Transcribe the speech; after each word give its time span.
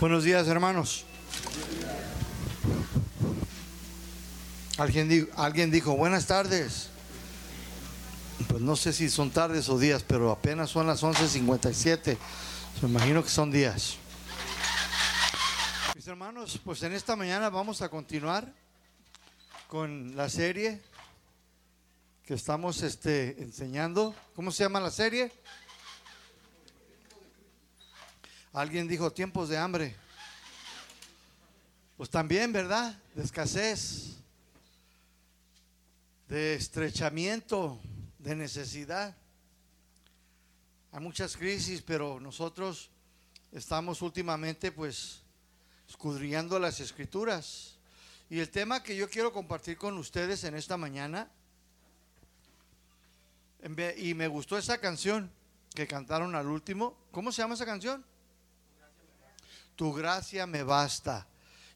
Buenos 0.00 0.22
días, 0.22 0.46
hermanos. 0.46 1.04
Alguien 4.76 5.08
dijo, 5.08 5.26
alguien 5.34 5.72
dijo, 5.72 5.96
buenas 5.96 6.28
tardes. 6.28 6.90
Pues 8.46 8.62
no 8.62 8.76
sé 8.76 8.92
si 8.92 9.10
son 9.10 9.32
tardes 9.32 9.68
o 9.68 9.76
días, 9.76 10.04
pero 10.06 10.30
apenas 10.30 10.70
son 10.70 10.86
las 10.86 11.02
11.57. 11.02 12.16
Me 12.82 12.88
imagino 12.88 13.24
que 13.24 13.28
son 13.28 13.50
días. 13.50 13.96
Mis 15.96 16.06
hermanos, 16.06 16.60
pues 16.64 16.80
en 16.84 16.92
esta 16.92 17.16
mañana 17.16 17.50
vamos 17.50 17.82
a 17.82 17.88
continuar 17.88 18.54
con 19.66 20.14
la 20.14 20.28
serie 20.28 20.80
que 22.24 22.34
estamos 22.34 22.82
este, 22.82 23.42
enseñando. 23.42 24.14
¿Cómo 24.36 24.52
se 24.52 24.62
llama 24.62 24.78
la 24.78 24.92
serie? 24.92 25.32
Alguien 28.58 28.88
dijo 28.88 29.12
tiempos 29.12 29.48
de 29.48 29.56
hambre. 29.56 29.94
Pues 31.96 32.10
también, 32.10 32.52
¿verdad? 32.52 33.00
De 33.14 33.22
escasez, 33.22 34.16
de 36.26 36.56
estrechamiento, 36.56 37.78
de 38.18 38.34
necesidad. 38.34 39.16
Hay 40.90 41.00
muchas 41.00 41.36
crisis, 41.36 41.82
pero 41.82 42.18
nosotros 42.18 42.90
estamos 43.52 44.02
últimamente 44.02 44.72
pues 44.72 45.20
escudriñando 45.88 46.58
las 46.58 46.80
escrituras. 46.80 47.76
Y 48.28 48.40
el 48.40 48.50
tema 48.50 48.82
que 48.82 48.96
yo 48.96 49.08
quiero 49.08 49.32
compartir 49.32 49.78
con 49.78 49.96
ustedes 49.98 50.42
en 50.42 50.56
esta 50.56 50.76
mañana, 50.76 51.30
y 53.98 54.14
me 54.14 54.26
gustó 54.26 54.58
esa 54.58 54.78
canción 54.78 55.30
que 55.72 55.86
cantaron 55.86 56.34
al 56.34 56.48
último, 56.48 56.98
¿cómo 57.12 57.30
se 57.30 57.40
llama 57.40 57.54
esa 57.54 57.64
canción? 57.64 58.04
Tu 59.78 59.92
gracia 59.92 60.44
me 60.44 60.64
basta. 60.64 61.24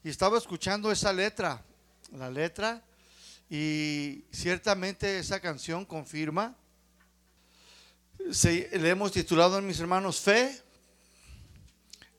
Y 0.03 0.09
estaba 0.09 0.37
escuchando 0.37 0.91
esa 0.91 1.13
letra, 1.13 1.63
la 2.11 2.29
letra, 2.29 2.83
y 3.49 4.25
ciertamente 4.29 5.19
esa 5.19 5.39
canción 5.39 5.85
confirma 5.85 6.53
le 8.19 8.89
hemos 8.89 9.13
titulado 9.13 9.57
en 9.57 9.65
mis 9.65 9.79
hermanos 9.79 10.19
Fe 10.19 10.61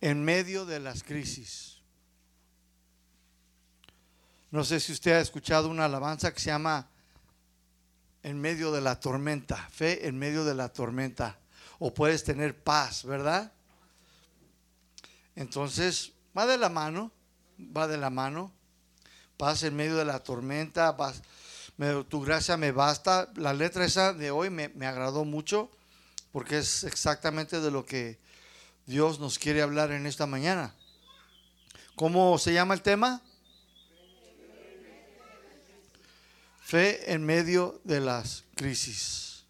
en 0.00 0.24
medio 0.24 0.64
de 0.64 0.80
las 0.80 1.02
crisis. 1.02 1.82
No 4.50 4.64
sé 4.64 4.80
si 4.80 4.92
usted 4.92 5.12
ha 5.12 5.20
escuchado 5.20 5.68
una 5.68 5.84
alabanza 5.84 6.32
que 6.32 6.40
se 6.40 6.46
llama 6.46 6.88
En 8.22 8.40
medio 8.40 8.72
de 8.72 8.80
la 8.80 8.98
tormenta, 9.00 9.68
fe 9.70 10.08
en 10.08 10.18
medio 10.18 10.46
de 10.46 10.54
la 10.54 10.70
tormenta. 10.70 11.38
O 11.78 11.92
puedes 11.92 12.24
tener 12.24 12.56
paz, 12.56 13.04
¿verdad? 13.04 13.52
Entonces, 15.36 16.12
va 16.36 16.46
de 16.46 16.58
la 16.58 16.68
mano, 16.68 17.10
va 17.58 17.86
de 17.88 17.96
la 17.96 18.10
mano. 18.10 18.52
Paz 19.36 19.62
en 19.64 19.74
medio 19.74 19.96
de 19.96 20.04
la 20.04 20.20
tormenta, 20.20 20.96
tu 22.08 22.22
gracia 22.22 22.56
me 22.56 22.72
basta. 22.72 23.30
La 23.34 23.52
letra 23.52 23.84
esa 23.84 24.12
de 24.12 24.30
hoy 24.30 24.50
me, 24.50 24.68
me 24.70 24.86
agradó 24.86 25.24
mucho 25.24 25.70
porque 26.30 26.58
es 26.58 26.84
exactamente 26.84 27.60
de 27.60 27.70
lo 27.70 27.84
que 27.84 28.18
Dios 28.86 29.18
nos 29.18 29.38
quiere 29.38 29.62
hablar 29.62 29.90
en 29.92 30.06
esta 30.06 30.26
mañana. 30.26 30.74
¿Cómo 31.94 32.38
se 32.38 32.52
llama 32.52 32.74
el 32.74 32.82
tema? 32.82 33.22
Fe 36.60 37.12
en 37.12 37.24
medio 37.24 37.80
de 37.84 38.00
las 38.00 38.44
crisis. 38.54 39.44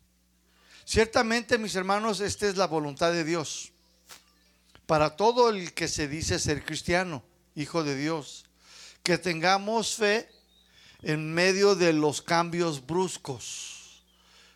Ciertamente, 0.84 1.58
mis 1.58 1.74
hermanos, 1.74 2.20
esta 2.20 2.46
es 2.46 2.56
la 2.56 2.66
voluntad 2.66 3.12
de 3.12 3.24
Dios. 3.24 3.72
Para 4.86 5.16
todo 5.16 5.50
el 5.50 5.72
que 5.72 5.88
se 5.88 6.08
dice 6.08 6.38
ser 6.38 6.64
cristiano, 6.64 7.24
hijo 7.54 7.84
de 7.84 7.96
Dios, 7.96 8.44
que 9.02 9.18
tengamos 9.18 9.94
fe 9.94 10.28
en 11.02 11.32
medio 11.32 11.74
de 11.74 11.92
los 11.92 12.22
cambios 12.22 12.86
bruscos 12.86 13.74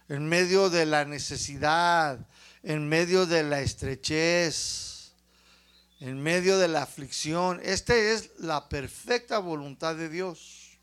en 0.08 0.26
medio 0.26 0.70
de 0.70 0.86
la 0.86 1.04
necesidad, 1.04 2.19
en 2.62 2.88
medio 2.88 3.26
de 3.26 3.42
la 3.42 3.60
estrechez, 3.60 5.12
en 6.00 6.22
medio 6.22 6.58
de 6.58 6.69
la 6.69 6.82
aflicción. 6.82 7.60
Esta 7.62 7.94
es 7.94 8.31
la 8.38 8.69
perfecta 8.69 9.38
voluntad 9.38 9.97
de 9.97 10.08
Dios. 10.08 10.78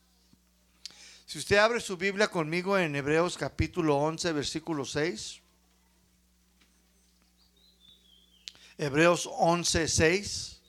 Si 1.25 1.39
usted 1.39 1.57
abre 1.57 1.81
su 1.81 1.97
Biblia 1.97 2.27
conmigo 2.27 2.77
en 2.77 2.95
Hebreos 2.95 3.37
capítulo 3.37 3.97
11, 3.97 4.31
versículo 4.31 4.85
6. 4.85 5.41
Hebreos 8.77 9.29
11, 9.31 9.87
6. 9.87 10.61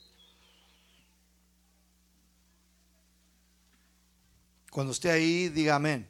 Cuando 4.70 4.92
esté 4.92 5.10
ahí, 5.10 5.48
diga 5.48 5.76
amén. 5.76 6.06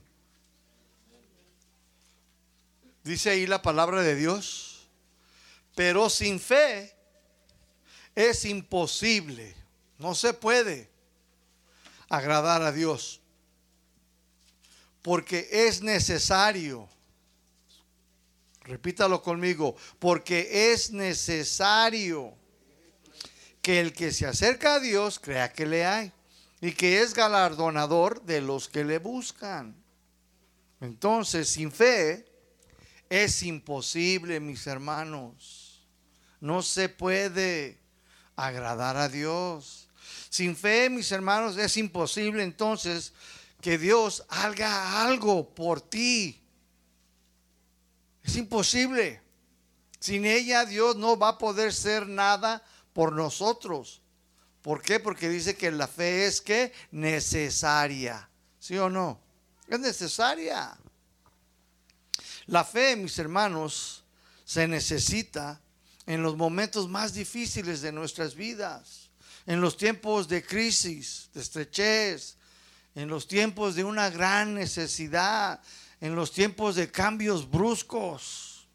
Dice 3.05 3.31
ahí 3.31 3.47
la 3.47 3.63
palabra 3.63 4.03
de 4.03 4.17
Dios. 4.17 4.89
Pero 5.77 6.11
sin 6.11 6.41
fe 6.41 6.95
es 8.15 8.45
imposible. 8.45 9.55
No 9.99 10.15
se 10.15 10.35
puede 10.35 10.91
agradar 12.09 12.63
a 12.63 12.73
Dios. 12.73 13.21
Porque 15.03 15.49
es 15.51 15.83
necesario. 15.83 16.89
Repítalo 18.67 19.23
conmigo. 19.23 19.77
Porque 19.99 20.73
es 20.73 20.91
necesario 20.91 22.35
que 23.63 23.81
el 23.81 23.93
que 23.93 24.13
se 24.13 24.27
acerca 24.27 24.75
a 24.75 24.81
Dios 24.81 25.19
crea 25.19 25.53
que 25.53 25.67
le 25.67 25.87
hay. 25.87 26.13
Y 26.61 26.73
que 26.73 27.01
es 27.03 27.15
galardonador 27.15 28.23
de 28.23 28.41
los 28.41 28.69
que 28.69 28.85
le 28.85 28.99
buscan. 28.99 29.77
Entonces, 30.81 31.49
sin 31.49 31.71
fe 31.71 32.27
es 33.09 33.43
imposible, 33.43 34.41
mis 34.41 34.67
hermanos. 34.67 35.87
No 36.41 36.63
se 36.63 36.89
puede 36.89 37.79
agradar 38.35 38.97
a 38.97 39.09
Dios. 39.09 39.89
Sin 40.29 40.57
fe, 40.57 40.91
mis 40.91 41.11
hermanos, 41.13 41.57
es 41.57 41.77
imposible 41.77 42.43
entonces 42.43 43.13
que 43.61 43.79
Dios 43.79 44.25
haga 44.29 45.03
algo 45.03 45.55
por 45.55 45.81
ti. 45.81 46.46
Es 48.27 48.37
imposible. 48.37 49.21
Sin 50.01 50.27
ella 50.27 50.65
Dios 50.65 50.97
no 50.97 51.17
va 51.17 51.31
a 51.31 51.39
poder 51.39 51.73
ser 51.73 52.07
nada 52.07 52.63
por 52.93 53.13
nosotros. 53.13 54.03
¿Por 54.63 54.83
qué? 54.83 54.99
Porque 54.99 55.29
dice 55.29 55.57
que 55.57 55.71
la 55.71 55.87
fe 55.87 56.27
es 56.27 56.41
que 56.41 56.73
necesaria. 56.91 58.29
¿Sí 58.59 58.77
o 58.77 58.91
no? 58.91 59.21
Es 59.69 59.79
necesaria. 59.79 60.77
La 62.47 62.65
fe, 62.65 62.97
mis 62.97 63.19
hermanos, 63.19 64.05
se 64.45 64.67
necesita 64.67 65.61
en 66.07 66.23
los 66.23 66.37
momentos 66.37 66.89
más 66.89 67.15
difíciles 67.15 67.81
de 67.81 67.93
nuestras 67.93 68.35
vidas, 68.35 69.11
en 69.47 69.61
los 69.61 69.77
tiempos 69.77 70.29
de 70.29 70.45
crisis, 70.45 71.31
de 71.33 71.41
estrechez, 71.41 72.37
en 72.95 73.09
los 73.09 73.27
tiempos 73.29 73.75
de 73.75 73.85
una 73.85 74.11
gran 74.11 74.55
necesidad, 74.55 75.61
en 76.01 76.15
los 76.15 76.33
tiempos 76.33 76.75
de 76.75 76.91
cambios 76.91 77.49
bruscos. 77.51 78.67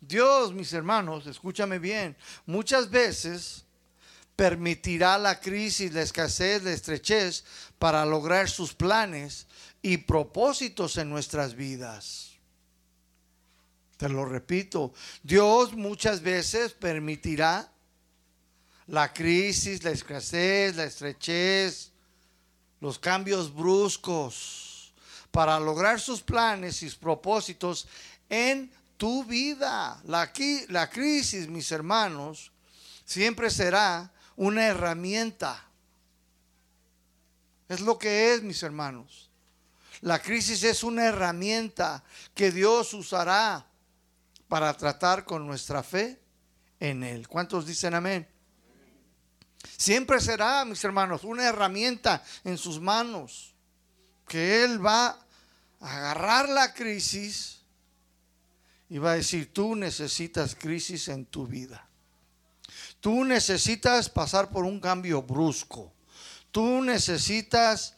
Dios, 0.00 0.52
mis 0.52 0.72
hermanos, 0.72 1.26
escúchame 1.26 1.78
bien, 1.78 2.16
muchas 2.46 2.90
veces 2.90 3.64
permitirá 4.36 5.16
la 5.18 5.40
crisis, 5.40 5.92
la 5.92 6.02
escasez, 6.02 6.62
la 6.62 6.72
estrechez 6.72 7.44
para 7.78 8.04
lograr 8.04 8.50
sus 8.50 8.74
planes 8.74 9.46
y 9.80 9.98
propósitos 9.98 10.96
en 10.98 11.08
nuestras 11.08 11.54
vidas. 11.54 12.32
Te 13.96 14.08
lo 14.08 14.24
repito, 14.24 14.92
Dios 15.22 15.72
muchas 15.72 16.20
veces 16.20 16.72
permitirá 16.72 17.72
la 18.86 19.12
crisis, 19.12 19.82
la 19.82 19.92
escasez, 19.92 20.76
la 20.76 20.84
estrechez, 20.84 21.92
los 22.80 22.98
cambios 22.98 23.54
bruscos 23.54 24.63
para 25.34 25.58
lograr 25.58 25.98
sus 25.98 26.22
planes 26.22 26.80
y 26.84 26.88
sus 26.88 26.96
propósitos 26.96 27.88
en 28.28 28.70
tu 28.96 29.24
vida. 29.24 30.00
La, 30.04 30.30
la 30.68 30.88
crisis, 30.88 31.48
mis 31.48 31.72
hermanos, 31.72 32.52
siempre 33.04 33.50
será 33.50 34.12
una 34.36 34.64
herramienta. 34.64 35.60
Es 37.68 37.80
lo 37.80 37.98
que 37.98 38.32
es, 38.32 38.44
mis 38.44 38.62
hermanos. 38.62 39.28
La 40.02 40.22
crisis 40.22 40.62
es 40.62 40.84
una 40.84 41.06
herramienta 41.06 42.04
que 42.32 42.52
Dios 42.52 42.94
usará 42.94 43.66
para 44.46 44.72
tratar 44.76 45.24
con 45.24 45.44
nuestra 45.48 45.82
fe 45.82 46.20
en 46.78 47.02
Él. 47.02 47.26
¿Cuántos 47.26 47.66
dicen 47.66 47.94
amén? 47.94 48.28
Siempre 49.76 50.20
será, 50.20 50.64
mis 50.64 50.84
hermanos, 50.84 51.24
una 51.24 51.42
herramienta 51.42 52.22
en 52.44 52.56
sus 52.56 52.78
manos 52.78 53.52
que 54.28 54.62
Él 54.62 54.84
va 54.84 55.23
agarrar 55.84 56.48
la 56.48 56.72
crisis 56.72 57.60
y 58.88 58.98
va 58.98 59.12
a 59.12 59.16
decir, 59.16 59.52
tú 59.52 59.76
necesitas 59.76 60.54
crisis 60.54 61.08
en 61.08 61.26
tu 61.26 61.46
vida. 61.46 61.86
Tú 63.00 63.24
necesitas 63.24 64.08
pasar 64.08 64.50
por 64.50 64.64
un 64.64 64.80
cambio 64.80 65.22
brusco. 65.22 65.92
Tú 66.50 66.80
necesitas 66.82 67.94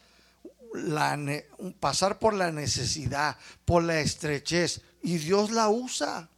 pasar 1.79 2.19
por 2.19 2.35
la 2.35 2.51
necesidad, 2.51 3.37
por 3.65 3.85
la 3.85 4.01
estrechez. 4.01 4.81
Y 5.03 5.19
Dios 5.19 5.51
la 5.51 5.69
usa 5.69 6.29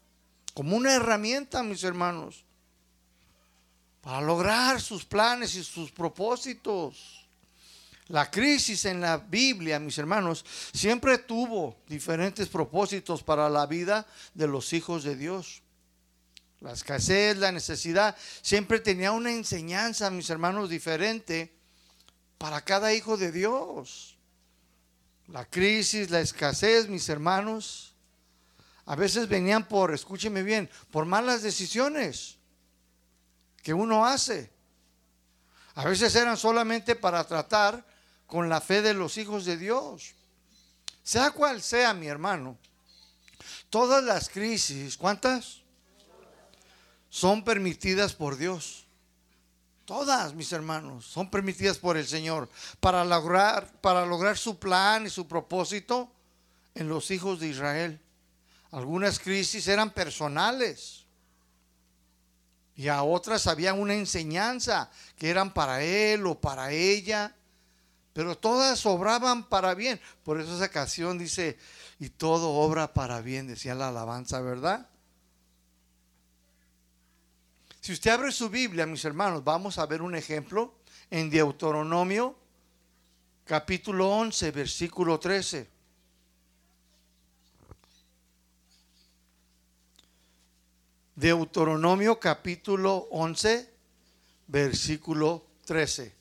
como 0.53 0.77
una 0.77 0.93
herramienta, 0.93 1.63
mis 1.63 1.83
hermanos, 1.85 2.45
para 4.03 4.21
lograr 4.21 4.81
sus 4.81 5.05
planes 5.05 5.55
y 5.55 5.65
sus 5.65 5.91
propósitos. 5.93 7.18
La 8.09 8.31
crisis 8.31 8.87
en 8.87 9.03
la 9.03 9.19
Biblia, 9.19 9.79
mis 9.79 9.99
hermanos, 9.99 10.45
siempre 10.73 11.19
tuvo 11.19 11.77
diferentes 11.87 12.49
propósitos 12.49 13.23
para 13.23 13.51
la 13.51 13.67
vida 13.67 14.07
de 14.33 14.47
los 14.47 14.73
hijos 14.73 15.05
de 15.05 15.15
Dios. 15.15 15.63
La 16.61 16.73
escasez, 16.73 17.37
la 17.37 17.53
necesidad, 17.53 18.17
siempre 18.41 18.81
tenía 18.81 19.13
una 19.13 19.31
enseñanza, 19.31 20.11
mis 20.11 20.31
hermanos, 20.31 20.71
diferente 20.71 21.55
para 22.39 22.63
cada 22.63 22.95
hijo 22.95 23.19
de 23.19 23.31
Dios. 23.31 24.17
La 25.27 25.45
crisis, 25.45 26.11
la 26.11 26.21
escasez, 26.21 26.89
mis 26.89 27.09
hermanos, 27.11 27.95
a 28.87 28.97
veces 28.97 29.29
venían 29.29 29.69
por, 29.69 29.93
escúcheme 29.93 30.43
bien, 30.43 30.71
por 30.91 31.05
malas 31.05 31.43
decisiones 31.43 32.39
que 33.63 33.75
uno 33.75 34.07
hace. 34.07 34.51
A 35.75 35.85
veces 35.85 36.17
eran 36.17 36.39
solamente 36.39 36.97
para 36.97 37.23
tratar 37.25 37.85
con 38.29 38.49
la 38.49 38.61
fe 38.61 38.83
de 38.83 38.95
los 38.95 39.17
hijos 39.17 39.45
de 39.45 39.57
Dios. 39.57 40.15
Sea 41.03 41.33
cual 41.33 41.63
sea, 41.63 41.95
mi 41.95 42.07
hermano, 42.07 42.59
todas 43.71 44.05
las 44.05 44.29
crisis, 44.29 44.97
¿cuántas? 44.97 45.63
Son 47.09 47.43
permitidas 47.43 48.13
por 48.13 48.37
Dios. 48.37 48.87
Todas, 49.87 50.35
mis 50.35 50.53
hermanos, 50.53 51.07
son 51.07 51.31
permitidas 51.31 51.79
por 51.79 51.97
el 51.97 52.07
Señor 52.07 52.51
para 52.79 53.03
lograr, 53.07 53.73
para 53.81 54.05
lograr 54.05 54.37
su 54.37 54.59
plan 54.59 55.07
y 55.07 55.11
su 55.11 55.27
propósito 55.27 56.13
en 56.75 56.91
los 56.91 57.11
hijos 57.11 57.41
de 57.41 57.49
Israel. 57.49 57.99
Algunas 58.71 59.19
crisis 59.19 59.67
eran 59.67 59.91
personales 59.91 61.07
y 62.77 62.89
a 62.89 63.03
otras 63.03 63.47
había 63.47 63.73
una 63.73 63.95
enseñanza 63.95 64.91
que 65.17 65.31
eran 65.31 65.55
para 65.55 65.83
él 65.83 66.27
o 66.27 66.39
para 66.39 66.71
ella, 66.71 67.35
pero 68.13 68.37
todas 68.37 68.85
obraban 68.87 69.49
para 69.49 69.75
bien. 69.75 70.01
Por 70.25 70.41
eso 70.41 70.57
esa 70.57 70.71
canción 70.71 71.19
dice, 71.19 71.59
y 71.99 72.11
todo 72.11 72.51
obra 72.51 72.93
para 72.95 73.21
bien, 73.21 73.47
decía 73.47 73.75
la 73.75 73.89
alabanza, 73.89 74.41
¿verdad? 74.41 74.89
Si 77.81 77.93
usted 77.93 78.11
abre 78.11 78.33
su 78.33 78.51
Biblia, 78.51 78.87
mis 78.87 79.05
hermanos, 79.05 79.45
vamos 79.45 79.79
a 79.79 79.87
ver 79.87 80.03
un 80.03 80.15
ejemplo 80.15 80.75
en 81.11 81.31
Deuteronomio 81.31 82.37
capítulo 83.45 84.11
11, 84.11 84.51
versículo 84.51 85.19
13. 85.19 85.71
Deuteronomio 91.17 92.21
capítulo 92.21 93.09
11, 93.11 93.73
versículo 94.47 95.47
13. 95.65 96.18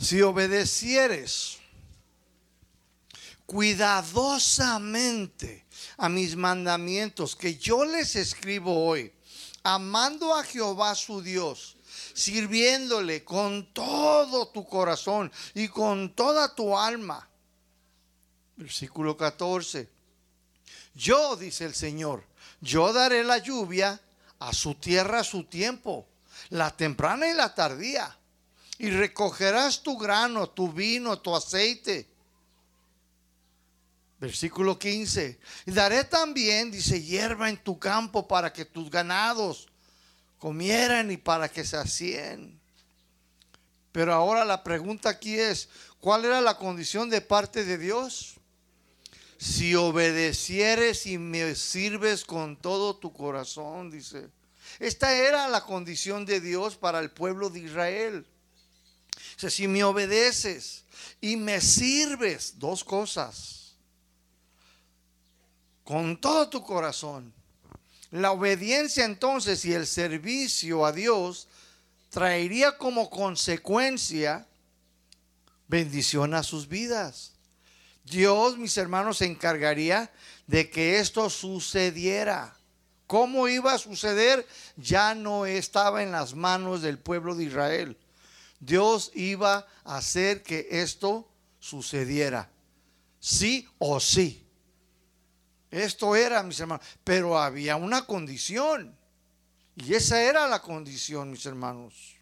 Si 0.00 0.22
obedecieres 0.22 1.58
cuidadosamente 3.44 5.66
a 5.98 6.08
mis 6.08 6.36
mandamientos 6.36 7.36
que 7.36 7.56
yo 7.56 7.84
les 7.84 8.16
escribo 8.16 8.86
hoy, 8.86 9.12
amando 9.62 10.34
a 10.34 10.42
Jehová 10.42 10.94
su 10.94 11.20
Dios, 11.20 11.76
sirviéndole 12.14 13.24
con 13.24 13.74
todo 13.74 14.48
tu 14.48 14.66
corazón 14.66 15.30
y 15.52 15.68
con 15.68 16.14
toda 16.14 16.54
tu 16.54 16.78
alma. 16.78 17.28
Versículo 18.56 19.18
14. 19.18 19.86
Yo, 20.94 21.36
dice 21.36 21.66
el 21.66 21.74
Señor, 21.74 22.24
yo 22.62 22.94
daré 22.94 23.22
la 23.22 23.36
lluvia 23.38 24.00
a 24.38 24.54
su 24.54 24.76
tierra 24.76 25.20
a 25.20 25.24
su 25.24 25.44
tiempo, 25.44 26.08
la 26.48 26.74
temprana 26.74 27.28
y 27.28 27.34
la 27.34 27.54
tardía 27.54 28.16
y 28.80 28.88
recogerás 28.88 29.82
tu 29.82 29.98
grano, 29.98 30.48
tu 30.48 30.72
vino, 30.72 31.18
tu 31.18 31.36
aceite. 31.36 32.08
Versículo 34.18 34.78
15. 34.78 35.38
Y 35.66 35.70
daré 35.70 36.04
también, 36.04 36.70
dice, 36.70 37.02
hierba 37.02 37.50
en 37.50 37.62
tu 37.62 37.78
campo 37.78 38.26
para 38.26 38.50
que 38.54 38.64
tus 38.64 38.90
ganados 38.90 39.68
comieran 40.38 41.10
y 41.10 41.18
para 41.18 41.50
que 41.50 41.62
se 41.62 41.76
hacían. 41.76 42.58
Pero 43.92 44.14
ahora 44.14 44.46
la 44.46 44.64
pregunta 44.64 45.10
aquí 45.10 45.38
es, 45.38 45.68
¿cuál 46.00 46.24
era 46.24 46.40
la 46.40 46.56
condición 46.56 47.10
de 47.10 47.20
parte 47.20 47.66
de 47.66 47.76
Dios? 47.76 48.36
Si 49.36 49.74
obedecieres 49.74 51.04
y 51.04 51.18
me 51.18 51.54
sirves 51.54 52.24
con 52.24 52.56
todo 52.56 52.96
tu 52.96 53.12
corazón, 53.12 53.90
dice. 53.90 54.30
Esta 54.78 55.12
era 55.12 55.48
la 55.48 55.64
condición 55.64 56.24
de 56.24 56.40
Dios 56.40 56.76
para 56.76 57.00
el 57.00 57.10
pueblo 57.10 57.50
de 57.50 57.60
Israel 57.60 58.26
si 59.36 59.68
me 59.68 59.84
obedeces 59.84 60.84
y 61.20 61.36
me 61.36 61.60
sirves, 61.60 62.58
dos 62.58 62.84
cosas, 62.84 63.74
con 65.84 66.20
todo 66.20 66.48
tu 66.48 66.62
corazón. 66.62 67.32
La 68.10 68.32
obediencia 68.32 69.04
entonces 69.04 69.64
y 69.64 69.72
el 69.72 69.86
servicio 69.86 70.84
a 70.84 70.92
Dios 70.92 71.48
traería 72.10 72.76
como 72.76 73.08
consecuencia 73.08 74.46
bendición 75.68 76.34
a 76.34 76.42
sus 76.42 76.68
vidas. 76.68 77.32
Dios, 78.04 78.58
mis 78.58 78.76
hermanos, 78.76 79.18
se 79.18 79.26
encargaría 79.26 80.10
de 80.46 80.68
que 80.68 80.98
esto 80.98 81.30
sucediera. 81.30 82.56
¿Cómo 83.06 83.48
iba 83.48 83.72
a 83.72 83.78
suceder? 83.78 84.46
Ya 84.76 85.14
no 85.14 85.46
estaba 85.46 86.02
en 86.02 86.10
las 86.12 86.34
manos 86.34 86.82
del 86.82 86.98
pueblo 86.98 87.34
de 87.34 87.44
Israel. 87.44 87.96
Dios 88.60 89.10
iba 89.14 89.66
a 89.84 89.96
hacer 89.96 90.42
que 90.42 90.68
esto 90.70 91.26
sucediera. 91.58 92.50
Sí 93.18 93.66
o 93.78 93.98
sí. 93.98 94.46
Esto 95.70 96.14
era, 96.14 96.42
mis 96.42 96.60
hermanos. 96.60 96.86
Pero 97.02 97.38
había 97.38 97.76
una 97.76 98.04
condición. 98.04 98.94
Y 99.76 99.94
esa 99.94 100.22
era 100.22 100.46
la 100.46 100.60
condición, 100.60 101.30
mis 101.30 101.46
hermanos. 101.46 102.16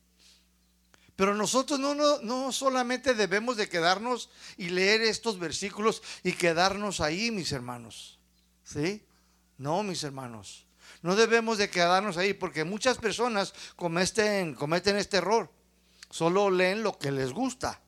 Pero 1.16 1.34
nosotros 1.34 1.80
no, 1.80 1.96
no, 1.96 2.20
no, 2.20 2.52
solamente 2.52 3.14
debemos 3.14 3.56
de 3.56 3.68
quedarnos 3.68 4.30
y 4.56 4.68
leer 4.68 5.02
estos 5.02 5.40
versículos 5.40 6.00
y 6.22 6.32
quedarnos 6.32 7.00
ahí, 7.00 7.32
mis 7.32 7.50
hermanos. 7.50 8.20
¿Sí? 8.62 9.04
No, 9.56 9.82
mis 9.82 10.04
hermanos. 10.04 10.66
No 11.02 11.16
debemos 11.16 11.58
de 11.58 11.68
quedarnos 11.70 12.16
ahí 12.16 12.34
porque 12.34 12.62
muchas 12.62 12.98
personas 12.98 13.52
cometen, 13.74 14.54
cometen 14.54 14.96
este 14.96 15.16
error 15.16 15.57
solo 16.10 16.50
leen 16.50 16.82
lo 16.82 16.98
que 16.98 17.10
les 17.10 17.32
gusta. 17.32 17.80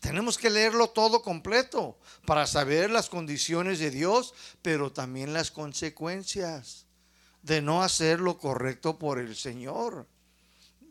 Tenemos 0.00 0.38
que 0.38 0.50
leerlo 0.50 0.88
todo 0.88 1.22
completo 1.22 1.98
para 2.26 2.46
saber 2.46 2.90
las 2.90 3.08
condiciones 3.08 3.78
de 3.78 3.90
Dios, 3.90 4.34
pero 4.62 4.92
también 4.92 5.32
las 5.32 5.50
consecuencias 5.50 6.86
de 7.42 7.60
no 7.60 7.82
hacer 7.82 8.20
lo 8.20 8.38
correcto 8.38 8.98
por 8.98 9.18
el 9.18 9.36
Señor. 9.36 10.06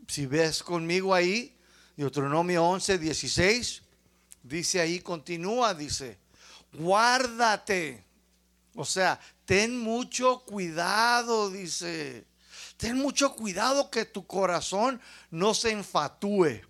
Si 0.06 0.26
ves 0.26 0.62
conmigo 0.62 1.14
ahí, 1.14 1.56
Deuteronomio 1.96 2.64
11, 2.64 2.98
16, 2.98 3.82
dice 4.42 4.80
ahí, 4.80 5.00
continúa, 5.00 5.74
dice, 5.74 6.18
guárdate. 6.72 8.04
O 8.74 8.84
sea, 8.84 9.18
ten 9.44 9.78
mucho 9.78 10.44
cuidado, 10.44 11.50
dice 11.50 12.26
ten 12.84 12.98
mucho 12.98 13.34
cuidado 13.34 13.90
que 13.90 14.04
tu 14.04 14.26
corazón 14.26 15.00
no 15.30 15.54
se 15.54 15.70
enfatúe. 15.70 16.60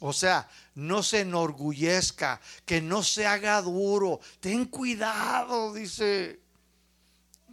O 0.00 0.12
sea, 0.12 0.46
no 0.74 1.02
se 1.02 1.20
enorgullezca, 1.20 2.42
que 2.66 2.82
no 2.82 3.02
se 3.02 3.26
haga 3.26 3.62
duro. 3.62 4.20
Ten 4.38 4.66
cuidado, 4.66 5.72
dice, 5.72 6.40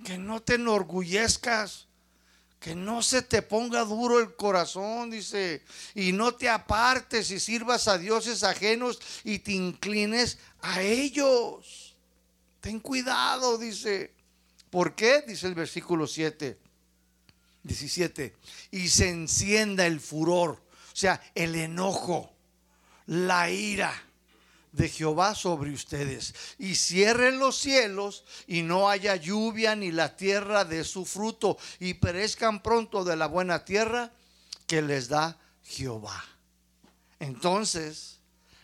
que 0.03 0.17
no 0.17 0.41
te 0.41 0.55
enorgullezcas, 0.55 1.87
que 2.59 2.75
no 2.75 3.01
se 3.01 3.21
te 3.21 3.41
ponga 3.41 3.85
duro 3.85 4.19
el 4.19 4.35
corazón, 4.35 5.09
dice, 5.11 5.63
y 5.95 6.11
no 6.11 6.33
te 6.33 6.49
apartes 6.49 7.31
y 7.31 7.39
sirvas 7.39 7.87
a 7.87 7.97
dioses 7.97 8.43
ajenos 8.43 8.99
y 9.23 9.39
te 9.39 9.53
inclines 9.53 10.39
a 10.59 10.81
ellos. 10.81 11.95
Ten 12.59 12.81
cuidado, 12.81 13.57
dice. 13.57 14.13
¿Por 14.69 14.93
qué? 14.93 15.23
Dice 15.25 15.47
el 15.47 15.55
versículo 15.55 16.05
7, 16.05 16.59
17. 17.63 18.35
Y 18.71 18.89
se 18.89 19.09
encienda 19.09 19.85
el 19.85 19.99
furor, 19.99 20.51
o 20.51 20.95
sea, 20.95 21.21
el 21.35 21.55
enojo, 21.55 22.33
la 23.05 23.49
ira 23.49 23.93
de 24.71 24.89
Jehová 24.89 25.35
sobre 25.35 25.71
ustedes. 25.71 26.33
Y 26.57 26.75
cierren 26.75 27.39
los 27.39 27.57
cielos 27.57 28.23
y 28.47 28.61
no 28.61 28.89
haya 28.89 29.15
lluvia 29.15 29.75
ni 29.75 29.91
la 29.91 30.15
tierra 30.15 30.65
de 30.65 30.83
su 30.83 31.05
fruto. 31.05 31.57
Y 31.79 31.95
perezcan 31.95 32.61
pronto 32.61 33.03
de 33.03 33.15
la 33.15 33.27
buena 33.27 33.65
tierra 33.65 34.11
que 34.67 34.81
les 34.81 35.07
da 35.07 35.39
Jehová. 35.63 36.23
Entonces, 37.19 38.19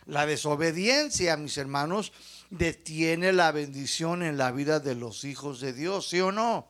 la 0.06 0.24
desobediencia, 0.24 1.36
mis 1.36 1.58
hermanos, 1.58 2.12
detiene 2.50 3.32
la 3.32 3.50
bendición 3.52 4.22
en 4.22 4.38
la 4.38 4.52
vida 4.52 4.80
de 4.80 4.94
los 4.94 5.24
hijos 5.24 5.60
de 5.60 5.72
Dios, 5.72 6.08
¿sí 6.08 6.20
o 6.20 6.32
no? 6.32 6.68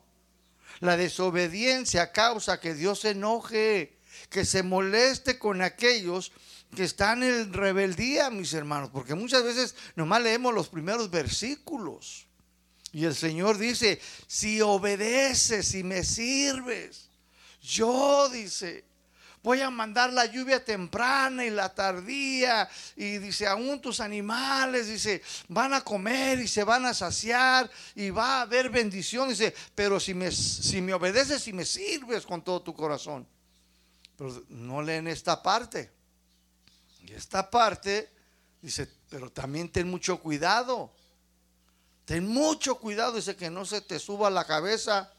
La 0.79 0.97
desobediencia 0.97 2.11
causa 2.11 2.59
que 2.59 2.73
Dios 2.73 3.01
se 3.01 3.11
enoje, 3.11 3.97
que 4.29 4.45
se 4.45 4.63
moleste 4.63 5.39
con 5.39 5.61
aquellos 5.61 6.31
que 6.75 6.83
están 6.83 7.23
en 7.23 7.53
rebeldía, 7.53 8.29
mis 8.29 8.53
hermanos, 8.53 8.89
porque 8.91 9.15
muchas 9.15 9.43
veces 9.43 9.75
nomás 9.95 10.21
leemos 10.21 10.53
los 10.53 10.67
primeros 10.67 11.09
versículos. 11.09 12.27
Y 12.91 13.05
el 13.05 13.15
Señor 13.15 13.57
dice, 13.57 13.99
si 14.27 14.61
obedeces, 14.61 15.73
y 15.75 15.83
me 15.83 16.03
sirves, 16.03 17.09
yo 17.61 18.29
dice, 18.29 18.85
voy 19.47 19.61
a 19.61 19.69
mandar 19.69 20.11
la 20.11 20.25
lluvia 20.25 20.61
temprana 20.61 21.45
y 21.45 21.49
la 21.49 21.73
tardía. 21.73 22.69
Y 22.97 23.17
dice, 23.17 23.47
aún 23.47 23.79
tus 23.79 24.01
animales, 24.01 24.87
dice, 24.87 25.21
van 25.47 25.73
a 25.73 25.85
comer 25.85 26.41
y 26.41 26.49
se 26.49 26.65
van 26.65 26.85
a 26.85 26.93
saciar 26.93 27.71
y 27.95 28.09
va 28.09 28.39
a 28.39 28.41
haber 28.41 28.69
bendición. 28.69 29.29
Dice, 29.29 29.55
pero 29.73 30.01
si 30.01 30.13
me, 30.13 30.33
si 30.33 30.81
me 30.81 30.93
obedeces 30.93 31.47
y 31.47 31.53
me 31.53 31.63
sirves 31.63 32.25
con 32.25 32.41
todo 32.41 32.61
tu 32.61 32.75
corazón. 32.75 33.25
Pero 34.17 34.43
no 34.49 34.81
leen 34.81 35.07
esta 35.07 35.41
parte. 35.41 35.93
Y 37.03 37.13
esta 37.13 37.49
parte 37.49 38.11
dice, 38.61 38.91
pero 39.09 39.31
también 39.31 39.71
ten 39.71 39.87
mucho 39.87 40.19
cuidado. 40.19 40.91
Ten 42.03 42.27
mucho 42.27 42.79
cuidado, 42.79 43.13
dice 43.13 43.37
que 43.37 43.49
no 43.49 43.63
se 43.63 43.79
te 43.79 43.97
suba 43.97 44.29
la 44.29 44.43
cabeza, 44.43 45.09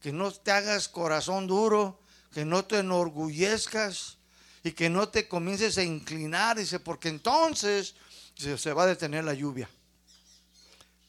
que 0.00 0.10
no 0.10 0.32
te 0.32 0.52
hagas 0.52 0.88
corazón 0.88 1.46
duro, 1.46 1.99
que 2.32 2.44
no 2.44 2.64
te 2.64 2.78
enorgullezcas 2.78 4.18
y 4.62 4.72
que 4.72 4.90
no 4.90 5.08
te 5.08 5.28
comiences 5.28 5.78
a 5.78 5.82
inclinar, 5.82 6.58
dice, 6.58 6.80
porque 6.80 7.08
entonces 7.08 7.94
se 8.36 8.72
va 8.72 8.84
a 8.84 8.86
detener 8.86 9.24
la 9.24 9.34
lluvia. 9.34 9.68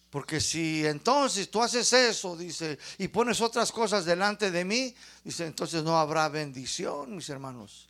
Porque 0.09 0.41
si 0.41 0.85
entonces 0.85 1.49
tú 1.49 1.63
haces 1.63 1.91
eso, 1.93 2.35
dice, 2.35 2.77
y 2.97 3.07
pones 3.07 3.39
otras 3.39 3.71
cosas 3.71 4.03
delante 4.03 4.51
de 4.51 4.65
mí, 4.65 4.93
dice, 5.23 5.45
entonces 5.45 5.83
no 5.83 5.97
habrá 5.97 6.27
bendición, 6.27 7.15
mis 7.15 7.29
hermanos. 7.29 7.87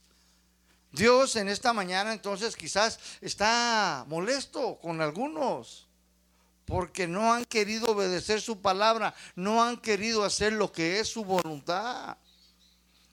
Dios 0.91 1.35
en 1.37 1.47
esta 1.47 1.73
mañana 1.73 2.13
entonces 2.13 2.55
quizás 2.55 2.99
está 3.21 4.05
molesto 4.07 4.77
con 4.79 5.01
algunos 5.01 5.87
porque 6.65 7.07
no 7.07 7.33
han 7.33 7.45
querido 7.45 7.87
obedecer 7.87 8.39
su 8.39 8.61
palabra, 8.61 9.15
no 9.35 9.63
han 9.63 9.77
querido 9.77 10.23
hacer 10.23 10.53
lo 10.53 10.71
que 10.71 10.99
es 10.99 11.07
su 11.07 11.25
voluntad. 11.25 12.17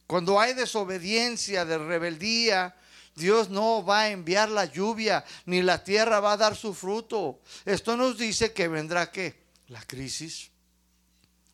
Cuando 0.09 0.41
hay 0.41 0.55
desobediencia, 0.55 1.67
de 1.67 1.77
rebeldía, 1.77 2.75
Dios 3.15 3.51
no 3.51 3.85
va 3.85 4.01
a 4.01 4.09
enviar 4.09 4.49
la 4.49 4.65
lluvia, 4.65 5.23
ni 5.45 5.61
la 5.61 5.85
tierra 5.85 6.19
va 6.19 6.33
a 6.33 6.37
dar 6.39 6.57
su 6.57 6.73
fruto. 6.73 7.41
Esto 7.67 7.95
nos 7.95 8.17
dice 8.17 8.55
que 8.55 8.69
vendrá 8.69 9.13
qué? 9.13 9.39
La 9.67 9.83
crisis. 9.83 10.51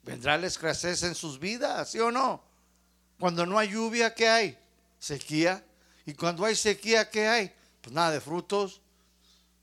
Vendrá 0.04 0.38
la 0.38 0.46
escasez 0.46 1.02
en 1.02 1.16
sus 1.16 1.40
vidas, 1.40 1.90
¿sí 1.90 1.98
o 1.98 2.12
no? 2.12 2.44
Cuando 3.18 3.44
no 3.44 3.58
hay 3.58 3.70
lluvia, 3.70 4.14
¿qué 4.14 4.28
hay? 4.28 4.58
Sequía. 5.00 5.64
Y 6.06 6.14
cuando 6.14 6.44
hay 6.44 6.54
sequía, 6.54 7.10
¿qué 7.10 7.26
hay? 7.26 7.52
Pues 7.80 7.92
nada 7.92 8.12
de 8.12 8.20
frutos. 8.20 8.80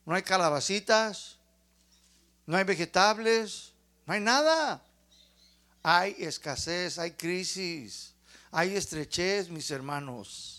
No 0.04 0.14
hay 0.14 0.22
calabacitas. 0.22 1.38
No 2.44 2.58
hay 2.58 2.64
vegetables. 2.64 3.72
No 4.04 4.12
hay 4.12 4.20
nada. 4.20 4.84
Hay 5.82 6.14
escasez, 6.18 6.98
hay 6.98 7.12
crisis 7.12 8.11
hay 8.52 8.76
estrechez, 8.76 9.48
mis 9.48 9.70
hermanos. 9.70 10.58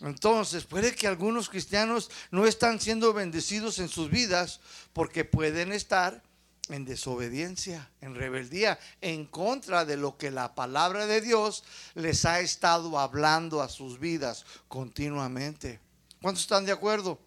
Entonces, 0.00 0.64
puede 0.64 0.94
que 0.96 1.06
algunos 1.06 1.48
cristianos 1.48 2.10
no 2.32 2.44
están 2.44 2.80
siendo 2.80 3.12
bendecidos 3.12 3.78
en 3.78 3.88
sus 3.88 4.10
vidas 4.10 4.58
porque 4.92 5.24
pueden 5.24 5.72
estar 5.72 6.20
en 6.68 6.84
desobediencia, 6.84 7.88
en 8.00 8.16
rebeldía, 8.16 8.80
en 9.00 9.26
contra 9.26 9.84
de 9.84 9.96
lo 9.96 10.16
que 10.16 10.32
la 10.32 10.56
palabra 10.56 11.06
de 11.06 11.20
Dios 11.20 11.62
les 11.94 12.24
ha 12.24 12.40
estado 12.40 12.98
hablando 12.98 13.62
a 13.62 13.68
sus 13.68 14.00
vidas 14.00 14.44
continuamente. 14.66 15.78
¿Cuántos 16.20 16.42
están 16.42 16.66
de 16.66 16.72
acuerdo? 16.72 17.20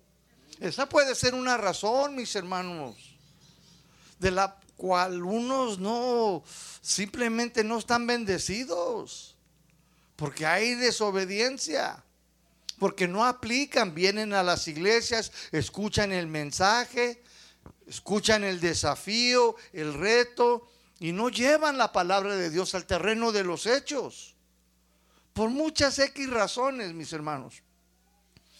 Esa 0.59 0.87
puede 0.89 1.15
ser 1.15 1.33
una 1.33 1.55
razón, 1.55 2.15
mis 2.15 2.35
hermanos, 2.35 2.95
de 4.19 4.31
la 4.31 4.57
cual 4.75 5.23
unos 5.23 5.79
no, 5.79 6.43
simplemente 6.81 7.63
no 7.63 7.77
están 7.77 8.07
bendecidos, 8.07 9.35
porque 10.15 10.45
hay 10.45 10.75
desobediencia, 10.75 12.03
porque 12.79 13.07
no 13.07 13.25
aplican, 13.25 13.95
vienen 13.95 14.33
a 14.33 14.43
las 14.43 14.67
iglesias, 14.67 15.31
escuchan 15.51 16.11
el 16.11 16.27
mensaje, 16.27 17.23
escuchan 17.87 18.43
el 18.43 18.59
desafío, 18.59 19.55
el 19.73 19.93
reto, 19.93 20.69
y 20.99 21.11
no 21.11 21.29
llevan 21.29 21.77
la 21.77 21.91
palabra 21.91 22.35
de 22.35 22.49
Dios 22.49 22.75
al 22.75 22.85
terreno 22.85 23.31
de 23.31 23.43
los 23.43 23.65
hechos, 23.65 24.35
por 25.33 25.49
muchas 25.49 25.99
X 25.99 26.29
razones, 26.29 26.93
mis 26.93 27.11
hermanos. 27.11 27.61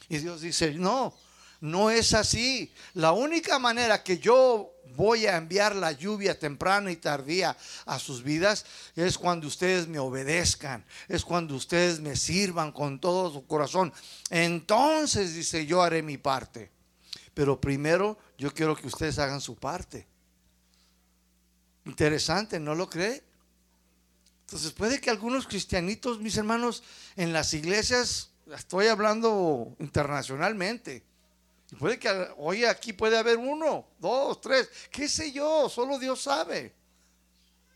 Y 0.09 0.17
Dios 0.17 0.41
dice, 0.41 0.73
no, 0.73 1.15
no 1.61 1.89
es 1.89 2.13
así. 2.13 2.71
La 2.93 3.13
única 3.13 3.59
manera 3.59 4.03
que 4.03 4.17
yo 4.17 4.74
voy 4.95 5.25
a 5.25 5.37
enviar 5.37 5.75
la 5.75 5.91
lluvia 5.91 6.37
temprana 6.39 6.91
y 6.91 6.95
tardía 6.95 7.55
a 7.85 7.99
sus 7.99 8.23
vidas 8.23 8.65
es 8.95 9.17
cuando 9.17 9.47
ustedes 9.47 9.87
me 9.87 9.99
obedezcan, 9.99 10.85
es 11.07 11.23
cuando 11.23 11.55
ustedes 11.55 11.99
me 11.99 12.15
sirvan 12.15 12.71
con 12.71 12.99
todo 12.99 13.31
su 13.31 13.45
corazón. 13.45 13.93
Entonces, 14.29 15.33
dice, 15.33 15.65
yo 15.65 15.81
haré 15.81 16.01
mi 16.01 16.17
parte. 16.17 16.71
Pero 17.33 17.59
primero 17.59 18.17
yo 18.37 18.53
quiero 18.53 18.75
que 18.75 18.87
ustedes 18.87 19.19
hagan 19.19 19.41
su 19.41 19.55
parte. 19.55 20.07
Interesante, 21.85 22.59
¿no 22.59 22.73
lo 22.73 22.89
cree? 22.89 23.23
Entonces 24.45 24.71
puede 24.71 25.01
que 25.01 25.09
algunos 25.09 25.47
cristianitos, 25.47 26.19
mis 26.19 26.37
hermanos, 26.37 26.83
en 27.15 27.33
las 27.33 27.53
iglesias, 27.53 28.29
estoy 28.55 28.87
hablando 28.87 29.75
internacionalmente, 29.79 31.03
Puede 31.79 31.97
que 31.97 32.09
hoy 32.37 32.63
aquí 32.63 32.93
puede 32.93 33.17
haber 33.17 33.37
uno, 33.37 33.87
dos, 33.99 34.39
tres, 34.39 34.69
qué 34.91 35.09
sé 35.09 35.31
yo, 35.31 35.67
solo 35.67 35.97
Dios 35.97 36.21
sabe. 36.21 36.73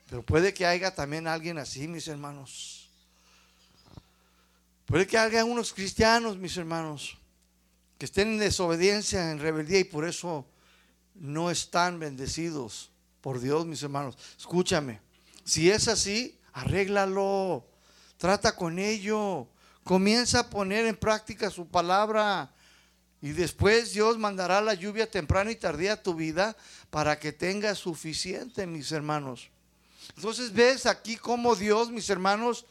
Pero 0.10 0.24
puede 0.24 0.53
que 0.53 0.65
haya 0.65 0.93
también 0.93 1.27
alguien 1.27 1.58
así, 1.58 1.88
mis 1.88 2.08
hermanos. 2.08 2.89
Puede 4.86 5.05
que 5.05 5.17
haya 5.17 5.46
unos 5.46 5.74
cristianos, 5.74 6.38
mis 6.38 6.55
hermanos, 6.58 7.17
que 7.98 8.05
estén 8.05 8.29
en 8.29 8.39
desobediencia, 8.39 9.31
en 9.31 9.39
rebeldía 9.39 9.79
y 9.79 9.84
por 9.84 10.05
eso 10.05 10.48
no 11.13 11.51
están 11.51 12.00
bendecidos 12.00 12.89
por 13.22 13.39
Dios, 13.39 13.65
mis 13.65 13.84
hermanos. 13.84 14.17
Escúchame, 14.38 15.00
si 15.43 15.69
es 15.69 15.88
así, 15.88 16.39
arréglalo, 16.53 17.67
trata 18.17 18.55
con 18.55 18.79
ello, 18.79 19.48
comienza 19.84 20.39
a 20.39 20.50
poner 20.50 20.86
en 20.86 20.96
práctica 20.96 21.50
su 21.50 21.67
palabra. 21.67 22.51
Y 23.21 23.31
después 23.31 23.93
Dios 23.93 24.17
mandará 24.17 24.61
la 24.61 24.73
lluvia 24.73 25.09
temprana 25.09 25.51
y 25.51 25.55
tardía 25.55 25.93
a 25.93 26.03
tu 26.03 26.15
vida 26.15 26.55
para 26.89 27.19
que 27.19 27.33
tengas 27.33 27.77
suficiente, 27.77 28.65
mis 28.65 28.91
hermanos. 28.91 29.49
Entonces 30.15 30.53
ves 30.53 30.85
aquí 30.85 31.17
cómo 31.17 31.55
Dios, 31.55 31.91
mis 31.91 32.09
hermanos, 32.09 32.65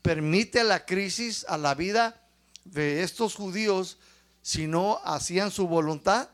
permite 0.00 0.64
la 0.64 0.86
crisis 0.86 1.44
a 1.48 1.58
la 1.58 1.74
vida 1.74 2.22
de 2.64 3.02
estos 3.02 3.34
judíos 3.34 3.98
si 4.42 4.66
no 4.66 5.00
hacían 5.04 5.50
su 5.50 5.68
voluntad. 5.68 6.30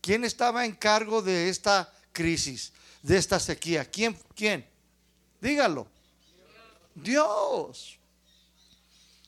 ¿Quién 0.00 0.24
estaba 0.24 0.64
en 0.64 0.74
cargo 0.74 1.22
de 1.22 1.48
esta 1.48 1.92
crisis, 2.12 2.72
de 3.02 3.16
esta 3.16 3.38
sequía? 3.38 3.84
¿Quién? 3.84 4.18
¿Quién? 4.34 4.66
Dígalo. 5.40 5.86
Dios. 6.96 7.98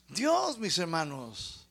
Dios, 0.09 0.59
mis 0.59 0.77
hermanos 0.77 1.64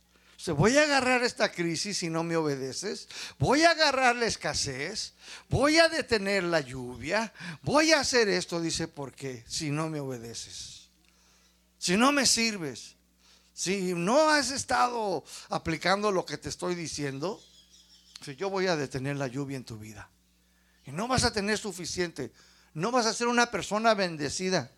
voy 0.53 0.77
a 0.77 0.83
agarrar 0.83 1.23
esta 1.23 1.51
crisis 1.51 1.99
si 1.99 2.11
no 2.11 2.23
me 2.23 2.37
obedeces, 2.37 3.09
voy 3.39 3.63
a 3.63 3.71
agarrar 3.71 4.17
la 4.17 4.27
escasez, 4.27 5.15
voy 5.49 5.79
a 5.79 5.89
detener 5.89 6.45
la 6.45 6.61
lluvia, 6.61 7.33
voy 7.63 7.93
a 7.93 8.01
hacer 8.01 8.29
esto, 8.29 8.61
dice, 8.61 8.89
porque 8.89 9.45
si 9.47 9.71
no 9.71 9.89
me 9.89 10.01
obedeces, 10.01 10.89
si 11.79 11.97
no 11.97 12.13
me 12.13 12.27
sirves, 12.27 12.97
si 13.53 13.95
no 13.95 14.31
has 14.31 14.51
estado 14.51 15.25
aplicando 15.49 16.11
lo 16.11 16.27
que 16.27 16.37
te 16.37 16.49
estoy 16.49 16.75
diciendo, 16.75 17.41
yo 18.33 18.51
voy 18.51 18.67
a 18.67 18.77
detener 18.77 19.17
la 19.17 19.29
lluvia 19.29 19.57
en 19.57 19.65
tu 19.65 19.79
vida. 19.79 20.11
Y 20.87 20.93
no 20.93 21.09
vas 21.09 21.25
a 21.25 21.33
tener 21.33 21.59
suficiente. 21.59 22.33
No 22.73 22.91
vas 22.91 23.07
a 23.07 23.15
ser 23.15 23.29
una 23.29 23.51
persona 23.51 23.95
bendecida, 23.95 24.71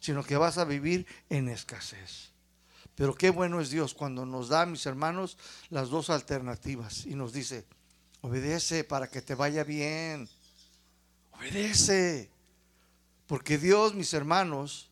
sino 0.00 0.24
que 0.24 0.36
vas 0.36 0.58
a 0.58 0.64
vivir 0.64 1.06
en 1.28 1.48
escasez. 1.48 2.30
Pero 2.96 3.14
qué 3.14 3.30
bueno 3.30 3.60
es 3.60 3.70
Dios 3.70 3.94
cuando 3.94 4.24
nos 4.26 4.48
da, 4.48 4.66
mis 4.66 4.86
hermanos, 4.86 5.36
las 5.68 5.90
dos 5.90 6.10
alternativas 6.10 7.04
y 7.04 7.14
nos 7.14 7.32
dice, 7.32 7.66
obedece 8.22 8.84
para 8.84 9.08
que 9.08 9.22
te 9.22 9.34
vaya 9.34 9.64
bien. 9.64 10.28
Obedece. 11.32 12.30
Porque 13.26 13.58
Dios, 13.58 13.94
mis 13.94 14.14
hermanos, 14.14 14.88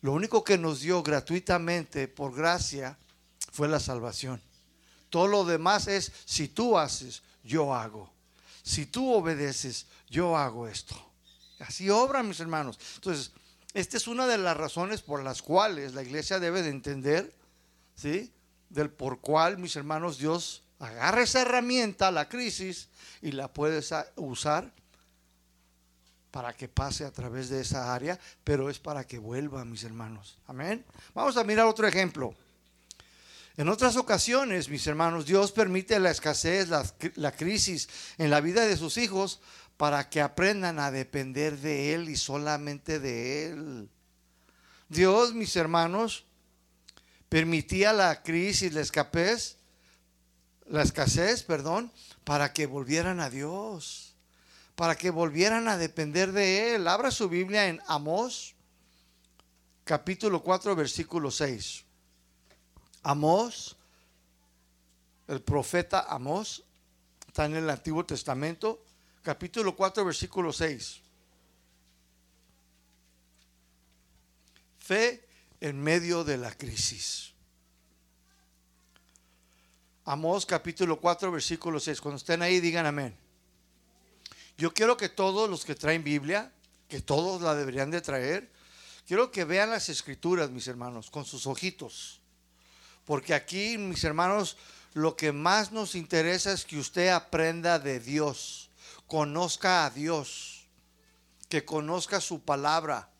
lo 0.00 0.12
único 0.12 0.42
que 0.42 0.56
nos 0.56 0.80
dio 0.80 1.02
gratuitamente 1.02 2.08
por 2.08 2.34
gracia 2.34 2.98
fue 3.52 3.68
la 3.68 3.80
salvación. 3.80 4.40
Todo 5.10 5.26
lo 5.26 5.44
demás 5.44 5.88
es, 5.88 6.10
si 6.24 6.48
tú 6.48 6.78
haces, 6.78 7.22
yo 7.44 7.74
hago. 7.74 8.10
Si 8.62 8.86
tú 8.86 9.12
obedeces, 9.12 9.86
yo 10.08 10.38
hago 10.38 10.68
esto. 10.68 10.96
Así 11.58 11.90
obran, 11.90 12.28
mis 12.28 12.40
hermanos. 12.40 12.78
Entonces, 12.94 13.32
esta 13.74 13.96
es 13.96 14.08
una 14.08 14.26
de 14.26 14.38
las 14.38 14.56
razones 14.56 15.02
por 15.02 15.22
las 15.22 15.42
cuales 15.42 15.94
la 15.94 16.02
iglesia 16.02 16.40
debe 16.40 16.62
de 16.62 16.70
entender, 16.70 17.34
¿sí? 17.94 18.32
Del 18.68 18.90
por 18.90 19.20
cual, 19.20 19.58
mis 19.58 19.76
hermanos, 19.76 20.18
Dios 20.18 20.62
agarra 20.78 21.22
esa 21.22 21.42
herramienta, 21.42 22.10
la 22.10 22.28
crisis, 22.28 22.88
y 23.22 23.32
la 23.32 23.52
puede 23.52 23.82
usar 24.16 24.72
para 26.30 26.52
que 26.54 26.68
pase 26.68 27.04
a 27.04 27.10
través 27.10 27.48
de 27.48 27.60
esa 27.60 27.92
área, 27.92 28.18
pero 28.44 28.70
es 28.70 28.78
para 28.78 29.04
que 29.04 29.18
vuelva, 29.18 29.64
mis 29.64 29.84
hermanos. 29.84 30.38
Amén. 30.46 30.84
Vamos 31.14 31.36
a 31.36 31.44
mirar 31.44 31.66
otro 31.66 31.86
ejemplo. 31.86 32.34
En 33.56 33.68
otras 33.68 33.96
ocasiones, 33.96 34.68
mis 34.68 34.86
hermanos, 34.86 35.26
Dios 35.26 35.52
permite 35.52 35.98
la 35.98 36.10
escasez, 36.10 36.68
la, 36.68 37.32
crisis 37.32 37.88
en 38.16 38.30
la 38.30 38.40
vida 38.40 38.64
de 38.64 38.76
sus 38.76 38.96
hijos 38.96 39.40
para 39.80 40.10
que 40.10 40.20
aprendan 40.20 40.78
a 40.78 40.90
depender 40.90 41.56
de 41.56 41.94
Él 41.94 42.10
y 42.10 42.16
solamente 42.16 43.00
de 43.00 43.46
Él. 43.46 43.88
Dios, 44.90 45.32
mis 45.32 45.56
hermanos, 45.56 46.26
permitía 47.30 47.94
la 47.94 48.22
crisis, 48.22 48.74
la 48.74 48.82
escasez, 48.82 49.56
la 50.66 50.82
escasez, 50.82 51.44
perdón, 51.44 51.90
para 52.24 52.52
que 52.52 52.66
volvieran 52.66 53.20
a 53.20 53.30
Dios, 53.30 54.14
para 54.74 54.96
que 54.96 55.08
volvieran 55.08 55.66
a 55.66 55.78
depender 55.78 56.32
de 56.32 56.74
Él. 56.74 56.86
Abra 56.86 57.10
su 57.10 57.30
Biblia 57.30 57.66
en 57.66 57.80
Amós, 57.86 58.54
capítulo 59.84 60.42
4, 60.42 60.76
versículo 60.76 61.30
6. 61.30 61.86
Amós, 63.02 63.78
el 65.26 65.40
profeta 65.40 66.00
Amós, 66.00 66.64
está 67.26 67.46
en 67.46 67.56
el 67.56 67.70
Antiguo 67.70 68.04
Testamento, 68.04 68.84
capítulo 69.22 69.74
4, 69.76 70.04
versículo 70.04 70.52
6. 70.52 71.00
Fe 74.78 75.24
en 75.60 75.80
medio 75.80 76.24
de 76.24 76.36
la 76.36 76.52
crisis. 76.52 77.32
Amós 80.04 80.46
capítulo 80.46 80.98
4, 80.98 81.30
versículo 81.30 81.78
6. 81.78 82.00
Cuando 82.00 82.16
estén 82.16 82.42
ahí, 82.42 82.60
digan 82.60 82.86
amén. 82.86 83.16
Yo 84.56 84.74
quiero 84.74 84.96
que 84.96 85.08
todos 85.08 85.48
los 85.48 85.64
que 85.64 85.74
traen 85.74 86.02
Biblia, 86.02 86.52
que 86.88 87.00
todos 87.00 87.40
la 87.42 87.54
deberían 87.54 87.90
de 87.90 88.00
traer, 88.00 88.50
quiero 89.06 89.30
que 89.30 89.44
vean 89.44 89.70
las 89.70 89.88
escrituras, 89.88 90.50
mis 90.50 90.66
hermanos, 90.66 91.10
con 91.10 91.24
sus 91.24 91.46
ojitos. 91.46 92.20
Porque 93.04 93.34
aquí, 93.34 93.78
mis 93.78 94.02
hermanos, 94.04 94.56
lo 94.94 95.16
que 95.16 95.32
más 95.32 95.72
nos 95.72 95.94
interesa 95.94 96.52
es 96.52 96.64
que 96.64 96.78
usted 96.78 97.08
aprenda 97.08 97.78
de 97.78 98.00
Dios, 98.00 98.69
conozca 99.10 99.84
a 99.84 99.90
Dios, 99.90 100.68
que 101.48 101.64
conozca 101.64 102.20
su 102.20 102.42
palabra, 102.42 103.10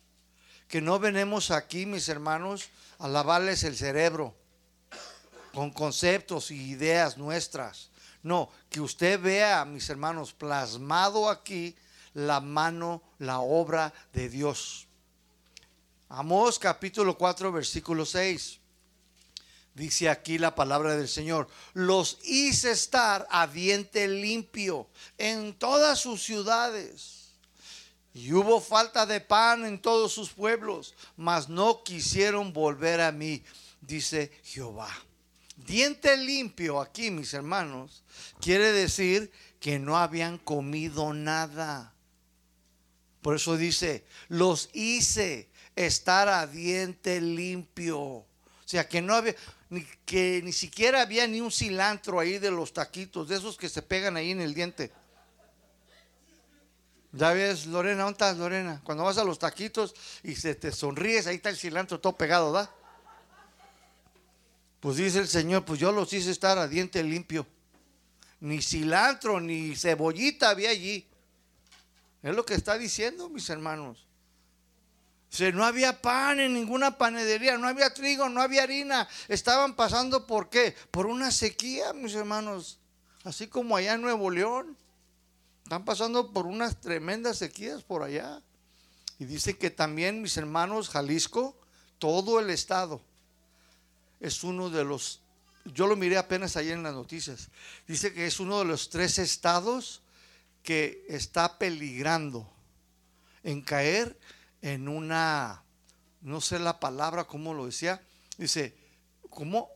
que 0.68 0.80
no 0.80 1.00
venemos 1.00 1.50
aquí, 1.50 1.84
mis 1.84 2.08
hermanos, 2.08 2.70
a 3.00 3.08
lavarles 3.08 3.64
el 3.64 3.76
cerebro 3.76 4.36
con 5.52 5.72
conceptos 5.72 6.52
y 6.52 6.70
ideas 6.70 7.18
nuestras. 7.18 7.90
No, 8.22 8.50
que 8.68 8.80
usted 8.80 9.20
vea, 9.20 9.64
mis 9.64 9.90
hermanos, 9.90 10.32
plasmado 10.32 11.28
aquí 11.28 11.74
la 12.14 12.38
mano, 12.38 13.02
la 13.18 13.40
obra 13.40 13.92
de 14.12 14.28
Dios. 14.28 14.86
Amós 16.08 16.60
capítulo 16.60 17.18
4, 17.18 17.50
versículo 17.50 18.06
6. 18.06 18.59
Dice 19.80 20.10
aquí 20.10 20.36
la 20.36 20.54
palabra 20.54 20.94
del 20.94 21.08
Señor, 21.08 21.48
los 21.72 22.18
hice 22.24 22.70
estar 22.70 23.26
a 23.30 23.46
diente 23.46 24.06
limpio 24.08 24.86
en 25.16 25.54
todas 25.54 25.98
sus 25.98 26.22
ciudades. 26.22 27.30
Y 28.12 28.30
hubo 28.34 28.60
falta 28.60 29.06
de 29.06 29.22
pan 29.22 29.64
en 29.64 29.80
todos 29.80 30.12
sus 30.12 30.28
pueblos, 30.28 30.94
mas 31.16 31.48
no 31.48 31.82
quisieron 31.82 32.52
volver 32.52 33.00
a 33.00 33.10
mí, 33.10 33.42
dice 33.80 34.30
Jehová. 34.44 34.90
Diente 35.56 36.14
limpio 36.18 36.78
aquí, 36.78 37.10
mis 37.10 37.32
hermanos, 37.32 38.04
quiere 38.38 38.72
decir 38.72 39.32
que 39.60 39.78
no 39.78 39.96
habían 39.96 40.36
comido 40.36 41.14
nada. 41.14 41.94
Por 43.22 43.36
eso 43.36 43.56
dice, 43.56 44.04
los 44.28 44.68
hice 44.74 45.48
estar 45.74 46.28
a 46.28 46.46
diente 46.46 47.22
limpio. 47.22 47.98
O 47.98 48.26
sea, 48.66 48.86
que 48.86 49.00
no 49.00 49.14
había, 49.14 49.34
que 50.04 50.40
ni 50.42 50.52
siquiera 50.52 51.02
había 51.02 51.26
ni 51.26 51.40
un 51.40 51.52
cilantro 51.52 52.18
ahí 52.18 52.38
de 52.38 52.50
los 52.50 52.72
taquitos, 52.72 53.28
de 53.28 53.36
esos 53.36 53.56
que 53.56 53.68
se 53.68 53.82
pegan 53.82 54.16
ahí 54.16 54.32
en 54.32 54.40
el 54.40 54.52
diente. 54.52 54.92
Ya 57.12 57.32
ves, 57.32 57.66
Lorena, 57.66 58.04
¿dónde 58.04 58.12
estás, 58.12 58.36
Lorena? 58.36 58.80
Cuando 58.84 59.04
vas 59.04 59.18
a 59.18 59.24
los 59.24 59.38
taquitos 59.38 59.94
y 60.22 60.34
se 60.34 60.54
te 60.54 60.72
sonríes, 60.72 61.26
ahí 61.26 61.36
está 61.36 61.50
el 61.50 61.56
cilantro 61.56 62.00
todo 62.00 62.16
pegado, 62.16 62.52
¿da? 62.52 62.72
Pues 64.80 64.96
dice 64.96 65.18
el 65.18 65.28
Señor, 65.28 65.64
pues 65.64 65.78
yo 65.78 65.92
los 65.92 66.12
hice 66.12 66.30
estar 66.30 66.56
a 66.58 66.66
diente 66.66 67.02
limpio. 67.02 67.46
Ni 68.40 68.62
cilantro, 68.62 69.40
ni 69.40 69.76
cebollita 69.76 70.50
había 70.50 70.70
allí. 70.70 71.06
Es 72.22 72.34
lo 72.34 72.44
que 72.44 72.54
está 72.54 72.78
diciendo, 72.78 73.28
mis 73.28 73.48
hermanos. 73.50 74.06
O 75.32 75.52
no 75.52 75.64
había 75.64 76.02
pan 76.02 76.40
en 76.40 76.54
ninguna 76.54 76.98
panadería, 76.98 77.56
no 77.56 77.68
había 77.68 77.94
trigo, 77.94 78.28
no 78.28 78.42
había 78.42 78.64
harina. 78.64 79.08
Estaban 79.28 79.76
pasando 79.76 80.26
por 80.26 80.50
qué? 80.50 80.74
Por 80.90 81.06
una 81.06 81.30
sequía, 81.30 81.92
mis 81.92 82.14
hermanos. 82.14 82.78
Así 83.22 83.46
como 83.46 83.76
allá 83.76 83.94
en 83.94 84.02
Nuevo 84.02 84.30
León. 84.30 84.76
Están 85.62 85.84
pasando 85.84 86.32
por 86.32 86.46
unas 86.46 86.80
tremendas 86.80 87.38
sequías 87.38 87.84
por 87.84 88.02
allá. 88.02 88.42
Y 89.20 89.24
dice 89.24 89.56
que 89.56 89.70
también, 89.70 90.20
mis 90.20 90.36
hermanos, 90.36 90.88
Jalisco, 90.88 91.56
todo 91.98 92.40
el 92.40 92.50
estado 92.50 93.00
es 94.20 94.42
uno 94.42 94.70
de 94.70 94.84
los, 94.84 95.20
yo 95.64 95.86
lo 95.86 95.96
miré 95.96 96.18
apenas 96.18 96.56
ayer 96.56 96.74
en 96.74 96.82
las 96.82 96.94
noticias, 96.94 97.48
dice 97.86 98.12
que 98.12 98.26
es 98.26 98.40
uno 98.40 98.58
de 98.58 98.64
los 98.64 98.90
tres 98.90 99.18
estados 99.18 100.02
que 100.62 101.04
está 101.08 101.58
peligrando 101.58 102.50
en 103.42 103.62
caer 103.62 104.18
en 104.62 104.88
una, 104.88 105.62
no 106.20 106.40
sé 106.40 106.58
la 106.58 106.78
palabra, 106.80 107.24
cómo 107.24 107.54
lo 107.54 107.66
decía, 107.66 108.02
dice, 108.36 108.76
como 109.28 109.70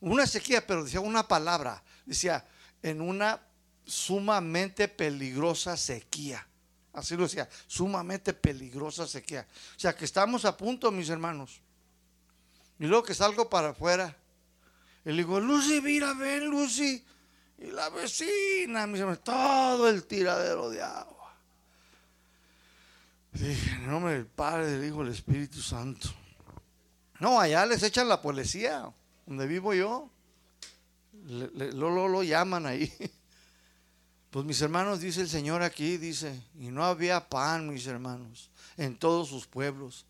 una 0.00 0.26
sequía, 0.26 0.66
pero 0.66 0.84
decía 0.84 1.00
una 1.00 1.26
palabra, 1.26 1.82
decía, 2.06 2.46
en 2.82 3.00
una 3.00 3.40
sumamente 3.84 4.88
peligrosa 4.88 5.76
sequía. 5.76 6.46
Así 6.92 7.16
lo 7.16 7.24
decía, 7.24 7.48
sumamente 7.66 8.32
peligrosa 8.32 9.06
sequía. 9.06 9.46
O 9.76 9.78
sea 9.78 9.94
que 9.94 10.04
estamos 10.04 10.44
a 10.44 10.56
punto, 10.56 10.90
mis 10.90 11.08
hermanos, 11.08 11.60
y 12.78 12.86
luego 12.86 13.04
que 13.04 13.14
salgo 13.14 13.48
para 13.48 13.70
afuera. 13.70 14.16
Y 15.04 15.10
le 15.10 15.16
digo, 15.16 15.40
Lucy, 15.40 15.80
mira, 15.80 16.14
ven, 16.14 16.46
Lucy. 16.46 17.04
Y 17.58 17.66
la 17.66 17.88
vecina, 17.90 18.86
me 18.86 18.98
dice, 18.98 19.16
todo 19.18 19.88
el 19.88 20.06
tiradero 20.06 20.70
de 20.70 20.82
agua. 20.82 21.17
En 23.40 23.86
nombre 23.86 24.14
del 24.14 24.26
Padre, 24.26 24.66
del 24.66 24.88
Hijo, 24.88 25.04
del 25.04 25.12
Espíritu 25.12 25.60
Santo. 25.60 26.08
No, 27.20 27.40
allá 27.40 27.66
les 27.66 27.82
echan 27.82 28.08
la 28.08 28.20
policía, 28.20 28.92
donde 29.26 29.46
vivo 29.46 29.74
yo. 29.74 30.10
lo, 31.26 31.90
lo, 31.90 32.08
lo 32.08 32.22
llaman 32.22 32.66
ahí. 32.66 32.92
Pues 34.30 34.44
mis 34.44 34.60
hermanos, 34.60 35.00
dice 35.00 35.22
el 35.22 35.28
Señor 35.30 35.62
aquí, 35.62 35.96
dice, 35.96 36.38
y 36.60 36.68
no 36.68 36.84
había 36.84 37.30
pan, 37.30 37.72
mis 37.72 37.86
hermanos, 37.86 38.50
en 38.76 38.98
todos 38.98 39.26
sus 39.26 39.46
pueblos. 39.46 40.04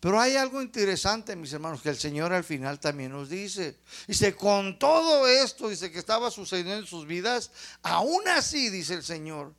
Pero 0.00 0.20
hay 0.20 0.34
algo 0.34 0.60
interesante, 0.60 1.36
mis 1.36 1.52
hermanos, 1.52 1.80
que 1.80 1.90
el 1.90 1.96
Señor 1.96 2.32
al 2.32 2.42
final 2.42 2.80
también 2.80 3.12
nos 3.12 3.28
dice. 3.28 3.78
Dice, 4.08 4.34
con 4.34 4.80
todo 4.80 5.28
esto, 5.28 5.68
dice 5.68 5.92
que 5.92 6.00
estaba 6.00 6.32
sucediendo 6.32 6.74
en 6.74 6.86
sus 6.86 7.06
vidas, 7.06 7.52
aún 7.84 8.26
así, 8.26 8.68
dice 8.68 8.94
el 8.94 9.04
Señor, 9.04 9.54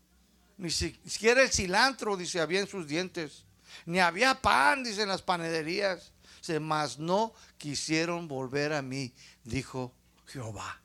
ni 0.58 0.72
siquiera 0.72 1.42
el 1.42 1.52
cilantro, 1.52 2.16
dice, 2.16 2.40
había 2.40 2.60
en 2.60 2.68
sus 2.68 2.88
dientes, 2.88 3.46
ni 3.86 4.00
había 4.00 4.42
pan, 4.42 4.84
dice, 4.84 5.04
en 5.04 5.10
las 5.10 5.22
panaderías. 5.22 6.12
Dice, 6.38 6.60
mas 6.60 7.00
no 7.00 7.34
quisieron 7.58 8.28
volver 8.28 8.74
a 8.74 8.82
mí, 8.82 9.14
dijo 9.44 9.94
Jehová. 10.28 10.82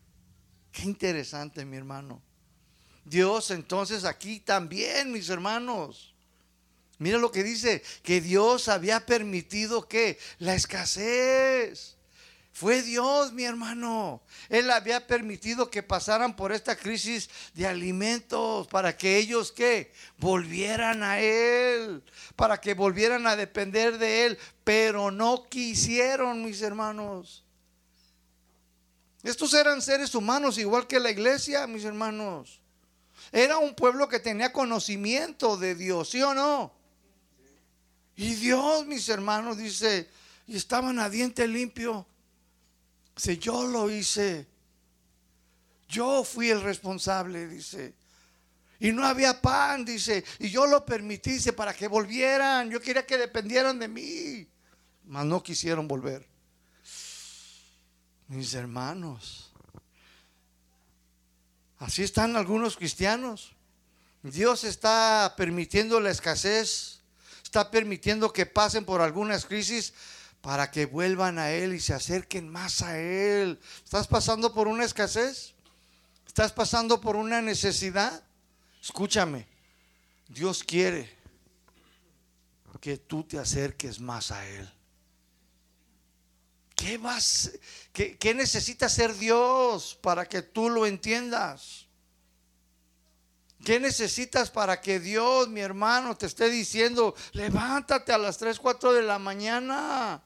Qué 0.70 0.82
interesante, 0.82 1.64
mi 1.64 1.76
hermano. 1.76 2.22
Dios 3.04 3.50
entonces 3.50 4.04
aquí 4.04 4.40
también, 4.40 5.10
mis 5.10 5.28
hermanos. 5.28 6.14
Mira 6.98 7.18
lo 7.18 7.30
que 7.30 7.42
dice, 7.42 7.82
que 8.02 8.20
Dios 8.20 8.68
había 8.68 9.04
permitido 9.04 9.88
que 9.88 10.18
la 10.38 10.54
escasez. 10.54 11.97
Fue 12.58 12.82
Dios, 12.82 13.32
mi 13.32 13.44
hermano. 13.44 14.20
Él 14.48 14.68
había 14.72 15.06
permitido 15.06 15.70
que 15.70 15.84
pasaran 15.84 16.34
por 16.34 16.50
esta 16.50 16.74
crisis 16.74 17.30
de 17.54 17.68
alimentos 17.68 18.66
para 18.66 18.96
que 18.96 19.16
ellos 19.16 19.52
que 19.52 19.92
volvieran 20.16 21.04
a 21.04 21.20
Él, 21.20 22.02
para 22.34 22.60
que 22.60 22.74
volvieran 22.74 23.28
a 23.28 23.36
depender 23.36 23.96
de 23.98 24.26
Él, 24.26 24.38
pero 24.64 25.12
no 25.12 25.44
quisieron, 25.48 26.44
mis 26.44 26.60
hermanos. 26.60 27.44
Estos 29.22 29.54
eran 29.54 29.80
seres 29.80 30.12
humanos 30.16 30.58
igual 30.58 30.88
que 30.88 30.98
la 30.98 31.12
iglesia, 31.12 31.64
mis 31.68 31.84
hermanos. 31.84 32.60
Era 33.30 33.58
un 33.58 33.72
pueblo 33.76 34.08
que 34.08 34.18
tenía 34.18 34.52
conocimiento 34.52 35.56
de 35.56 35.76
Dios, 35.76 36.10
¿sí 36.10 36.20
o 36.22 36.34
no? 36.34 36.72
Y 38.16 38.34
Dios, 38.34 38.84
mis 38.84 39.08
hermanos, 39.08 39.58
dice, 39.58 40.10
y 40.48 40.56
estaban 40.56 40.98
a 40.98 41.08
diente 41.08 41.46
limpio. 41.46 42.04
Dice, 43.18 43.36
yo 43.36 43.66
lo 43.66 43.90
hice. 43.90 44.46
Yo 45.88 46.22
fui 46.22 46.50
el 46.50 46.62
responsable, 46.62 47.48
dice. 47.48 47.96
Y 48.78 48.92
no 48.92 49.04
había 49.04 49.42
pan, 49.42 49.84
dice. 49.84 50.24
Y 50.38 50.50
yo 50.50 50.68
lo 50.68 50.86
permití, 50.86 51.32
dice, 51.32 51.52
para 51.52 51.74
que 51.74 51.88
volvieran. 51.88 52.70
Yo 52.70 52.80
quería 52.80 53.04
que 53.04 53.18
dependieran 53.18 53.80
de 53.80 53.88
mí. 53.88 54.48
Mas 55.04 55.26
no 55.26 55.42
quisieron 55.42 55.88
volver. 55.88 56.28
Mis 58.28 58.54
hermanos. 58.54 59.52
Así 61.78 62.04
están 62.04 62.36
algunos 62.36 62.76
cristianos. 62.76 63.56
Dios 64.22 64.62
está 64.62 65.34
permitiendo 65.36 65.98
la 65.98 66.10
escasez. 66.10 67.00
Está 67.42 67.68
permitiendo 67.68 68.32
que 68.32 68.46
pasen 68.46 68.84
por 68.84 69.00
algunas 69.00 69.44
crisis 69.44 69.92
para 70.48 70.70
que 70.70 70.86
vuelvan 70.86 71.38
a 71.38 71.50
Él 71.50 71.74
y 71.74 71.78
se 71.78 71.92
acerquen 71.92 72.48
más 72.48 72.80
a 72.80 72.98
Él. 72.98 73.60
¿Estás 73.84 74.06
pasando 74.06 74.54
por 74.54 74.66
una 74.66 74.82
escasez? 74.82 75.52
¿Estás 76.26 76.52
pasando 76.52 77.02
por 77.02 77.16
una 77.16 77.42
necesidad? 77.42 78.24
Escúchame, 78.80 79.46
Dios 80.26 80.64
quiere 80.64 81.14
que 82.80 82.96
tú 82.96 83.24
te 83.24 83.38
acerques 83.38 84.00
más 84.00 84.30
a 84.30 84.48
Él. 84.48 84.72
¿Qué 86.74 86.96
vas? 86.96 87.52
¿Qué, 87.92 88.16
qué 88.16 88.32
necesita 88.32 88.86
hacer 88.86 89.14
Dios 89.18 89.98
para 90.00 90.26
que 90.26 90.40
tú 90.40 90.70
lo 90.70 90.86
entiendas? 90.86 91.88
¿Qué 93.62 93.78
necesitas 93.78 94.50
para 94.50 94.80
que 94.80 94.98
Dios, 94.98 95.46
mi 95.50 95.60
hermano, 95.60 96.16
te 96.16 96.24
esté 96.24 96.48
diciendo, 96.48 97.14
levántate 97.32 98.14
a 98.14 98.18
las 98.18 98.38
3, 98.38 98.58
4 98.58 98.94
de 98.94 99.02
la 99.02 99.18
mañana? 99.18 100.24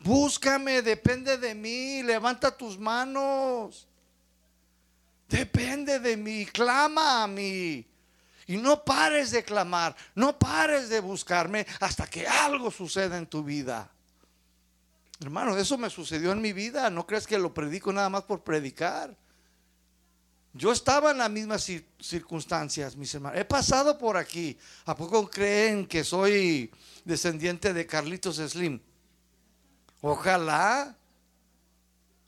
Búscame, 0.00 0.82
depende 0.82 1.38
de 1.38 1.54
mí, 1.54 2.02
levanta 2.02 2.56
tus 2.56 2.78
manos. 2.78 3.86
Depende 5.28 5.98
de 5.98 6.16
mí, 6.16 6.46
clama 6.46 7.24
a 7.24 7.26
mí. 7.26 7.86
Y 8.46 8.56
no 8.56 8.82
pares 8.82 9.30
de 9.30 9.44
clamar, 9.44 9.94
no 10.14 10.38
pares 10.38 10.88
de 10.88 11.00
buscarme 11.00 11.66
hasta 11.80 12.06
que 12.06 12.26
algo 12.26 12.70
suceda 12.70 13.18
en 13.18 13.26
tu 13.26 13.44
vida. 13.44 13.90
Hermano, 15.20 15.56
eso 15.56 15.76
me 15.76 15.90
sucedió 15.90 16.32
en 16.32 16.40
mi 16.40 16.52
vida. 16.52 16.88
No 16.90 17.06
crees 17.06 17.26
que 17.26 17.38
lo 17.38 17.52
predico 17.52 17.92
nada 17.92 18.08
más 18.08 18.22
por 18.22 18.42
predicar. 18.42 19.14
Yo 20.54 20.72
estaba 20.72 21.10
en 21.10 21.18
las 21.18 21.30
mismas 21.30 21.70
circunstancias, 22.00 22.96
mis 22.96 23.14
hermanos. 23.14 23.38
He 23.38 23.44
pasado 23.44 23.98
por 23.98 24.16
aquí. 24.16 24.56
¿A 24.86 24.96
poco 24.96 25.28
creen 25.28 25.86
que 25.86 26.04
soy 26.04 26.70
descendiente 27.04 27.74
de 27.74 27.86
Carlitos 27.86 28.36
Slim? 28.36 28.80
Ojalá. 30.00 30.96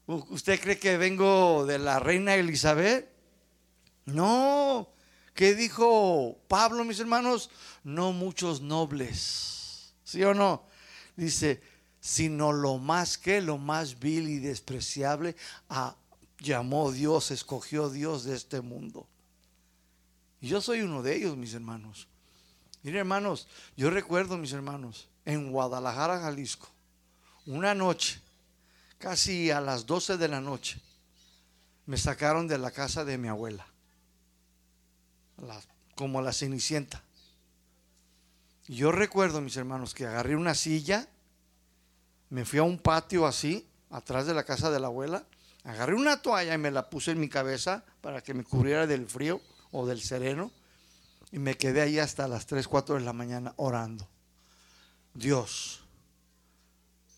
¿Usted 0.07 0.61
cree 0.61 0.79
que 0.79 0.97
vengo 0.97 1.65
de 1.67 1.79
la 1.79 2.01
reina 2.01 2.35
Elizabeth? 2.35 3.09
No. 4.07 4.89
¿Qué 5.35 5.55
dijo 5.55 6.39
Pablo, 6.49 6.85
mis 6.85 6.99
hermanos? 7.01 7.51
No 7.85 8.13
muchos 8.13 8.61
nobles. 8.61 9.95
¿Sí 10.05 10.25
o 10.25 10.35
no? 10.35 10.65
Dice, 11.17 11.63
sino 12.01 12.53
lo 12.53 12.79
más 12.79 13.19
que, 13.19 13.41
lo 13.41 13.59
más 13.59 14.01
vil 14.01 14.29
y 14.29 14.39
despreciable, 14.39 15.37
a, 15.69 15.95
llamó 16.39 16.91
Dios, 16.91 17.31
escogió 17.31 17.91
Dios 17.91 18.25
de 18.25 18.35
este 18.35 18.61
mundo. 18.61 19.07
Y 20.41 20.49
yo 20.49 20.61
soy 20.61 20.81
uno 20.81 21.03
de 21.03 21.17
ellos, 21.17 21.37
mis 21.37 21.55
hermanos. 21.55 22.09
Miren, 22.83 23.01
hermanos, 23.01 23.47
yo 23.77 23.91
recuerdo, 23.91 24.39
mis 24.39 24.53
hermanos, 24.53 25.09
en 25.27 25.53
Guadalajara, 25.53 26.21
Jalisco, 26.21 26.69
una 27.51 27.75
noche, 27.75 28.21
casi 28.99 29.51
a 29.51 29.61
las 29.61 29.85
12 29.85 30.17
de 30.17 30.29
la 30.29 30.41
noche, 30.41 30.81
me 31.87 31.97
sacaron 31.97 32.47
de 32.47 32.59
la 32.59 32.71
casa 32.71 33.05
de 33.05 33.19
mi 33.19 33.27
abuela, 33.27 33.67
como 35.97 36.23
la 36.23 36.33
cenicienta. 36.33 37.03
Yo 38.69 38.93
recuerdo, 38.93 39.41
mis 39.41 39.57
hermanos, 39.57 39.95
que 39.95 40.07
agarré 40.07 40.37
una 40.37 40.55
silla, 40.55 41.09
me 42.29 42.45
fui 42.45 42.61
a 42.61 42.63
un 42.63 42.79
patio 42.79 43.27
así, 43.27 43.67
atrás 43.91 44.27
de 44.27 44.35
la 44.35 44.45
casa 44.45 44.71
de 44.71 44.79
la 44.79 44.87
abuela, 44.87 45.27
agarré 45.65 45.97
una 45.97 46.23
toalla 46.23 46.55
y 46.55 46.59
me 46.59 46.71
la 46.71 46.89
puse 46.89 47.11
en 47.11 47.19
mi 47.19 47.29
cabeza 47.29 47.85
para 48.01 48.23
que 48.23 48.33
me 48.33 48.45
cubriera 48.45 48.87
del 48.87 49.09
frío 49.09 49.41
o 49.73 49.87
del 49.87 50.01
sereno, 50.01 50.53
y 51.33 51.41
me 51.41 51.57
quedé 51.57 51.81
ahí 51.81 51.99
hasta 51.99 52.29
las 52.29 52.47
3, 52.47 52.69
4 52.69 52.95
de 52.95 53.01
la 53.01 53.13
mañana 53.13 53.55
orando. 53.57 54.07
Dios, 55.15 55.80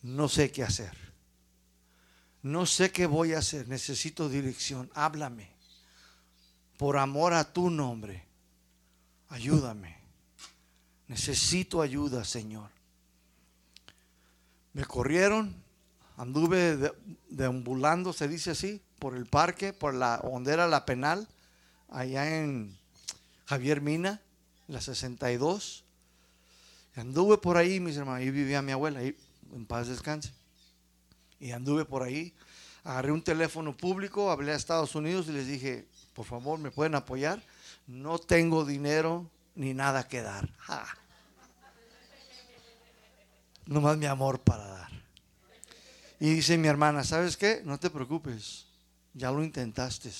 no 0.02 0.28
sé 0.28 0.50
qué 0.50 0.62
hacer. 0.64 0.96
No 2.42 2.66
sé 2.66 2.90
qué 2.90 3.06
voy 3.06 3.34
a 3.34 3.38
hacer. 3.38 3.68
Necesito 3.68 4.28
dirección. 4.28 4.90
Háblame. 4.94 5.50
Por 6.76 6.98
amor 6.98 7.32
a 7.34 7.52
tu 7.52 7.70
nombre. 7.70 8.26
Ayúdame. 9.28 9.96
Necesito 11.06 11.82
ayuda, 11.82 12.24
Señor. 12.24 12.70
Me 14.72 14.84
corrieron. 14.84 15.62
Anduve 16.16 16.92
deambulando, 17.30 18.12
se 18.12 18.28
dice 18.28 18.50
así, 18.50 18.82
por 18.98 19.16
el 19.16 19.26
parque, 19.26 19.72
por 19.72 19.94
la 19.94 20.20
hondera 20.22 20.68
La 20.68 20.84
Penal, 20.84 21.26
allá 21.88 22.38
en 22.38 22.76
Javier 23.46 23.80
Mina, 23.80 24.20
la 24.68 24.80
62. 24.80 25.84
Anduve 26.94 27.38
por 27.38 27.56
ahí, 27.56 27.80
mis 27.80 27.96
hermanos. 27.96 28.20
Ahí 28.20 28.30
vivía 28.30 28.62
mi 28.62 28.72
abuela. 28.72 29.00
En 29.52 29.66
paz 29.66 29.88
descanse. 29.88 30.32
Y 31.38 31.52
anduve 31.52 31.84
por 31.84 32.02
ahí, 32.02 32.34
agarré 32.84 33.12
un 33.12 33.22
teléfono 33.22 33.76
público, 33.76 34.30
hablé 34.30 34.52
a 34.52 34.56
Estados 34.56 34.94
Unidos 34.94 35.26
y 35.28 35.32
les 35.32 35.46
dije, 35.46 35.86
por 36.14 36.24
favor, 36.26 36.58
¿me 36.58 36.70
pueden 36.70 36.94
apoyar? 36.94 37.42
No 37.86 38.18
tengo 38.18 38.64
dinero 38.64 39.28
ni 39.54 39.74
nada 39.74 40.06
que 40.08 40.22
dar. 40.22 40.48
no 43.66 43.74
Nomás 43.74 43.96
mi 43.96 44.06
amor 44.06 44.40
para 44.40 44.66
dar. 44.66 44.92
Y 46.20 46.34
dice 46.34 46.56
mi 46.56 46.68
hermana, 46.68 47.02
¿sabes 47.04 47.36
qué? 47.36 47.62
No 47.64 47.78
te 47.78 47.90
preocupes, 47.90 48.66
ya 49.14 49.32
lo 49.32 49.42
intentaste. 49.42 50.10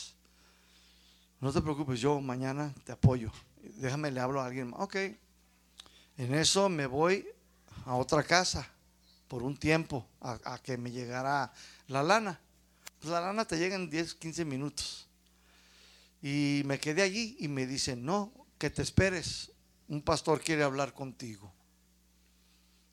No 1.41 1.53
te 1.53 1.61
preocupes, 1.61 2.01
yo 2.01 2.21
mañana 2.21 2.75
te 2.85 2.93
apoyo. 2.93 3.31
Déjame, 3.77 4.11
le 4.11 4.21
hablo 4.21 4.41
a 4.41 4.47
alguien. 4.47 4.73
Ok. 4.77 4.97
En 6.17 6.35
eso 6.35 6.69
me 6.69 6.87
voy 6.87 7.27
a 7.85 7.95
otra 7.95 8.23
casa 8.23 8.69
por 9.33 9.45
un 9.45 9.57
tiempo 9.57 10.07
a, 10.21 10.61
que 10.63 10.77
me 10.77 10.91
llegara 10.91 11.51
la 11.87 12.03
lana. 12.03 12.39
Pues 13.01 13.11
la 13.11 13.19
lana 13.19 13.47
te 13.47 13.57
llega 13.57 13.77
en 13.77 13.89
10, 13.89 14.17
15 14.17 14.45
minutos. 14.45 15.09
Y 16.21 16.61
me 16.67 16.79
quedé 16.79 17.01
allí 17.01 17.39
y 17.41 17.49
me 17.49 17.67
dicen, 17.67 18.05
no, 18.05 18.31
que 18.59 18.69
te 18.69 18.83
esperes. 18.83 19.51
Un 19.89 20.03
pastor 20.03 20.43
quiere 20.43 20.65
hablar 20.65 20.93
contigo. 20.93 21.51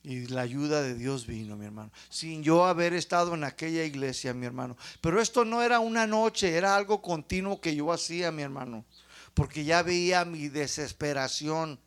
Y 0.02 0.28
la 0.28 0.40
ayuda 0.40 0.82
de 0.82 0.96
Dios 0.96 1.28
vino, 1.28 1.58
mi 1.58 1.66
hermano. 1.66 1.92
Sin 2.08 2.42
yo 2.42 2.64
haber 2.64 2.94
estado 2.94 3.34
en 3.36 3.44
aquella 3.44 3.84
iglesia, 3.84 4.34
mi 4.34 4.46
hermano. 4.46 4.78
Pero 5.02 5.20
esto 5.20 5.44
no 5.44 5.62
era 5.62 5.82
una 5.82 6.08
noche, 6.08 6.56
era 6.56 6.78
algo 6.78 7.02
continuo 7.02 7.60
que 7.60 7.76
yo 7.76 7.92
hacía, 7.92 8.32
mi 8.32 8.44
hermano. 8.44 8.86
Porque 9.34 9.66
ya 9.66 9.84
veía 9.84 10.24
mi 10.24 10.48
desesperación 10.48 11.82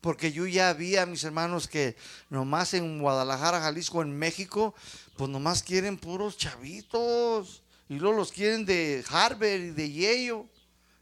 porque 0.00 0.32
yo 0.32 0.46
ya 0.46 0.70
había, 0.70 1.04
mis 1.04 1.24
hermanos, 1.24 1.68
que 1.68 1.96
nomás 2.30 2.72
en 2.74 3.00
Guadalajara, 3.00 3.60
Jalisco, 3.60 4.02
en 4.02 4.16
México, 4.16 4.74
pues 5.16 5.28
nomás 5.28 5.62
quieren 5.62 5.98
puros 5.98 6.38
chavitos. 6.38 7.62
Y 7.88 7.98
luego 7.98 8.16
los 8.16 8.32
quieren 8.32 8.64
de 8.64 9.04
Harvard 9.08 9.60
y 9.60 9.70
de 9.70 9.92
Yale. 9.92 10.44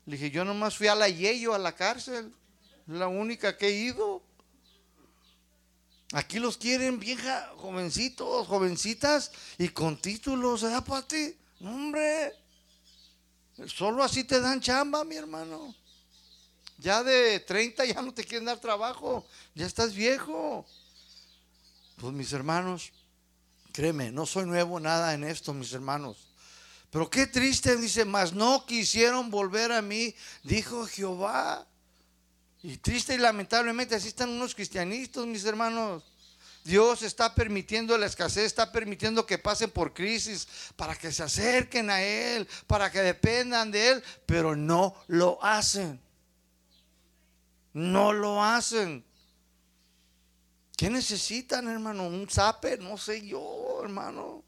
Le 0.06 0.16
dije, 0.16 0.30
yo 0.30 0.44
nomás 0.44 0.76
fui 0.76 0.88
a 0.88 0.94
la 0.94 1.08
Yale, 1.08 1.54
a 1.54 1.58
la 1.58 1.74
cárcel. 1.74 2.32
La 2.86 3.06
única 3.06 3.56
que 3.56 3.68
he 3.68 3.72
ido. 3.72 4.22
Aquí 6.12 6.38
los 6.38 6.56
quieren 6.56 6.98
vieja, 6.98 7.52
jovencitos, 7.56 8.46
jovencitas 8.46 9.30
y 9.58 9.68
con 9.68 10.00
títulos, 10.00 10.62
¿verdad, 10.62 11.04
ti 11.06 11.36
Hombre, 11.60 12.32
solo 13.66 14.02
así 14.02 14.24
te 14.24 14.40
dan 14.40 14.60
chamba, 14.60 15.04
mi 15.04 15.16
hermano. 15.16 15.74
Ya 16.78 17.02
de 17.02 17.40
30 17.40 17.84
ya 17.86 18.00
no 18.02 18.14
te 18.14 18.24
quieren 18.24 18.46
dar 18.46 18.60
trabajo, 18.60 19.26
ya 19.54 19.66
estás 19.66 19.94
viejo. 19.94 20.64
Pues 21.96 22.12
mis 22.12 22.32
hermanos, 22.32 22.92
créeme, 23.72 24.12
no 24.12 24.26
soy 24.26 24.46
nuevo 24.46 24.78
nada 24.78 25.12
en 25.12 25.24
esto, 25.24 25.52
mis 25.52 25.72
hermanos. 25.72 26.28
Pero 26.90 27.10
qué 27.10 27.26
triste, 27.26 27.76
dice, 27.76 28.04
mas 28.04 28.32
no 28.32 28.64
quisieron 28.64 29.30
volver 29.30 29.72
a 29.72 29.82
mí, 29.82 30.14
dijo 30.44 30.86
Jehová. 30.86 31.66
Y 32.62 32.76
triste 32.78 33.14
y 33.14 33.18
lamentablemente 33.18 33.94
así 33.94 34.08
están 34.08 34.30
unos 34.30 34.54
cristianitos, 34.54 35.26
mis 35.26 35.44
hermanos. 35.44 36.04
Dios 36.64 37.02
está 37.02 37.34
permitiendo 37.34 37.96
la 37.98 38.06
escasez, 38.06 38.44
está 38.44 38.70
permitiendo 38.70 39.26
que 39.26 39.38
pasen 39.38 39.70
por 39.70 39.94
crisis 39.94 40.46
para 40.76 40.94
que 40.94 41.10
se 41.12 41.22
acerquen 41.22 41.90
a 41.90 42.02
Él, 42.02 42.46
para 42.66 42.90
que 42.90 43.00
dependan 43.00 43.70
de 43.70 43.88
Él, 43.88 44.04
pero 44.26 44.54
no 44.54 44.94
lo 45.08 45.42
hacen. 45.42 46.00
No 47.78 48.12
lo 48.12 48.42
hacen. 48.42 49.04
¿Qué 50.76 50.90
necesitan, 50.90 51.68
hermano? 51.68 52.08
¿Un 52.08 52.28
zape? 52.28 52.76
No 52.78 52.98
sé 52.98 53.24
yo, 53.24 53.80
hermano. 53.84 54.42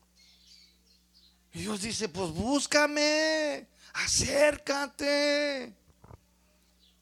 Y 1.53 1.61
Dios 1.61 1.81
dice, 1.81 2.09
pues 2.09 2.33
búscame, 2.33 3.69
acércate. 3.93 5.73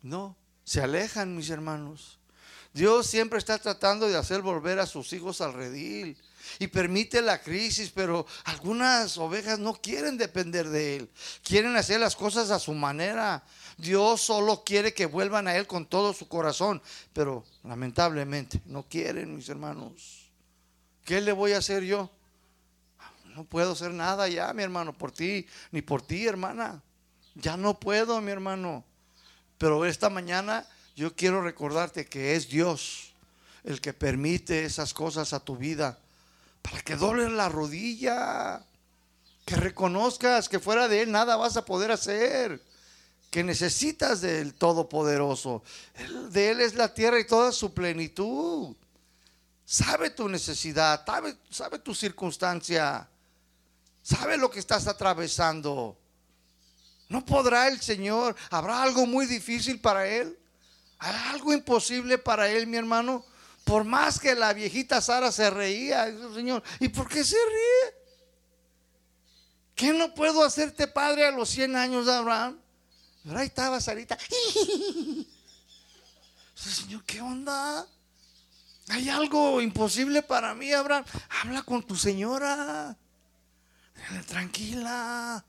No, 0.02 0.36
se 0.64 0.82
alejan 0.82 1.34
mis 1.34 1.48
hermanos. 1.48 2.18
Dios 2.74 3.06
siempre 3.06 3.38
está 3.38 3.58
tratando 3.58 4.06
de 4.06 4.16
hacer 4.16 4.42
volver 4.42 4.78
a 4.80 4.86
sus 4.86 5.12
hijos 5.14 5.40
al 5.40 5.54
redil 5.54 6.18
y 6.58 6.66
permite 6.66 7.22
la 7.22 7.40
crisis, 7.40 7.90
pero 7.94 8.26
algunas 8.44 9.16
ovejas 9.16 9.58
no 9.58 9.74
quieren 9.74 10.18
depender 10.18 10.68
de 10.68 10.96
Él, 10.96 11.10
quieren 11.42 11.76
hacer 11.76 12.00
las 12.00 12.16
cosas 12.16 12.50
a 12.50 12.58
su 12.58 12.74
manera. 12.74 13.42
Dios 13.78 14.20
solo 14.20 14.64
quiere 14.64 14.92
que 14.92 15.06
vuelvan 15.06 15.46
a 15.46 15.56
Él 15.56 15.66
con 15.66 15.86
todo 15.86 16.12
su 16.12 16.28
corazón, 16.28 16.82
pero 17.12 17.44
lamentablemente 17.62 18.60
no 18.66 18.82
quieren, 18.82 19.36
mis 19.36 19.48
hermanos. 19.48 20.28
¿Qué 21.04 21.20
le 21.20 21.32
voy 21.32 21.52
a 21.52 21.58
hacer 21.58 21.84
yo? 21.84 22.10
No 23.36 23.44
puedo 23.44 23.72
hacer 23.72 23.92
nada 23.92 24.28
ya, 24.28 24.52
mi 24.52 24.64
hermano, 24.64 24.92
por 24.92 25.12
ti, 25.12 25.46
ni 25.70 25.80
por 25.80 26.02
ti, 26.02 26.26
hermana. 26.26 26.82
Ya 27.36 27.56
no 27.56 27.78
puedo, 27.78 28.20
mi 28.20 28.32
hermano. 28.32 28.84
Pero 29.58 29.84
esta 29.84 30.10
mañana 30.10 30.66
yo 30.96 31.14
quiero 31.14 31.40
recordarte 31.40 32.06
que 32.06 32.34
es 32.34 32.48
Dios 32.48 33.14
el 33.62 33.80
que 33.80 33.92
permite 33.92 34.64
esas 34.64 34.92
cosas 34.92 35.32
a 35.32 35.40
tu 35.40 35.56
vida 35.56 35.98
para 36.62 36.80
que 36.82 36.96
dobles 36.96 37.30
la 37.30 37.48
rodilla, 37.48 38.64
que 39.44 39.56
reconozcas 39.56 40.48
que 40.48 40.58
fuera 40.58 40.88
de 40.88 41.02
Él 41.02 41.12
nada 41.12 41.36
vas 41.36 41.56
a 41.56 41.64
poder 41.64 41.92
hacer, 41.92 42.60
que 43.30 43.44
necesitas 43.44 44.20
del 44.20 44.54
Todopoderoso. 44.54 45.62
De 46.30 46.50
Él 46.50 46.60
es 46.60 46.74
la 46.74 46.92
tierra 46.92 47.20
y 47.20 47.26
toda 47.26 47.52
su 47.52 47.72
plenitud. 47.72 48.74
Sabe 49.64 50.10
tu 50.10 50.28
necesidad, 50.28 51.04
sabe, 51.04 51.36
sabe 51.50 51.78
tu 51.78 51.94
circunstancia, 51.94 53.06
sabe 54.02 54.38
lo 54.38 54.50
que 54.50 54.60
estás 54.60 54.86
atravesando. 54.86 55.96
¿No 57.08 57.24
podrá 57.24 57.68
el 57.68 57.80
Señor? 57.80 58.34
¿Habrá 58.50 58.82
algo 58.82 59.04
muy 59.06 59.26
difícil 59.26 59.78
para 59.80 60.06
Él? 60.06 60.38
¿Habrá 60.98 61.30
algo 61.30 61.52
imposible 61.52 62.16
para 62.16 62.50
Él, 62.50 62.66
mi 62.66 62.78
hermano? 62.78 63.24
Por 63.64 63.84
más 63.84 64.18
que 64.18 64.34
la 64.34 64.54
viejita 64.54 65.02
Sara 65.02 65.30
se 65.30 65.50
reía, 65.50 66.06
Señor, 66.34 66.62
¿y 66.80 66.88
por 66.88 67.06
qué 67.06 67.22
se 67.22 67.36
ríe? 67.36 67.98
¿Qué 69.74 69.92
no 69.92 70.14
puedo 70.14 70.42
hacerte 70.42 70.88
padre 70.88 71.26
a 71.26 71.30
los 71.30 71.50
100 71.50 71.76
años 71.76 72.06
de 72.06 72.14
Abraham? 72.14 72.58
Pero 73.24 73.38
ahí 73.38 73.46
estaba 73.46 73.80
Sarita. 73.80 74.18
Señor, 76.54 77.04
¿qué 77.04 77.20
onda? 77.20 77.86
¿Hay 78.88 79.08
algo 79.08 79.60
imposible 79.60 80.22
para 80.22 80.54
mí, 80.54 80.72
Abraham? 80.72 81.04
Habla 81.42 81.62
con 81.62 81.82
tu 81.82 81.94
señora. 81.94 82.96
Tranquila. 84.26 85.44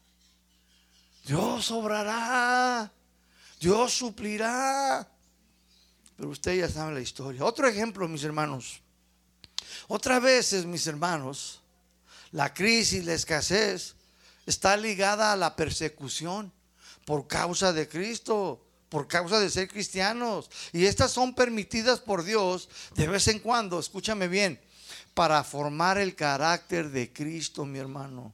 Dios 1.25 1.71
obrará. 1.71 2.91
Dios 3.59 3.93
suplirá. 3.93 5.09
Pero 6.17 6.29
usted 6.29 6.57
ya 6.57 6.69
sabe 6.69 6.93
la 6.93 7.01
historia. 7.01 7.45
Otro 7.45 7.67
ejemplo, 7.67 8.07
mis 8.07 8.23
hermanos. 8.23 8.81
Otras 9.87 10.21
veces, 10.21 10.65
mis 10.65 10.85
hermanos, 10.87 11.61
la 12.31 12.53
crisis, 12.53 13.05
la 13.05 13.13
escasez 13.13 13.95
está 14.45 14.75
ligada 14.75 15.31
a 15.31 15.37
la 15.37 15.55
persecución 15.55 16.51
por 17.09 17.25
causa 17.25 17.73
de 17.73 17.89
Cristo, 17.89 18.63
por 18.87 19.07
causa 19.07 19.39
de 19.39 19.49
ser 19.49 19.67
cristianos. 19.67 20.47
Y 20.71 20.85
estas 20.85 21.09
son 21.09 21.33
permitidas 21.33 21.99
por 21.99 22.23
Dios 22.23 22.69
de 22.93 23.07
vez 23.07 23.27
en 23.29 23.39
cuando, 23.39 23.79
escúchame 23.79 24.27
bien, 24.27 24.61
para 25.15 25.43
formar 25.43 25.97
el 25.97 26.13
carácter 26.13 26.91
de 26.91 27.11
Cristo, 27.11 27.65
mi 27.65 27.79
hermano. 27.79 28.31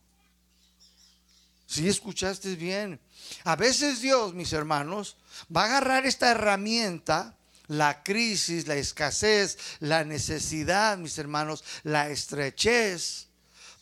Si 1.66 1.88
escuchaste 1.88 2.58
bien, 2.58 3.00
a 3.46 3.56
veces 3.56 4.02
Dios, 4.02 4.34
mis 4.34 4.52
hermanos, 4.52 5.16
va 5.56 5.62
a 5.62 5.66
agarrar 5.68 6.06
esta 6.06 6.32
herramienta 6.32 7.34
la 7.68 8.04
crisis, 8.04 8.68
la 8.68 8.76
escasez, 8.76 9.58
la 9.80 10.04
necesidad, 10.04 10.98
mis 10.98 11.18
hermanos, 11.18 11.64
la 11.84 12.10
estrechez 12.10 13.30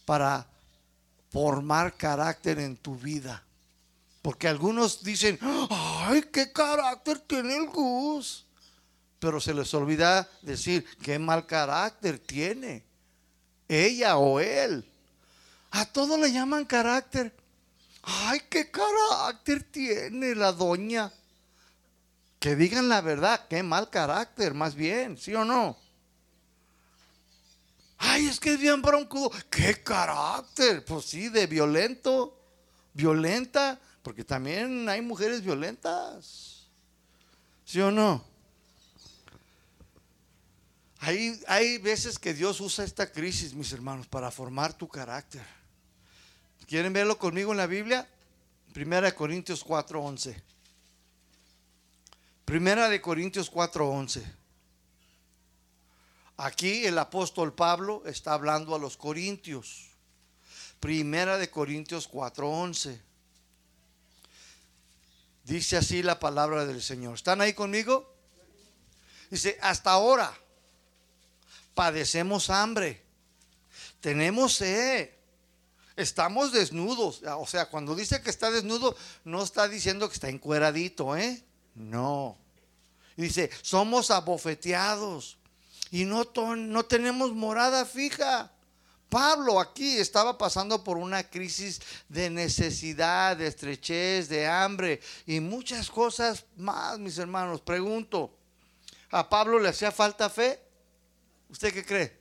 para 0.06 0.46
formar 1.32 1.98
carácter 1.98 2.60
en 2.60 2.78
tu 2.78 2.96
vida. 2.96 3.44
Porque 4.24 4.48
algunos 4.48 5.04
dicen, 5.04 5.38
ay, 5.70 6.24
qué 6.32 6.52
carácter 6.52 7.20
tiene 7.20 7.58
el 7.58 7.68
Gus. 7.68 8.46
Pero 9.20 9.42
se 9.42 9.54
les 9.54 9.74
olvida 9.74 10.30
decir, 10.42 10.86
qué 11.04 11.20
mal 11.20 11.46
carácter 11.46 12.20
tiene 12.20 12.86
ella 13.68 14.16
o 14.18 14.40
él. 14.40 14.90
A 15.72 15.86
todo 15.86 16.18
le 16.18 16.32
llaman 16.32 16.64
carácter. 16.64 17.36
Ay, 18.02 18.42
qué 18.50 18.72
carácter 18.72 19.64
tiene 19.64 20.36
la 20.36 20.54
doña. 20.54 21.12
Que 22.40 22.56
digan 22.56 22.88
la 22.88 23.02
verdad, 23.02 23.46
qué 23.50 23.62
mal 23.62 23.90
carácter, 23.90 24.54
más 24.54 24.74
bien, 24.74 25.18
¿sí 25.18 25.36
o 25.36 25.44
no? 25.44 25.78
Ay, 27.98 28.28
es 28.28 28.40
que 28.40 28.54
es 28.54 28.60
bien 28.60 28.82
broncudo. 28.82 29.32
¿Qué 29.50 29.84
carácter? 29.84 30.86
Pues 30.86 31.06
sí, 31.06 31.28
de 31.28 31.46
violento, 31.46 32.38
violenta, 32.94 33.82
porque 34.04 34.24
también 34.24 34.88
hay 34.90 35.02
mujeres 35.02 35.42
violentas. 35.42 36.68
¿Sí 37.66 37.80
o 37.80 37.90
no? 37.90 38.24
Hay, 41.00 41.42
hay 41.48 41.78
veces 41.80 42.20
que 42.20 42.34
Dios 42.34 42.62
usa 42.62 42.86
esta 42.86 43.12
crisis, 43.12 43.54
mis 43.54 43.72
hermanos, 43.72 44.08
para 44.08 44.30
formar 44.30 44.74
tu 44.74 44.88
carácter. 44.88 45.44
¿Quieren 46.68 46.94
verlo 46.94 47.18
conmigo 47.18 47.52
en 47.52 47.58
la 47.58 47.68
Biblia? 47.68 48.08
Primera 48.74 49.14
Corintios 49.14 49.66
4:11. 49.66 50.36
Primera 52.46 52.90
de 52.90 53.02
Corintios 53.02 53.52
4:11. 53.52 54.24
Aquí 56.38 56.86
el 56.86 56.98
apóstol 56.98 57.54
Pablo 57.54 58.04
está 58.06 58.34
hablando 58.34 58.76
a 58.76 58.80
los 58.80 58.98
corintios. 58.98 59.90
Primera 60.80 61.38
de 61.38 61.50
Corintios 61.50 62.10
4:11. 62.10 63.00
Dice 65.44 65.78
así 65.78 66.04
la 66.04 66.20
palabra 66.20 66.66
del 66.66 66.82
Señor. 66.82 67.16
¿Están 67.16 67.42
ahí 67.42 67.54
conmigo? 67.54 68.10
Dice, 69.30 69.58
hasta 69.62 69.92
ahora 69.92 70.34
padecemos 71.74 72.50
hambre, 72.50 73.04
tenemos 74.00 74.54
sed, 74.54 75.10
estamos 75.96 76.52
desnudos. 76.52 77.22
O 77.24 77.48
sea, 77.48 77.70
cuando 77.70 77.96
dice 77.96 78.22
que 78.22 78.30
está 78.30 78.52
desnudo, 78.52 78.96
no 79.26 79.44
está 79.44 79.68
diciendo 79.68 80.08
que 80.08 80.14
está 80.14 80.30
encueradito, 80.30 81.18
¿eh? 81.18 81.44
No. 81.76 82.38
Dice, 83.18 83.50
somos 83.62 84.12
abofeteados 84.12 85.38
y 85.92 86.06
no, 86.06 86.32
no 86.56 86.86
tenemos 86.86 87.34
morada 87.34 87.86
fija. 87.86 88.53
Pablo 89.14 89.60
aquí 89.60 89.98
estaba 90.00 90.40
pasando 90.40 90.84
por 90.84 90.98
una 90.98 91.22
crisis 91.30 91.80
de 92.10 92.32
necesidad, 92.32 93.38
de 93.38 93.46
estrechez, 93.46 94.28
de 94.28 94.48
hambre 94.48 95.02
y 95.28 95.40
muchas 95.40 95.92
cosas 95.92 96.46
más, 96.58 96.98
mis 96.98 97.20
hermanos. 97.20 97.62
Pregunto, 97.62 98.36
¿a 99.12 99.30
Pablo 99.30 99.60
le 99.60 99.70
hacía 99.70 99.92
falta 99.92 100.32
fe? 100.32 100.60
¿Usted 101.48 101.72
qué 101.72 101.86
cree? 101.86 102.20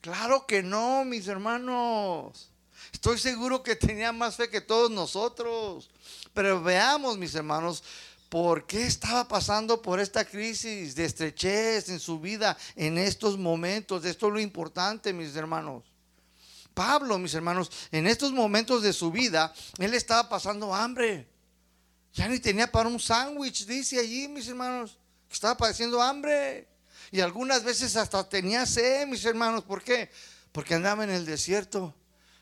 Claro 0.00 0.48
que 0.48 0.64
no, 0.64 1.04
mis 1.04 1.28
hermanos. 1.28 2.50
Estoy 2.92 3.16
seguro 3.16 3.62
que 3.62 3.76
tenía 3.76 4.10
más 4.10 4.34
fe 4.34 4.50
que 4.50 4.60
todos 4.60 4.90
nosotros. 4.90 5.90
Pero 6.34 6.60
veamos, 6.60 7.18
mis 7.18 7.36
hermanos, 7.36 7.84
por 8.28 8.66
qué 8.66 8.84
estaba 8.84 9.28
pasando 9.28 9.80
por 9.80 10.00
esta 10.00 10.24
crisis 10.24 10.96
de 10.96 11.04
estrechez 11.04 11.88
en 11.88 12.00
su 12.00 12.18
vida 12.18 12.58
en 12.74 12.98
estos 12.98 13.38
momentos. 13.38 14.04
Esto 14.04 14.26
es 14.26 14.32
lo 14.32 14.40
importante, 14.40 15.12
mis 15.12 15.36
hermanos. 15.36 15.89
Pablo, 16.80 17.18
mis 17.18 17.34
hermanos, 17.34 17.70
en 17.92 18.06
estos 18.06 18.32
momentos 18.32 18.82
de 18.82 18.94
su 18.94 19.12
vida, 19.12 19.52
él 19.76 19.92
estaba 19.92 20.30
pasando 20.30 20.74
hambre. 20.74 21.28
Ya 22.14 22.26
ni 22.26 22.40
tenía 22.40 22.72
para 22.72 22.88
un 22.88 22.98
sándwich, 22.98 23.66
dice 23.66 24.00
allí, 24.00 24.28
mis 24.28 24.48
hermanos, 24.48 24.96
que 25.28 25.34
estaba 25.34 25.58
padeciendo 25.58 26.00
hambre. 26.00 26.68
Y 27.10 27.20
algunas 27.20 27.64
veces 27.64 27.96
hasta 27.96 28.26
tenía 28.26 28.64
sed, 28.64 29.06
mis 29.06 29.22
hermanos. 29.26 29.62
¿Por 29.64 29.82
qué? 29.82 30.10
Porque 30.52 30.72
andaba 30.72 31.04
en 31.04 31.10
el 31.10 31.26
desierto. 31.26 31.94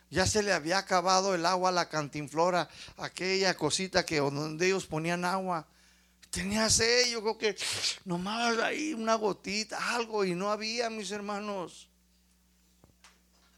Ya 0.09 0.25
se 0.25 0.45
le 0.45 0.53
había 0.53 0.79
acabado 0.79 1.35
el 1.35 1.45
agua 1.45 1.71
a 1.71 1.73
la 1.73 1.89
cantinflora, 1.89 2.69
aquella 2.97 3.57
cosita 3.57 4.07
que 4.07 4.19
donde 4.19 4.69
ellos 4.69 4.87
ponían 4.87 5.25
agua. 5.25 5.67
Tenía 6.31 6.71
sed, 6.71 7.11
yo 7.11 7.23
creo 7.23 7.39
que 7.39 7.57
nomás 8.05 8.57
ahí 8.59 8.95
una 8.95 9.17
gotita, 9.17 9.97
algo, 9.97 10.25
y 10.25 10.37
no 10.37 10.53
había, 10.53 10.91
mis 10.91 11.11
hermanos. 11.11 11.88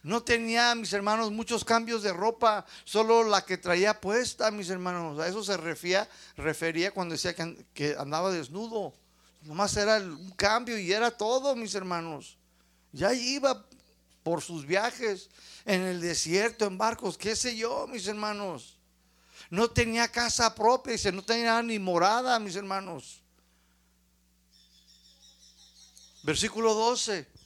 No 0.03 0.23
tenía, 0.23 0.75
mis 0.75 0.93
hermanos, 0.95 1.31
muchos 1.31 1.65
cambios 1.65 2.03
de 2.03 2.13
ropa, 2.13 2.65
solo 2.85 3.23
la 3.23 3.45
que 3.45 3.59
traía 3.59 4.01
puesta, 4.01 4.51
mis 4.51 4.71
hermanos. 4.71 5.19
A 5.19 5.29
eso 5.29 5.45
se 5.45 5.57
refería, 5.57 6.91
cuando 6.93 7.13
decía 7.13 7.35
que, 7.35 7.67
que 7.75 7.95
andaba 7.99 8.31
desnudo. 8.31 8.95
Nomás 9.43 9.77
era 9.77 9.99
un 9.99 10.31
cambio 10.33 10.79
y 10.79 10.91
era 10.93 11.11
todo, 11.11 11.55
mis 11.55 11.75
hermanos. 11.75 12.39
Ya 12.93 13.13
iba 13.13 13.67
por 14.23 14.41
sus 14.41 14.67
viajes 14.67 15.29
en 15.65 15.83
el 15.83 16.01
desierto, 16.01 16.67
en 16.67 16.79
barcos, 16.79 17.19
qué 17.19 17.37
sé 17.37 17.57
yo, 17.57 17.87
mis 17.87 18.07
hermanos. 18.07 18.79
No 19.51 19.69
tenía 19.69 20.09
casa 20.09 20.55
propia, 20.55 20.93
dice, 20.93 21.13
no 21.13 21.23
tenía 21.23 21.63
ni 21.63 21.79
morada, 21.79 22.39
mis 22.39 22.57
hermanos. 22.57 23.23
Versículo 26.23 26.75
12. 26.75 27.40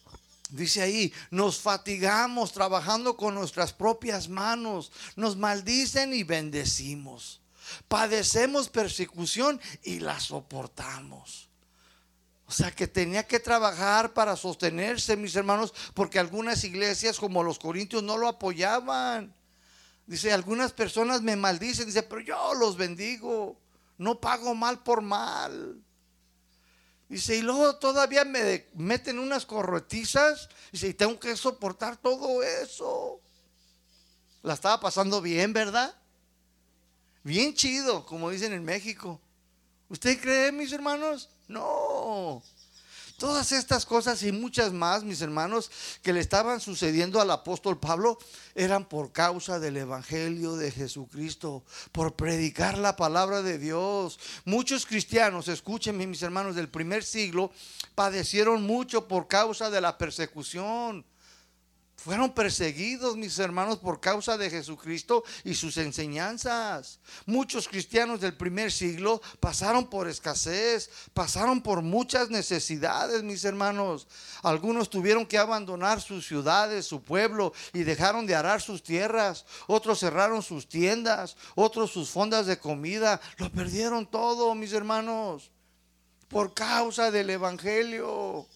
Dice 0.55 0.83
ahí, 0.83 1.13
nos 1.31 1.59
fatigamos 1.59 2.53
trabajando 2.53 3.17
con 3.17 3.35
nuestras 3.35 3.73
propias 3.73 4.29
manos, 4.29 4.93
nos 5.17 5.37
maldicen 5.37 6.15
y 6.15 6.23
bendecimos. 6.23 7.41
Padecemos 7.89 8.69
persecución 8.69 9.61
y 9.83 9.99
la 9.99 10.21
soportamos. 10.21 11.49
O 12.47 12.53
sea 12.53 12.71
que 12.71 12.87
tenía 12.87 13.27
que 13.27 13.41
trabajar 13.41 14.15
para 14.15 14.37
sostenerse, 14.37 15.17
mis 15.17 15.35
hermanos, 15.35 15.75
porque 15.93 16.21
algunas 16.21 16.63
iglesias 16.63 17.19
como 17.19 17.43
los 17.43 17.59
corintios 17.59 18.05
no 18.05 18.17
lo 18.17 18.29
apoyaban. 18.29 19.35
Dice, 20.07 20.33
algunas 20.33 20.73
personas 20.73 21.21
me 21.21 21.35
maldicen, 21.35 21.87
dice, 21.87 22.05
pero 22.05 22.21
yo 22.21 22.55
los 22.55 22.77
bendigo, 22.77 23.59
no 23.99 24.21
pago 24.21 24.55
mal 24.55 24.85
por 24.85 25.01
mal. 25.01 25.83
Dice, 27.15 27.37
y 27.37 27.43
luego 27.43 27.77
todavía 27.77 28.25
me 28.25 28.67
meten 28.75 29.21
unas 29.21 29.47
corretizas. 29.47 30.49
Dice, 30.73 30.89
y 30.89 30.95
tengo 30.95 31.21
que 31.21 31.37
soportar 31.37 31.97
todo 31.97 32.43
eso. 32.43 33.21
La 34.43 34.55
estaba 34.55 34.81
pasando 34.81 35.21
bien, 35.21 35.53
¿verdad? 35.53 35.95
Bien 37.23 37.55
chido, 37.55 38.05
como 38.05 38.31
dicen 38.31 38.53
en 38.53 38.65
México. 38.65 39.21
¿Usted 39.89 40.21
cree, 40.21 40.51
mis 40.51 40.73
hermanos? 40.73 41.31
No. 41.47 42.43
Todas 43.25 43.53
estas 43.53 43.87
cosas 43.87 44.23
y 44.23 44.33
muchas 44.33 44.75
más, 44.75 45.03
mis 45.03 45.23
hermanos, 45.23 45.71
que 46.03 46.13
le 46.13 46.21
estaban 46.21 46.61
sucediendo 46.61 47.23
al 47.23 47.31
apóstol 47.31 47.81
Pablo, 47.81 48.19
eran 48.55 48.87
por 48.87 49.13
causa 49.13 49.59
del 49.59 49.79
Evangelio 49.79 50.57
de 50.57 50.71
Jesucristo, 50.71 51.65
por 51.91 52.17
predicar 52.17 52.77
la 52.77 52.97
palabra 52.97 53.41
de 53.41 53.57
Dios. 53.57 54.19
Muchos 54.45 54.85
cristianos, 54.85 55.49
escúchenme 55.49 56.07
mis 56.07 56.23
hermanos, 56.23 56.55
del 56.55 56.69
primer 56.69 57.03
siglo, 57.03 57.51
padecieron 57.95 58.63
mucho 58.63 59.09
por 59.09 59.27
causa 59.27 59.71
de 59.71 59.81
la 59.81 59.97
persecución. 59.97 61.07
Fueron 62.05 62.35
perseguidos 62.35 63.17
mis 63.17 63.39
hermanos 63.39 63.79
por 63.79 63.99
causa 63.99 64.37
de 64.37 64.51
Jesucristo 64.51 65.25
y 65.43 65.55
sus 65.55 65.79
enseñanzas. 65.79 67.01
Muchos 67.25 67.67
cristianos 67.67 68.21
del 68.21 68.37
primer 68.37 68.71
siglo 68.71 69.23
pasaron 69.41 69.87
por 69.89 70.07
escasez, 70.07 70.91
pasaron 71.15 71.63
por 71.63 71.81
muchas 71.81 72.29
necesidades, 72.29 73.23
mis 73.23 73.43
hermanos. 73.47 74.07
Algunos 74.43 74.91
tuvieron 74.91 75.25
que 75.25 75.39
abandonar 75.39 76.03
sus 76.03 76.27
ciudades, 76.27 76.85
su 76.85 77.03
pueblo 77.03 77.55
y 77.73 77.85
dejaron 77.85 78.27
de 78.27 78.35
arar 78.35 78.61
sus 78.61 78.83
tierras. 78.83 79.47
Otros 79.67 80.01
cerraron 80.01 80.43
sus 80.43 80.69
tiendas, 80.69 81.39
otros 81.55 81.91
sus 81.91 82.11
fondas 82.11 82.45
de 82.45 82.59
comida. 82.59 83.19
Lo 83.39 83.51
perdieron 83.51 84.05
todo, 84.05 84.55
mis 84.55 84.75
hermanos, 84.75 85.51
por 86.29 86.53
causa 86.53 87.11
del 87.11 87.31
Evangelio. 87.31 88.47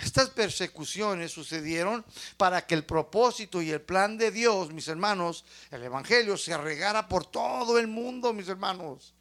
Estas 0.00 0.30
persecuciones 0.30 1.32
sucedieron 1.32 2.04
para 2.36 2.66
que 2.66 2.74
el 2.74 2.84
propósito 2.84 3.60
y 3.60 3.70
el 3.70 3.80
plan 3.80 4.16
de 4.16 4.30
Dios, 4.30 4.72
mis 4.72 4.86
hermanos, 4.86 5.44
el 5.70 5.82
Evangelio 5.82 6.36
se 6.36 6.56
regara 6.56 7.08
por 7.08 7.26
todo 7.26 7.78
el 7.78 7.88
mundo, 7.88 8.32
mis 8.32 8.48
hermanos. 8.48 9.12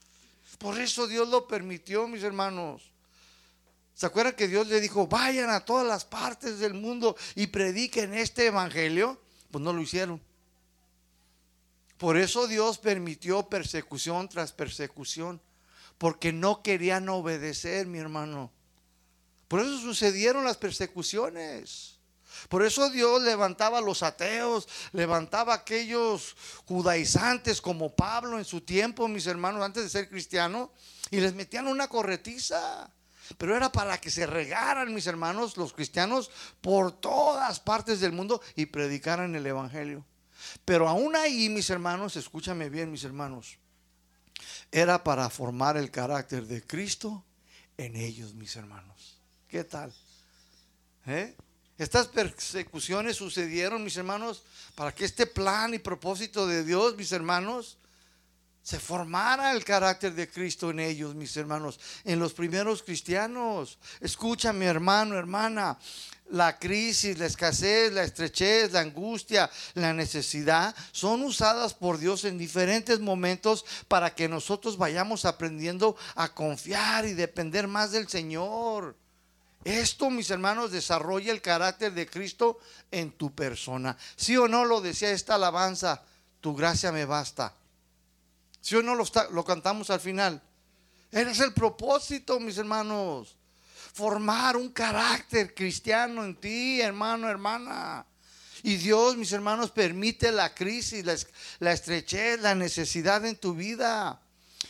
Por 0.60 0.80
eso 0.80 1.08
Dios 1.08 1.28
lo 1.30 1.48
permitió, 1.48 2.08
mis 2.08 2.24
hermanos. 2.24 2.92
¿Se 3.96 4.06
acuerdan 4.06 4.36
que 4.36 4.48
Dios 4.48 4.68
le 4.68 4.80
dijo, 4.80 5.08
vayan 5.08 5.50
a 5.50 5.66
todas 5.66 5.88
las 5.88 6.06
partes 6.06 6.60
del 6.60 6.76
mundo 6.76 7.16
y 7.34 7.48
prediquen 7.48 8.14
este 8.14 8.46
Evangelio? 8.46 9.20
Pues 9.50 9.64
no 9.64 9.74
lo 9.74 9.82
hicieron. 9.82 10.22
Por 11.98 12.18
eso 12.18 12.48
Dios 12.48 12.78
permitió 12.78 13.50
persecución 13.50 14.30
tras 14.30 14.52
persecución, 14.52 15.42
porque 15.98 16.32
no 16.32 16.62
querían 16.62 17.10
obedecer, 17.10 17.88
mi 17.88 17.98
hermano. 17.98 18.52
Por 19.48 19.62
eso 19.62 19.80
sucedieron 19.80 20.44
las 20.44 20.58
persecuciones. 20.58 21.98
Por 22.50 22.64
eso 22.64 22.90
Dios 22.90 23.24
levantaba 23.24 23.80
a 23.80 23.82
los 23.82 24.04
ateos, 24.04 24.68
levantaba 24.92 25.54
a 25.54 25.58
aquellos 25.58 26.36
judaizantes 26.66 27.62
como 27.62 27.96
Pablo 27.96 28.38
en 28.38 28.46
su 28.46 28.62
tiempo, 28.62 29.08
mis 29.08 29.28
hermanos, 29.28 29.64
antes 29.64 29.84
de 29.84 29.90
ser 29.90 30.10
cristiano, 30.10 30.72
y 31.10 31.20
les 31.20 31.34
metían 31.34 31.68
una 31.68 31.88
corretiza. 31.88 32.92
Pero 33.38 33.56
era 33.56 33.72
para 33.72 34.00
que 34.00 34.10
se 34.10 34.26
regaran, 34.26 34.94
mis 34.94 35.08
hermanos, 35.08 35.58
los 35.58 35.74
cristianos, 35.74 36.32
por 36.62 36.94
todas 36.94 37.60
partes 37.60 38.00
del 38.00 38.14
mundo 38.14 38.42
y 38.56 38.68
predicaran 38.68 39.36
el 39.36 39.46
Evangelio. 39.46 40.06
Pero 40.64 40.88
aún 40.88 41.16
ahí, 41.16 41.50
mis 41.50 41.70
hermanos, 41.70 42.16
escúchame 42.16 42.70
bien, 42.70 42.92
mis 42.92 43.04
hermanos, 43.04 43.58
era 44.72 45.04
para 45.04 45.30
formar 45.30 45.76
el 45.76 45.92
carácter 45.92 46.46
de 46.46 46.66
Cristo 46.66 47.26
en 47.78 47.96
ellos, 47.96 48.34
mis 48.34 48.56
hermanos. 48.56 48.97
¿Qué 49.48 49.64
tal? 49.64 49.94
¿Eh? 51.06 51.36
Estas 51.78 52.08
persecuciones 52.08 53.18
sucedieron, 53.18 53.84
mis 53.84 53.96
hermanos, 53.98 54.44
para 54.76 54.94
que 54.94 55.06
este 55.06 55.26
plan 55.26 55.74
y 55.74 55.80
propósito 55.80 56.48
de 56.48 56.64
Dios, 56.64 56.98
mis 56.98 57.12
hermanos, 57.12 57.78
se 58.64 58.80
formara 58.80 59.54
el 59.54 59.64
carácter 59.64 60.14
de 60.14 60.30
Cristo 60.30 60.72
en 60.72 60.82
ellos, 60.82 61.16
mis 61.16 61.38
hermanos, 61.38 61.80
en 62.04 62.20
los 62.20 62.34
primeros 62.34 62.84
cristianos. 62.84 63.78
Escucha, 64.02 64.52
mi 64.52 64.66
hermano, 64.66 65.18
hermana, 65.18 65.78
la 66.32 66.60
crisis, 66.60 67.18
la 67.18 67.28
escasez, 67.28 67.94
la 67.94 68.04
estrechez, 68.04 68.74
la 68.74 68.82
angustia, 68.82 69.50
la 69.76 69.94
necesidad, 69.94 70.76
son 70.92 71.22
usadas 71.22 71.74
por 71.74 71.98
Dios 71.98 72.26
en 72.26 72.38
diferentes 72.38 73.00
momentos 73.00 73.64
para 73.88 74.14
que 74.14 74.28
nosotros 74.28 74.78
vayamos 74.78 75.24
aprendiendo 75.24 75.96
a 76.16 76.34
confiar 76.34 77.06
y 77.06 77.14
depender 77.14 77.68
más 77.68 77.92
del 77.94 78.10
Señor. 78.10 78.98
Esto, 79.68 80.10
mis 80.10 80.30
hermanos, 80.30 80.72
desarrolla 80.72 81.30
el 81.34 81.42
carácter 81.42 81.92
de 81.94 82.08
Cristo 82.08 82.58
en 82.90 83.12
tu 83.12 83.36
persona. 83.36 83.98
¿Sí 84.16 84.38
o 84.38 84.48
no 84.48 84.64
lo 84.64 84.80
decía 84.80 85.12
esta 85.12 85.36
alabanza? 85.36 86.06
Tu 86.40 86.56
gracia 86.56 86.94
me 86.94 87.04
basta. 87.04 87.54
¿Sí 88.62 88.78
o 88.78 88.82
no 88.82 88.96
lo, 88.96 89.04
lo 89.32 89.44
cantamos 89.44 89.90
al 89.90 90.00
final? 90.00 90.42
Eres 91.12 91.42
el 91.42 91.54
propósito, 91.54 92.40
mis 92.40 92.58
hermanos. 92.58 93.36
Formar 93.92 94.56
un 94.56 94.70
carácter 94.70 95.54
cristiano 95.54 96.24
en 96.24 96.38
ti, 96.38 96.80
hermano, 96.80 97.28
hermana. 97.28 98.06
Y 98.64 98.78
Dios, 98.78 99.18
mis 99.18 99.34
hermanos, 99.34 99.72
permite 99.72 100.32
la 100.32 100.56
crisis, 100.56 101.04
la, 101.04 101.18
la 101.60 101.74
estrechez, 101.74 102.40
la 102.40 102.56
necesidad 102.56 103.26
en 103.26 103.36
tu 103.36 103.54
vida 103.54 104.22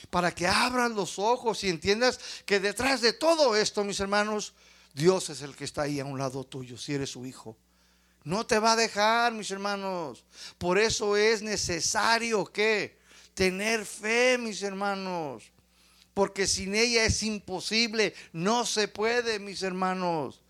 para 0.10 0.34
que 0.34 0.48
abras 0.48 0.90
los 0.92 1.20
ojos 1.20 1.64
y 1.64 1.70
entiendas 1.70 2.20
que 2.48 2.60
detrás 2.60 3.02
de 3.02 3.14
todo 3.14 3.56
esto, 3.56 3.84
mis 3.84 4.00
hermanos, 4.00 4.54
Dios 4.98 5.30
es 5.30 5.44
el 5.44 5.56
que 5.56 5.64
está 5.64 5.84
ahí 5.84 6.00
a 6.00 6.06
un 6.06 6.18
lado 6.18 6.44
tuyo, 6.44 6.76
si 6.76 6.96
eres 6.96 7.12
su 7.12 7.24
hijo. 7.24 7.56
No 8.24 8.48
te 8.48 8.58
va 8.58 8.72
a 8.72 8.76
dejar, 8.76 9.32
mis 9.32 9.52
hermanos. 9.52 10.26
Por 10.58 10.80
eso 10.80 11.16
es 11.16 11.44
necesario 11.44 12.44
que 12.46 12.98
tener 13.36 13.86
fe, 13.86 14.40
mis 14.40 14.64
hermanos. 14.64 15.44
Porque 16.16 16.48
sin 16.48 16.74
ella 16.74 17.06
es 17.06 17.22
imposible, 17.22 18.16
no 18.34 18.66
se 18.66 18.88
puede, 18.88 19.38
mis 19.38 19.62
hermanos. 19.62 20.42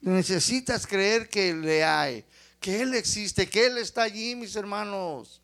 Necesitas 0.00 0.84
creer 0.84 1.28
que 1.28 1.54
le 1.54 1.84
hay, 1.84 2.24
que 2.58 2.82
Él 2.82 2.92
existe, 2.92 3.48
que 3.48 3.66
Él 3.66 3.78
está 3.78 4.02
allí, 4.02 4.34
mis 4.34 4.56
hermanos. 4.56 5.40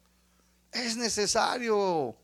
Es 0.72 0.97
necesario. 0.97 2.16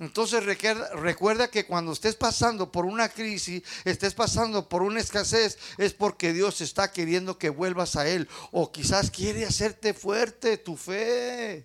Entonces 0.00 0.42
recuerda 0.44 1.48
que 1.48 1.66
cuando 1.66 1.92
estés 1.92 2.16
pasando 2.16 2.72
por 2.72 2.84
una 2.84 3.08
crisis, 3.08 3.62
estés 3.84 4.12
pasando 4.12 4.68
por 4.68 4.82
una 4.82 4.98
escasez, 4.98 5.56
es 5.78 5.94
porque 5.94 6.32
Dios 6.32 6.60
está 6.60 6.90
queriendo 6.90 7.38
que 7.38 7.48
vuelvas 7.48 7.94
a 7.94 8.08
Él. 8.08 8.28
O 8.50 8.72
quizás 8.72 9.10
quiere 9.10 9.44
hacerte 9.44 9.94
fuerte 9.94 10.58
tu 10.58 10.76
fe. 10.76 11.64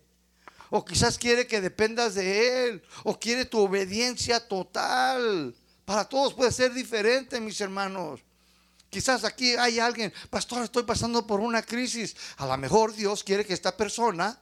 O 0.70 0.86
quizás 0.86 1.18
quiere 1.18 1.48
que 1.48 1.60
dependas 1.60 2.14
de 2.14 2.68
Él. 2.68 2.84
O 3.04 3.20
quiere 3.20 3.46
tu 3.46 3.60
obediencia 3.62 4.48
total. 4.48 5.56
Para 5.86 6.06
todos 6.06 6.36
puede 6.36 6.52
ser 6.52 6.72
diferente, 6.72 7.42
mis 7.42 7.60
hermanos. 7.62 8.22
Quizás 8.92 9.24
aquí 9.24 9.54
hay 9.54 9.80
alguien, 9.80 10.14
pastor, 10.30 10.64
estoy 10.64 10.84
pasando 10.84 11.26
por 11.26 11.40
una 11.40 11.64
crisis. 11.64 12.16
A 12.38 12.46
lo 12.46 12.56
mejor 12.58 12.94
Dios 12.94 13.24
quiere 13.24 13.44
que 13.44 13.54
esta 13.54 13.76
persona 13.76 14.40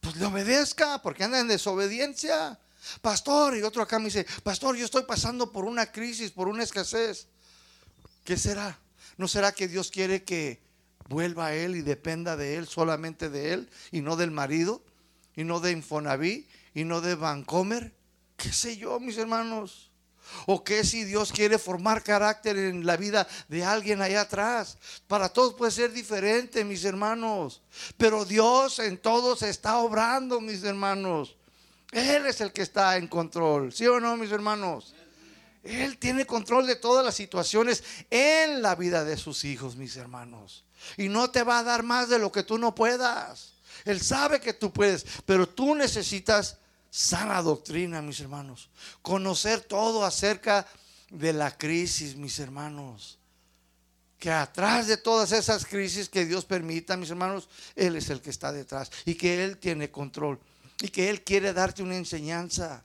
pues 0.00 0.14
le 0.14 0.26
obedezca 0.26 1.02
porque 1.02 1.24
anda 1.24 1.40
en 1.40 1.48
desobediencia. 1.48 2.60
Pastor, 3.00 3.56
y 3.56 3.62
otro 3.62 3.82
acá 3.82 3.98
me 3.98 4.06
dice, 4.06 4.26
pastor, 4.42 4.76
yo 4.76 4.84
estoy 4.84 5.02
pasando 5.02 5.52
por 5.52 5.64
una 5.64 5.90
crisis, 5.90 6.30
por 6.30 6.48
una 6.48 6.62
escasez. 6.62 7.26
¿Qué 8.24 8.36
será? 8.36 8.78
¿No 9.16 9.28
será 9.28 9.52
que 9.52 9.68
Dios 9.68 9.90
quiere 9.90 10.24
que 10.24 10.60
vuelva 11.08 11.46
a 11.46 11.54
Él 11.54 11.76
y 11.76 11.82
dependa 11.82 12.36
de 12.36 12.56
Él, 12.56 12.68
solamente 12.68 13.30
de 13.30 13.54
Él, 13.54 13.70
y 13.90 14.00
no 14.00 14.16
del 14.16 14.30
marido, 14.30 14.82
y 15.34 15.44
no 15.44 15.60
de 15.60 15.72
Infonaví, 15.72 16.46
y 16.74 16.84
no 16.84 17.00
de 17.00 17.14
Vancomer? 17.14 17.94
¿Qué 18.36 18.52
sé 18.52 18.76
yo, 18.76 19.00
mis 19.00 19.18
hermanos? 19.18 19.90
¿O 20.46 20.62
qué 20.62 20.84
si 20.84 21.04
Dios 21.04 21.32
quiere 21.32 21.58
formar 21.58 22.02
carácter 22.02 22.58
en 22.58 22.84
la 22.84 22.96
vida 22.96 23.26
de 23.48 23.64
alguien 23.64 24.02
allá 24.02 24.22
atrás? 24.22 24.76
Para 25.06 25.30
todos 25.30 25.54
puede 25.54 25.72
ser 25.72 25.92
diferente, 25.92 26.64
mis 26.64 26.84
hermanos. 26.84 27.62
Pero 27.96 28.24
Dios 28.24 28.78
en 28.78 28.98
todos 28.98 29.42
está 29.42 29.78
obrando, 29.78 30.40
mis 30.40 30.62
hermanos. 30.64 31.37
Él 31.92 32.26
es 32.26 32.40
el 32.40 32.52
que 32.52 32.62
está 32.62 32.96
en 32.96 33.08
control. 33.08 33.72
¿Sí 33.72 33.86
o 33.86 33.98
no, 33.98 34.16
mis 34.16 34.30
hermanos? 34.30 34.94
Él 35.62 35.98
tiene 35.98 36.26
control 36.26 36.66
de 36.66 36.76
todas 36.76 37.04
las 37.04 37.14
situaciones 37.14 37.82
en 38.10 38.62
la 38.62 38.74
vida 38.74 39.04
de 39.04 39.16
sus 39.16 39.44
hijos, 39.44 39.76
mis 39.76 39.96
hermanos. 39.96 40.64
Y 40.96 41.08
no 41.08 41.30
te 41.30 41.42
va 41.42 41.58
a 41.58 41.64
dar 41.64 41.82
más 41.82 42.08
de 42.08 42.18
lo 42.18 42.30
que 42.30 42.42
tú 42.42 42.58
no 42.58 42.74
puedas. 42.74 43.52
Él 43.84 44.00
sabe 44.00 44.40
que 44.40 44.52
tú 44.52 44.72
puedes, 44.72 45.04
pero 45.24 45.48
tú 45.48 45.74
necesitas 45.74 46.58
sana 46.90 47.42
doctrina, 47.42 48.02
mis 48.02 48.20
hermanos. 48.20 48.70
Conocer 49.02 49.60
todo 49.60 50.04
acerca 50.04 50.66
de 51.10 51.32
la 51.32 51.56
crisis, 51.56 52.16
mis 52.16 52.38
hermanos. 52.38 53.18
Que 54.18 54.30
atrás 54.30 54.88
de 54.88 54.96
todas 54.96 55.32
esas 55.32 55.64
crisis 55.64 56.08
que 56.08 56.26
Dios 56.26 56.44
permita, 56.44 56.96
mis 56.96 57.10
hermanos, 57.10 57.48
Él 57.76 57.96
es 57.96 58.10
el 58.10 58.20
que 58.20 58.30
está 58.30 58.52
detrás 58.52 58.90
y 59.04 59.14
que 59.14 59.44
Él 59.44 59.58
tiene 59.58 59.90
control 59.90 60.40
y 60.80 60.88
que 60.88 61.10
Él 61.10 61.22
quiere 61.22 61.52
darte 61.52 61.82
una 61.82 61.96
enseñanza. 61.96 62.84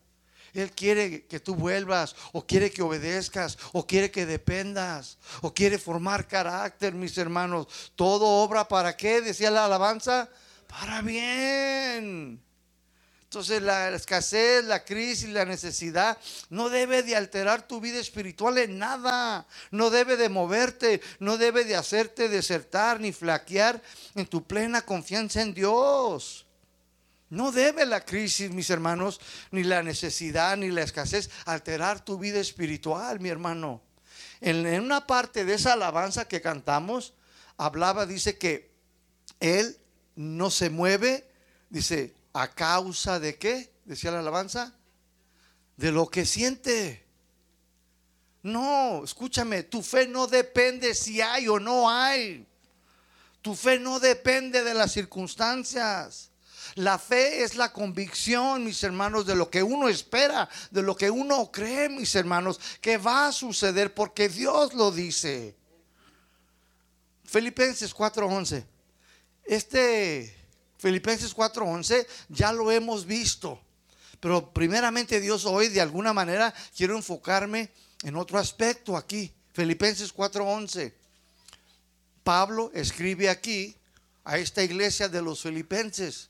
Él 0.54 0.72
quiere 0.72 1.26
que 1.26 1.40
tú 1.40 1.56
vuelvas, 1.56 2.16
o 2.32 2.46
quiere 2.46 2.72
que 2.72 2.84
obedezcas, 2.84 3.58
o 3.72 3.88
quiere 3.88 4.12
que 4.12 4.28
dependas, 4.28 5.18
o 5.42 5.54
quiere 5.54 5.80
formar 5.80 6.28
carácter, 6.28 6.94
mis 6.94 7.18
hermanos. 7.18 7.92
Todo 7.96 8.26
obra 8.44 8.68
para 8.68 8.96
qué, 8.96 9.22
decía 9.22 9.50
la 9.50 9.66
alabanza, 9.66 10.30
para 10.68 11.02
bien. 11.02 12.40
Entonces 13.24 13.64
la 13.64 13.90
escasez, 13.90 14.64
la 14.66 14.86
crisis, 14.86 15.30
la 15.30 15.44
necesidad 15.44 16.20
no 16.52 16.70
debe 16.70 17.02
de 17.02 17.16
alterar 17.16 17.68
tu 17.68 17.82
vida 17.82 18.00
espiritual 18.00 18.60
en 18.60 18.78
nada. 18.78 19.48
No 19.72 19.90
debe 19.90 20.18
de 20.18 20.30
moverte, 20.30 21.02
no 21.18 21.38
debe 21.38 21.64
de 21.66 21.76
hacerte 21.76 22.30
desertar 22.30 23.00
ni 23.00 23.12
flaquear 23.12 23.82
en 24.14 24.28
tu 24.28 24.44
plena 24.44 24.84
confianza 24.84 25.42
en 25.42 25.56
Dios. 25.56 26.46
No 27.34 27.52
debe 27.52 27.88
la 27.88 28.06
crisis, 28.06 28.52
mis 28.52 28.70
hermanos, 28.70 29.20
ni 29.50 29.64
la 29.64 29.82
necesidad, 29.82 30.56
ni 30.56 30.70
la 30.70 30.84
escasez 30.84 31.32
alterar 31.46 32.06
tu 32.06 32.20
vida 32.20 32.40
espiritual, 32.40 33.20
mi 33.20 33.30
hermano. 33.30 33.82
En, 34.40 34.68
una 34.80 35.08
parte 35.08 35.44
de 35.44 35.56
esa 35.56 35.74
alabanza 35.74 36.28
que 36.28 36.42
cantamos, 36.42 37.16
hablaba, 37.58 38.06
dice 38.06 38.38
que 38.38 38.70
Él 39.40 39.76
no 40.16 40.52
se 40.52 40.70
mueve, 40.70 41.28
dice, 41.72 42.14
a 42.34 42.54
causa 42.54 43.20
de 43.20 43.36
qué, 43.40 43.74
decía 43.84 44.12
la 44.12 44.20
alabanza, 44.20 44.76
de 45.76 45.92
lo 45.92 46.12
que 46.12 46.28
siente. 46.28 47.04
No, 48.44 49.04
escúchame, 49.04 49.64
tu 49.64 49.82
fe 49.82 50.08
no 50.08 50.28
depende 50.28 50.94
si 50.94 51.20
hay 51.20 51.48
o 51.48 51.60
no 51.60 51.90
hay. 51.90 52.46
Tu 53.42 53.56
fe 53.56 53.80
no 53.80 54.00
depende 54.00 54.64
de 54.64 54.76
las 54.76 54.92
circunstancias. 54.92 56.30
La 56.76 56.98
fe 56.98 57.44
es 57.44 57.56
la 57.56 57.72
convicción, 57.72 58.64
mis 58.64 58.84
hermanos, 58.84 59.26
de 59.26 59.36
lo 59.36 59.50
que 59.50 59.62
uno 59.62 59.90
espera, 59.90 60.50
de 60.72 60.82
lo 60.82 60.96
que 60.96 61.10
uno 61.10 61.52
cree, 61.52 61.88
mis 61.90 62.16
hermanos, 62.16 62.60
que 62.82 62.98
va 62.98 63.28
a 63.28 63.32
suceder 63.32 63.94
porque 63.94 64.28
Dios 64.28 64.74
lo 64.74 64.92
dice. 64.92 65.56
Filipenses 67.26 67.94
4:11. 67.94 68.66
Este 69.44 70.36
Filipenses 70.78 71.34
4:11 71.34 72.08
ya 72.30 72.52
lo 72.52 72.72
hemos 72.72 73.06
visto. 73.06 73.60
Pero 74.20 74.52
primeramente 74.52 75.20
Dios 75.20 75.46
hoy 75.46 75.70
de 75.70 75.82
alguna 75.82 76.14
manera 76.14 76.54
quiero 76.76 76.96
enfocarme 76.96 77.72
en 78.04 78.16
otro 78.16 78.40
aspecto 78.40 78.98
aquí. 78.98 79.32
Filipenses 79.54 80.14
4:11. 80.14 80.94
Pablo 82.24 82.72
escribe 82.74 83.30
aquí 83.30 83.76
a 84.24 84.38
esta 84.38 84.64
iglesia 84.64 85.10
de 85.10 85.22
los 85.22 85.42
filipenses. 85.42 86.30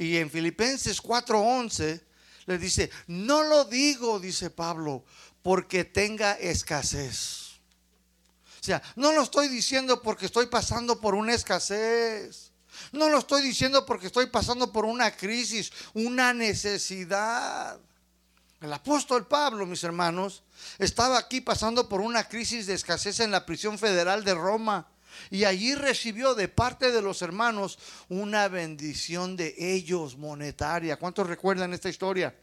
Y 0.00 0.16
en 0.16 0.30
Filipenses 0.30 1.02
4:11 1.02 2.00
le 2.46 2.56
dice, 2.56 2.90
no 3.06 3.42
lo 3.42 3.66
digo, 3.66 4.18
dice 4.18 4.48
Pablo, 4.48 5.04
porque 5.42 5.84
tenga 5.84 6.32
escasez. 6.32 7.60
O 8.58 8.64
sea, 8.64 8.80
no 8.96 9.12
lo 9.12 9.22
estoy 9.22 9.48
diciendo 9.48 10.00
porque 10.00 10.24
estoy 10.24 10.46
pasando 10.46 10.98
por 11.02 11.14
una 11.14 11.34
escasez. 11.34 12.50
No 12.92 13.10
lo 13.10 13.18
estoy 13.18 13.42
diciendo 13.42 13.84
porque 13.84 14.06
estoy 14.06 14.28
pasando 14.28 14.72
por 14.72 14.86
una 14.86 15.14
crisis, 15.14 15.70
una 15.92 16.32
necesidad. 16.32 17.78
El 18.62 18.72
apóstol 18.72 19.26
Pablo, 19.26 19.66
mis 19.66 19.84
hermanos, 19.84 20.44
estaba 20.78 21.18
aquí 21.18 21.42
pasando 21.42 21.90
por 21.90 22.00
una 22.00 22.26
crisis 22.26 22.66
de 22.66 22.72
escasez 22.72 23.20
en 23.20 23.30
la 23.30 23.44
prisión 23.44 23.78
federal 23.78 24.24
de 24.24 24.32
Roma. 24.32 24.88
Y 25.28 25.44
allí 25.44 25.74
recibió 25.74 26.34
de 26.34 26.48
parte 26.48 26.92
de 26.92 27.02
los 27.02 27.22
hermanos 27.22 27.78
una 28.08 28.48
bendición 28.48 29.36
de 29.36 29.54
ellos 29.58 30.16
monetaria. 30.16 30.98
¿Cuántos 30.98 31.26
recuerdan 31.26 31.72
esta 31.72 31.88
historia? 31.88 32.34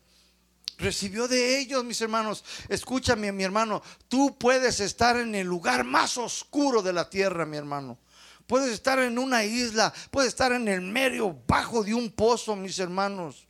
Recibió 0.78 1.28
de 1.28 1.60
ellos, 1.60 1.84
mis 1.84 2.00
hermanos. 2.02 2.44
Escúchame, 2.70 3.32
mi 3.32 3.44
hermano. 3.44 3.82
Tú 4.08 4.38
puedes 4.38 4.80
estar 4.80 5.18
en 5.18 5.34
el 5.34 5.48
lugar 5.48 5.84
más 5.84 6.18
oscuro 6.18 6.82
de 6.84 6.94
la 6.94 7.10
tierra, 7.10 7.46
mi 7.46 7.58
hermano. 7.58 7.98
Puedes 8.46 8.72
estar 8.72 9.00
en 9.00 9.18
una 9.18 9.44
isla, 9.44 9.94
puedes 10.10 10.30
estar 10.30 10.54
en 10.54 10.68
el 10.70 10.82
medio, 10.82 11.38
bajo 11.46 11.84
de 11.84 11.94
un 11.94 12.12
pozo, 12.12 12.56
mis 12.56 12.80
hermanos. 12.80 13.48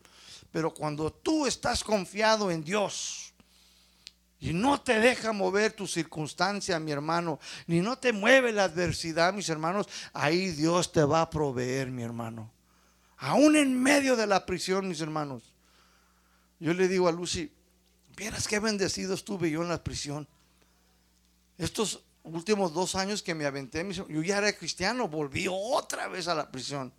Pero 0.52 0.74
cuando 0.74 1.12
tú 1.12 1.46
estás 1.46 1.84
confiado 1.84 2.50
en 2.50 2.64
Dios, 2.64 3.27
y 4.40 4.54
no 4.54 4.80
te 4.82 5.00
deja 5.00 5.32
mover 5.32 5.74
tu 5.74 5.88
circunstancia, 5.88 6.80
mi 6.80 6.92
hermano, 6.92 7.40
ni 7.66 7.82
no 7.82 7.98
te 7.98 8.14
mueve 8.14 8.52
la 8.52 8.66
adversidad, 8.66 9.34
mis 9.34 9.50
hermanos, 9.50 9.88
ahí 10.14 10.52
Dios 10.52 10.92
te 10.92 11.04
va 11.04 11.22
a 11.22 11.30
proveer, 11.30 11.90
mi 11.90 12.04
hermano. 12.04 12.52
Aún 13.18 13.56
en 13.56 13.82
medio 13.82 14.16
de 14.16 14.28
la 14.28 14.46
prisión, 14.46 14.88
mis 14.88 15.02
hermanos. 15.02 15.56
Yo 16.60 16.74
le 16.74 16.88
digo 16.88 17.08
a 17.08 17.12
Lucy, 17.12 17.52
vieras 18.16 18.48
qué 18.48 18.60
bendecido 18.60 19.16
estuve 19.16 19.50
yo 19.50 19.64
en 19.64 19.70
la 19.70 19.84
prisión. 19.84 20.28
Estos 21.58 22.04
últimos 22.22 22.74
dos 22.74 22.94
años 22.94 23.24
que 23.24 23.34
me 23.34 23.46
aventé, 23.46 23.88
yo 23.92 24.22
ya 24.22 24.38
era 24.38 24.54
cristiano, 24.54 25.08
volví 25.08 25.48
otra 25.50 26.08
vez 26.08 26.28
a 26.28 26.36
la 26.36 26.52
prisión 26.52 26.94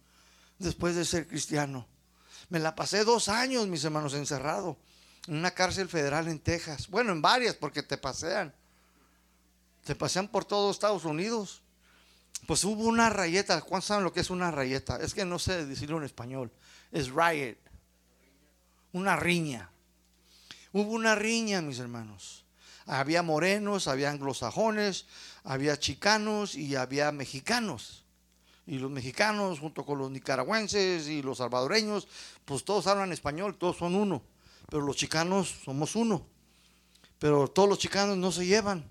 después 0.58 0.96
de 0.96 1.04
ser 1.04 1.28
cristiano. 1.28 1.86
Me 2.48 2.58
la 2.58 2.74
pasé 2.74 3.04
dos 3.04 3.28
años, 3.28 3.68
mis 3.68 3.84
hermanos, 3.84 4.14
encerrado 4.14 4.76
en 5.28 5.36
una 5.36 5.50
cárcel 5.50 5.88
federal 5.88 6.26
en 6.28 6.38
Texas. 6.38 6.88
Bueno, 6.88 7.12
en 7.12 7.20
varias, 7.20 7.54
porque 7.54 7.82
te 7.82 7.98
pasean. 7.98 8.52
Te 9.84 9.94
pasean 9.94 10.26
por 10.26 10.46
todo 10.46 10.70
Estados 10.70 11.04
Unidos. 11.04 11.60
Pues 12.46 12.64
hubo 12.64 12.84
una 12.84 13.10
rayeta. 13.10 13.60
¿Cuántos 13.60 13.88
saben 13.88 14.04
lo 14.04 14.12
que 14.12 14.20
es 14.20 14.30
una 14.30 14.50
rayeta? 14.50 14.96
Es 14.96 15.12
que 15.12 15.26
no 15.26 15.38
sé 15.38 15.66
decirlo 15.66 15.98
en 15.98 16.04
español. 16.04 16.50
Es 16.90 17.10
riot. 17.10 17.58
Una 18.92 19.16
riña. 19.16 19.70
Hubo 20.72 20.92
una 20.92 21.14
riña, 21.14 21.60
mis 21.60 21.78
hermanos. 21.78 22.46
Había 22.86 23.22
morenos, 23.22 23.86
había 23.86 24.10
anglosajones, 24.10 25.04
había 25.44 25.78
chicanos 25.78 26.54
y 26.54 26.74
había 26.74 27.12
mexicanos. 27.12 28.02
Y 28.66 28.78
los 28.78 28.90
mexicanos 28.90 29.60
junto 29.60 29.84
con 29.84 29.98
los 29.98 30.10
nicaragüenses 30.10 31.06
y 31.06 31.20
los 31.20 31.38
salvadoreños, 31.38 32.08
pues 32.46 32.64
todos 32.64 32.86
hablan 32.86 33.12
español, 33.12 33.56
todos 33.58 33.76
son 33.76 33.94
uno 33.94 34.22
pero 34.70 34.82
los 34.84 34.96
chicanos 34.96 35.54
somos 35.64 35.96
uno. 35.96 36.26
Pero 37.18 37.48
todos 37.48 37.68
los 37.68 37.78
chicanos 37.78 38.16
no 38.16 38.30
se 38.30 38.46
llevan, 38.46 38.84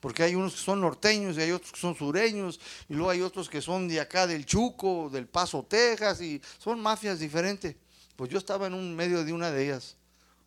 porque 0.00 0.22
hay 0.22 0.34
unos 0.34 0.54
que 0.54 0.60
son 0.60 0.80
norteños 0.80 1.36
y 1.36 1.42
hay 1.42 1.52
otros 1.52 1.72
que 1.72 1.80
son 1.80 1.94
sureños, 1.94 2.60
y 2.88 2.94
luego 2.94 3.10
hay 3.10 3.20
otros 3.20 3.48
que 3.50 3.60
son 3.60 3.88
de 3.88 4.00
acá 4.00 4.26
del 4.26 4.46
Chuco, 4.46 5.10
del 5.10 5.26
Paso, 5.26 5.64
Texas, 5.64 6.20
y 6.20 6.40
son 6.58 6.80
mafias 6.80 7.18
diferentes. 7.18 7.76
Pues 8.14 8.30
yo 8.30 8.38
estaba 8.38 8.66
en 8.66 8.74
un 8.74 8.94
medio 8.94 9.24
de 9.24 9.32
una 9.32 9.50
de 9.50 9.64
ellas, 9.64 9.96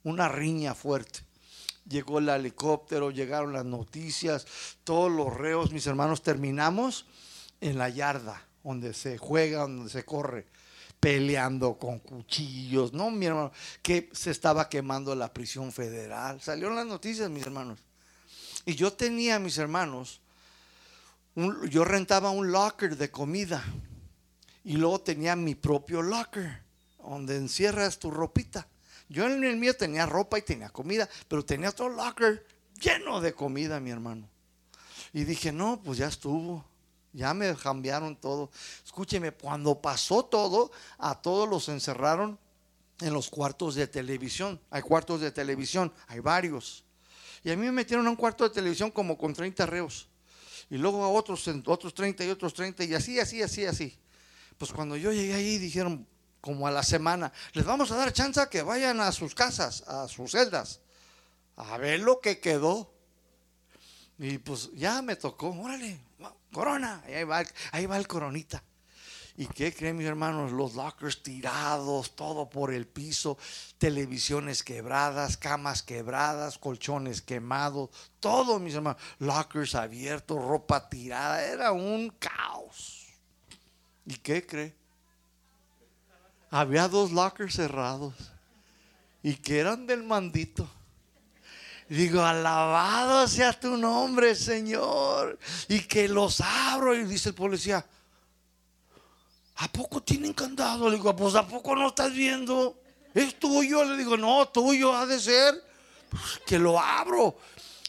una 0.03 0.27
riña 0.27 0.73
fuerte. 0.73 1.19
Llegó 1.87 2.19
el 2.19 2.29
helicóptero, 2.29 3.11
llegaron 3.11 3.53
las 3.53 3.65
noticias, 3.65 4.47
todos 4.83 5.11
los 5.11 5.33
reos, 5.33 5.71
mis 5.71 5.85
hermanos, 5.87 6.23
terminamos 6.23 7.05
en 7.61 7.77
la 7.77 7.89
yarda, 7.89 8.47
donde 8.63 8.93
se 8.93 9.17
juega, 9.17 9.61
donde 9.61 9.89
se 9.89 10.05
corre 10.05 10.47
peleando 10.99 11.77
con 11.77 11.99
cuchillos, 11.99 12.93
no, 12.93 13.09
mi 13.09 13.25
hermano, 13.25 13.51
que 13.81 14.09
se 14.11 14.31
estaba 14.31 14.67
quemando 14.69 15.15
la 15.15 15.33
prisión 15.33 15.71
federal. 15.71 16.41
Salieron 16.41 16.75
las 16.75 16.85
noticias, 16.85 17.29
mis 17.29 17.45
hermanos. 17.45 17.79
Y 18.65 18.75
yo 18.75 18.91
tenía, 18.93 19.39
mis 19.39 19.57
hermanos, 19.57 20.21
yo 21.69 21.85
rentaba 21.85 22.31
un 22.31 22.51
locker 22.51 22.97
de 22.97 23.09
comida 23.09 23.63
y 24.63 24.73
luego 24.73 24.99
tenía 25.01 25.35
mi 25.35 25.55
propio 25.55 26.01
locker 26.01 26.61
donde 26.97 27.37
encierras 27.37 27.97
tu 27.97 28.11
ropita. 28.11 28.67
Yo 29.07 29.25
en 29.25 29.43
el 29.43 29.55
mío 29.55 29.75
tenía 29.75 30.05
ropa 30.05 30.37
y 30.37 30.41
tenía 30.41 30.69
comida, 30.69 31.09
pero 31.27 31.43
tenía 31.43 31.69
otro 31.69 31.89
locker 31.89 32.45
lleno 32.79 33.21
de 33.21 33.33
comida, 33.33 33.79
mi 33.79 33.89
hermano. 33.89 34.29
Y 35.13 35.23
dije, 35.23 35.51
no, 35.51 35.81
pues 35.81 35.97
ya 35.97 36.07
estuvo. 36.07 36.65
Ya 37.13 37.33
me 37.33 37.55
cambiaron 37.55 38.15
todo. 38.15 38.51
Escúcheme, 38.85 39.31
cuando 39.31 39.81
pasó 39.81 40.23
todo, 40.25 40.71
a 40.97 41.21
todos 41.21 41.49
los 41.49 41.69
encerraron 41.69 42.37
en 43.01 43.13
los 43.13 43.29
cuartos 43.29 43.75
de 43.75 43.87
televisión. 43.87 44.59
Hay 44.69 44.81
cuartos 44.81 45.21
de 45.21 45.31
televisión, 45.31 45.91
hay 46.07 46.19
varios. 46.19 46.83
Y 47.43 47.51
a 47.51 47.55
mí 47.55 47.65
me 47.65 47.71
metieron 47.71 48.05
a 48.07 48.09
un 48.09 48.15
cuarto 48.15 48.43
de 48.43 48.53
televisión 48.53 48.91
como 48.91 49.17
con 49.17 49.33
30 49.33 49.65
reos. 49.65 50.07
Y 50.69 50.77
luego 50.77 51.03
a 51.03 51.09
otros, 51.09 51.49
otros 51.65 51.93
30 51.93 52.25
y 52.25 52.29
otros 52.29 52.53
30 52.53 52.83
y 52.83 52.93
así, 52.93 53.19
así, 53.19 53.41
así, 53.41 53.65
así. 53.65 53.97
Pues 54.57 54.71
cuando 54.71 54.95
yo 54.97 55.11
llegué 55.11 55.33
ahí 55.33 55.57
dijeron, 55.57 56.05
como 56.41 56.67
a 56.67 56.71
la 56.71 56.83
semana, 56.83 57.31
les 57.53 57.65
vamos 57.65 57.91
a 57.91 57.95
dar 57.95 58.13
chance 58.13 58.39
a 58.39 58.49
que 58.49 58.61
vayan 58.61 58.99
a 58.99 59.11
sus 59.11 59.33
casas, 59.33 59.83
a 59.87 60.07
sus 60.07 60.31
celdas, 60.31 60.81
a 61.55 61.77
ver 61.77 62.01
lo 62.01 62.19
que 62.19 62.39
quedó. 62.39 62.93
Y 64.19 64.37
pues 64.37 64.69
ya 64.73 65.01
me 65.01 65.15
tocó, 65.15 65.49
órale, 65.49 65.97
corona, 66.51 67.01
ahí 67.07 67.23
va, 67.23 67.43
ahí 67.71 67.85
va 67.85 67.97
el 67.97 68.07
coronita. 68.07 68.61
¿Y 69.37 69.47
qué 69.47 69.73
creen 69.73 69.95
mis 69.95 70.05
hermanos? 70.05 70.51
Los 70.51 70.75
lockers 70.75 71.23
tirados, 71.23 72.13
todo 72.17 72.49
por 72.49 72.73
el 72.73 72.85
piso, 72.85 73.37
televisiones 73.77 74.63
quebradas, 74.63 75.37
camas 75.37 75.81
quebradas, 75.81 76.57
colchones 76.57 77.21
quemados, 77.21 77.89
todo 78.19 78.59
mis 78.59 78.75
hermanos, 78.75 79.01
lockers 79.19 79.75
abiertos, 79.75 80.43
ropa 80.43 80.89
tirada, 80.89 81.41
era 81.41 81.71
un 81.71 82.09
caos. 82.19 83.07
¿Y 84.05 84.15
qué 84.15 84.45
cree? 84.45 84.75
Había 86.51 86.89
dos 86.89 87.13
lockers 87.13 87.55
cerrados 87.55 88.15
y 89.23 89.35
que 89.35 89.59
eran 89.59 89.87
del 89.87 90.03
mandito. 90.03 90.69
Digo, 91.89 92.21
alabado 92.21 93.27
sea 93.27 93.51
tu 93.51 93.75
nombre, 93.75 94.35
Señor. 94.35 95.39
Y 95.67 95.79
que 95.79 96.07
los 96.07 96.39
abro. 96.39 96.95
Y 96.95 97.03
dice 97.05 97.29
el 97.29 97.35
policía, 97.35 97.83
¿a 99.55 99.67
poco 99.71 100.01
tienen 100.01 100.33
candado? 100.33 100.87
Le 100.87 100.97
digo, 100.97 101.15
pues 101.15 101.33
¿a 101.33 101.47
poco 101.47 101.75
no 101.75 101.87
estás 101.87 102.13
viendo? 102.13 102.79
¿Es 103.15 103.39
tuyo? 103.39 103.83
Le 103.83 103.97
digo, 103.97 104.15
no, 104.17 104.47
tuyo 104.49 104.95
ha 104.95 105.07
de 105.07 105.19
ser. 105.19 105.63
Pues, 106.11 106.39
que 106.45 106.59
lo 106.59 106.79
abro. 106.79 107.35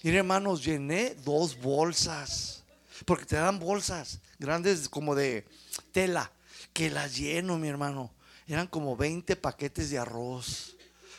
Y 0.03 0.17
hermanos, 0.17 0.65
llené 0.65 1.15
dos 1.17 1.61
bolsas. 1.61 2.65
Porque 3.05 3.27
te 3.27 3.37
dan 3.37 3.59
bolsas 3.59 4.19
grandes 4.39 4.89
como 4.89 5.15
de 5.15 5.47
tela. 5.93 6.33
Que 6.73 6.89
las 6.89 7.19
lleno, 7.19 7.59
mi 7.59 7.69
hermano. 7.69 8.11
Eran 8.47 8.67
como 8.67 8.97
20 8.97 9.37
paquetes 9.37 9.91
de 9.91 9.99
arroz. 9.99 10.75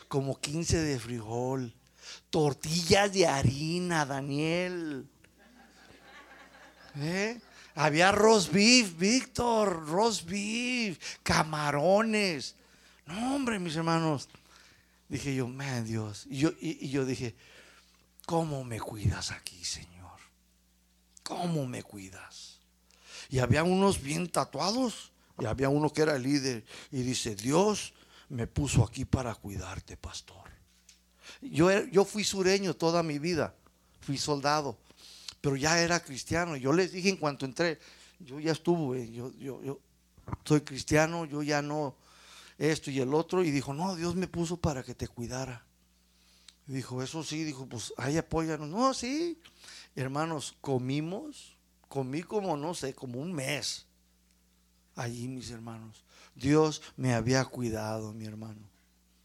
Como 0.07 0.39
15 0.39 0.79
de 0.79 0.99
frijol 0.99 1.75
tortillas 2.31 3.13
de 3.13 3.27
harina, 3.27 4.05
Daniel. 4.05 5.07
¿Eh? 6.95 7.39
Había 7.75 8.11
roast 8.11 8.51
beef, 8.51 8.97
Víctor, 8.97 9.87
roast 9.87 10.27
beef, 10.27 10.97
camarones. 11.21 12.55
No, 13.05 13.35
hombre, 13.35 13.59
mis 13.59 13.75
hermanos. 13.75 14.27
Dije 15.07 15.35
yo, 15.35 15.47
man, 15.47 15.85
Dios. 15.85 16.25
Y 16.29 16.37
yo, 16.37 16.51
y 16.59 16.89
yo 16.89 17.05
dije, 17.05 17.35
¿cómo 18.25 18.63
me 18.63 18.79
cuidas 18.79 19.31
aquí, 19.31 19.63
Señor? 19.63 20.19
¿Cómo 21.23 21.65
me 21.65 21.83
cuidas? 21.83 22.59
Y 23.29 23.39
había 23.39 23.63
unos 23.63 24.01
bien 24.01 24.29
tatuados 24.29 25.11
y 25.39 25.45
había 25.45 25.69
uno 25.69 25.91
que 25.91 26.01
era 26.01 26.15
el 26.15 26.23
líder 26.23 26.65
y 26.91 27.01
dice, 27.01 27.35
Dios 27.35 27.93
me 28.29 28.47
puso 28.47 28.83
aquí 28.83 29.05
para 29.05 29.33
cuidarte, 29.35 29.97
pastor. 29.97 30.50
Yo, 31.41 32.05
fui 32.05 32.23
sureño 32.23 32.75
toda 32.75 33.03
mi 33.03 33.19
vida, 33.19 33.55
fui 34.01 34.17
soldado, 34.17 34.77
pero 35.39 35.55
ya 35.55 35.79
era 35.81 35.99
cristiano. 35.99 36.55
Yo 36.55 36.73
les 36.73 36.91
dije 36.91 37.09
en 37.09 37.17
cuanto 37.17 37.45
entré, 37.45 37.79
yo 38.19 38.39
ya 38.39 38.51
estuve, 38.51 39.11
yo, 39.11 39.31
yo, 39.37 39.61
yo 39.63 39.79
soy 40.43 40.61
cristiano, 40.61 41.25
yo 41.25 41.41
ya 41.43 41.61
no 41.61 41.95
esto 42.57 42.91
y 42.91 42.99
el 42.99 43.13
otro. 43.13 43.43
Y 43.43 43.51
dijo, 43.51 43.73
no, 43.73 43.95
Dios 43.95 44.15
me 44.15 44.27
puso 44.27 44.57
para 44.57 44.83
que 44.83 44.93
te 44.93 45.07
cuidara. 45.07 45.65
dijo, 46.67 47.01
eso 47.01 47.23
sí, 47.23 47.43
dijo, 47.43 47.65
pues 47.65 47.93
ahí 47.97 48.17
apóyanos. 48.17 48.69
No, 48.69 48.93
sí. 48.93 49.39
Hermanos, 49.95 50.55
comimos, 50.61 51.57
comí 51.87 52.23
como, 52.23 52.55
no 52.55 52.73
sé, 52.73 52.93
como 52.93 53.19
un 53.19 53.33
mes. 53.33 53.85
Allí, 54.95 55.27
mis 55.27 55.49
hermanos. 55.49 56.03
Dios 56.35 56.81
me 56.95 57.13
había 57.13 57.43
cuidado, 57.45 58.13
mi 58.13 58.25
hermano 58.25 58.70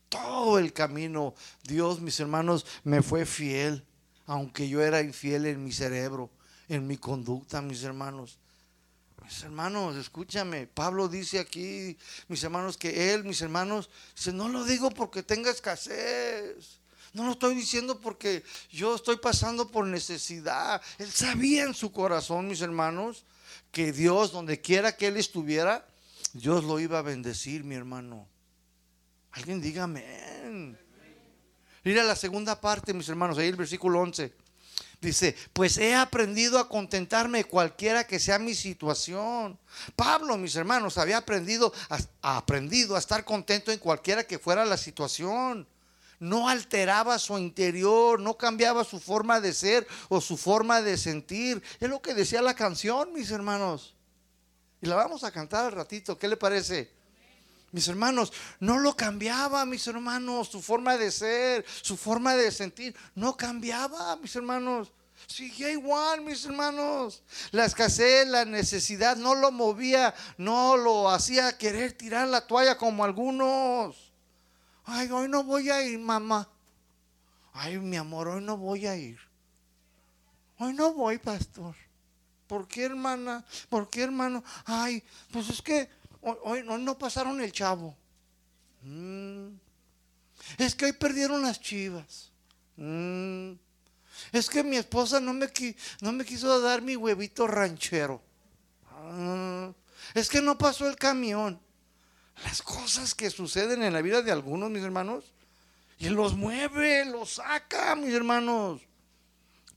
todo 0.08 0.58
el 0.58 0.72
camino, 0.72 1.34
Dios, 1.62 2.00
mis 2.00 2.18
hermanos, 2.20 2.66
me 2.84 3.02
fue 3.02 3.26
fiel, 3.26 3.84
aunque 4.26 4.68
yo 4.68 4.82
era 4.82 5.00
infiel 5.00 5.46
en 5.46 5.62
mi 5.62 5.72
cerebro, 5.72 6.30
en 6.68 6.86
mi 6.86 6.96
conducta, 6.96 7.60
mis 7.62 7.82
hermanos. 7.82 8.38
Mis 9.24 9.42
hermanos, 9.42 9.96
escúchame, 9.96 10.68
Pablo 10.68 11.08
dice 11.08 11.40
aquí, 11.40 11.96
mis 12.28 12.44
hermanos, 12.44 12.76
que 12.76 13.12
él, 13.12 13.24
mis 13.24 13.42
hermanos, 13.42 13.90
dice, 14.14 14.32
no 14.32 14.48
lo 14.48 14.64
digo 14.64 14.90
porque 14.90 15.22
tenga 15.22 15.50
escasez. 15.50 16.78
No 17.12 17.24
lo 17.24 17.32
estoy 17.32 17.54
diciendo 17.54 18.00
porque 18.00 18.44
yo 18.70 18.94
estoy 18.94 19.16
pasando 19.16 19.68
por 19.68 19.86
necesidad. 19.86 20.82
Él 20.98 21.10
sabía 21.10 21.64
en 21.64 21.74
su 21.74 21.90
corazón, 21.90 22.46
mis 22.46 22.60
hermanos, 22.60 23.24
que 23.72 23.90
Dios, 23.90 24.32
donde 24.32 24.60
quiera 24.60 24.96
que 24.96 25.08
él 25.08 25.16
estuviera, 25.16 25.88
Dios 26.34 26.64
lo 26.64 26.78
iba 26.78 26.98
a 26.98 27.02
bendecir, 27.02 27.64
mi 27.64 27.74
hermano. 27.74 28.28
Alguien 29.36 29.60
diga 29.60 29.84
amén. 29.84 30.78
Mira 31.84 32.02
la 32.02 32.16
segunda 32.16 32.58
parte, 32.58 32.94
mis 32.94 33.08
hermanos, 33.08 33.36
ahí 33.36 33.48
el 33.48 33.56
versículo 33.56 34.00
11. 34.00 34.32
Dice, 35.00 35.36
pues 35.52 35.76
he 35.76 35.94
aprendido 35.94 36.58
a 36.58 36.70
contentarme 36.70 37.44
cualquiera 37.44 38.06
que 38.06 38.18
sea 38.18 38.38
mi 38.38 38.54
situación. 38.54 39.58
Pablo, 39.94 40.38
mis 40.38 40.56
hermanos, 40.56 40.96
había 40.96 41.18
aprendido 41.18 41.70
a, 41.90 42.36
aprendido 42.38 42.96
a 42.96 42.98
estar 42.98 43.26
contento 43.26 43.70
en 43.70 43.78
cualquiera 43.78 44.24
que 44.24 44.38
fuera 44.38 44.64
la 44.64 44.78
situación. 44.78 45.68
No 46.18 46.48
alteraba 46.48 47.18
su 47.18 47.36
interior, 47.36 48.18
no 48.18 48.38
cambiaba 48.38 48.84
su 48.84 48.98
forma 48.98 49.38
de 49.38 49.52
ser 49.52 49.86
o 50.08 50.22
su 50.22 50.38
forma 50.38 50.80
de 50.80 50.96
sentir. 50.96 51.62
Es 51.78 51.90
lo 51.90 52.00
que 52.00 52.14
decía 52.14 52.40
la 52.40 52.54
canción, 52.54 53.12
mis 53.12 53.30
hermanos. 53.30 53.94
Y 54.80 54.86
la 54.86 54.96
vamos 54.96 55.24
a 55.24 55.30
cantar 55.30 55.66
al 55.66 55.72
ratito. 55.72 56.16
¿Qué 56.16 56.26
le 56.26 56.38
parece? 56.38 56.95
Mis 57.72 57.88
hermanos, 57.88 58.32
no 58.60 58.78
lo 58.78 58.96
cambiaba, 58.96 59.64
mis 59.66 59.86
hermanos, 59.86 60.48
su 60.48 60.62
forma 60.62 60.96
de 60.96 61.10
ser, 61.10 61.64
su 61.82 61.96
forma 61.96 62.34
de 62.34 62.50
sentir, 62.50 62.96
no 63.14 63.36
cambiaba, 63.36 64.16
mis 64.16 64.34
hermanos. 64.36 64.92
Seguía 65.26 65.72
igual, 65.72 66.20
mis 66.20 66.44
hermanos. 66.44 67.22
La 67.50 67.64
escasez, 67.64 68.28
la 68.28 68.44
necesidad 68.44 69.16
no 69.16 69.34
lo 69.34 69.50
movía, 69.50 70.14
no 70.38 70.76
lo 70.76 71.10
hacía 71.10 71.58
querer 71.58 71.92
tirar 71.92 72.28
la 72.28 72.46
toalla 72.46 72.78
como 72.78 73.04
algunos. 73.04 74.12
Ay, 74.84 75.10
hoy 75.10 75.28
no 75.28 75.42
voy 75.42 75.68
a 75.70 75.82
ir, 75.82 75.98
mamá. 75.98 76.48
Ay, 77.52 77.78
mi 77.78 77.96
amor, 77.96 78.28
hoy 78.28 78.42
no 78.42 78.56
voy 78.56 78.86
a 78.86 78.96
ir. 78.96 79.18
Hoy 80.58 80.72
no 80.74 80.92
voy, 80.94 81.18
pastor. 81.18 81.74
¿Por 82.46 82.68
qué, 82.68 82.84
hermana? 82.84 83.44
¿Por 83.68 83.90
qué, 83.90 84.02
hermano? 84.02 84.44
Ay, 84.64 85.02
pues 85.32 85.48
es 85.48 85.60
que 85.60 85.88
hoy, 86.42 86.62
no 86.62 86.98
pasaron 86.98 87.40
el 87.40 87.52
chavo. 87.52 87.96
Mm. 88.82 89.48
Es 90.58 90.74
que 90.74 90.86
hoy 90.86 90.92
perdieron 90.92 91.42
las 91.42 91.60
chivas. 91.60 92.30
Mm. 92.76 93.52
Es 94.32 94.48
que 94.48 94.62
mi 94.62 94.76
esposa 94.76 95.20
no 95.20 95.32
me, 95.32 95.50
quiso 95.50 96.60
dar 96.60 96.82
mi 96.82 96.96
huevito 96.96 97.46
ranchero. 97.46 98.22
Ah. 98.90 99.72
Es 100.14 100.28
que 100.28 100.40
no 100.40 100.56
pasó 100.56 100.88
el 100.88 100.96
camión. 100.96 101.60
Las 102.44 102.62
cosas 102.62 103.14
que 103.14 103.30
suceden 103.30 103.82
en 103.82 103.92
la 103.92 104.02
vida 104.02 104.22
de 104.22 104.30
algunos, 104.30 104.70
mis 104.70 104.82
hermanos, 104.82 105.24
y 105.98 106.10
los 106.10 106.34
mueve, 106.34 107.06
los 107.06 107.34
saca, 107.34 107.94
mis 107.96 108.12
hermanos. 108.12 108.82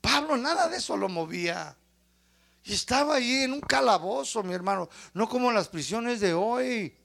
Pablo 0.02 0.36
nada 0.36 0.68
de 0.68 0.78
eso 0.78 0.98
lo 0.98 1.08
movía. 1.08 1.76
Y 2.64 2.74
estaba 2.74 3.16
ahí 3.16 3.44
en 3.44 3.54
un 3.54 3.62
calabozo, 3.62 4.44
mi 4.44 4.54
hermano, 4.54 4.90
no 5.14 5.28
como 5.28 5.52
las 5.52 5.68
prisiones 5.68 6.20
de 6.20 6.34
hoy. 6.34 6.96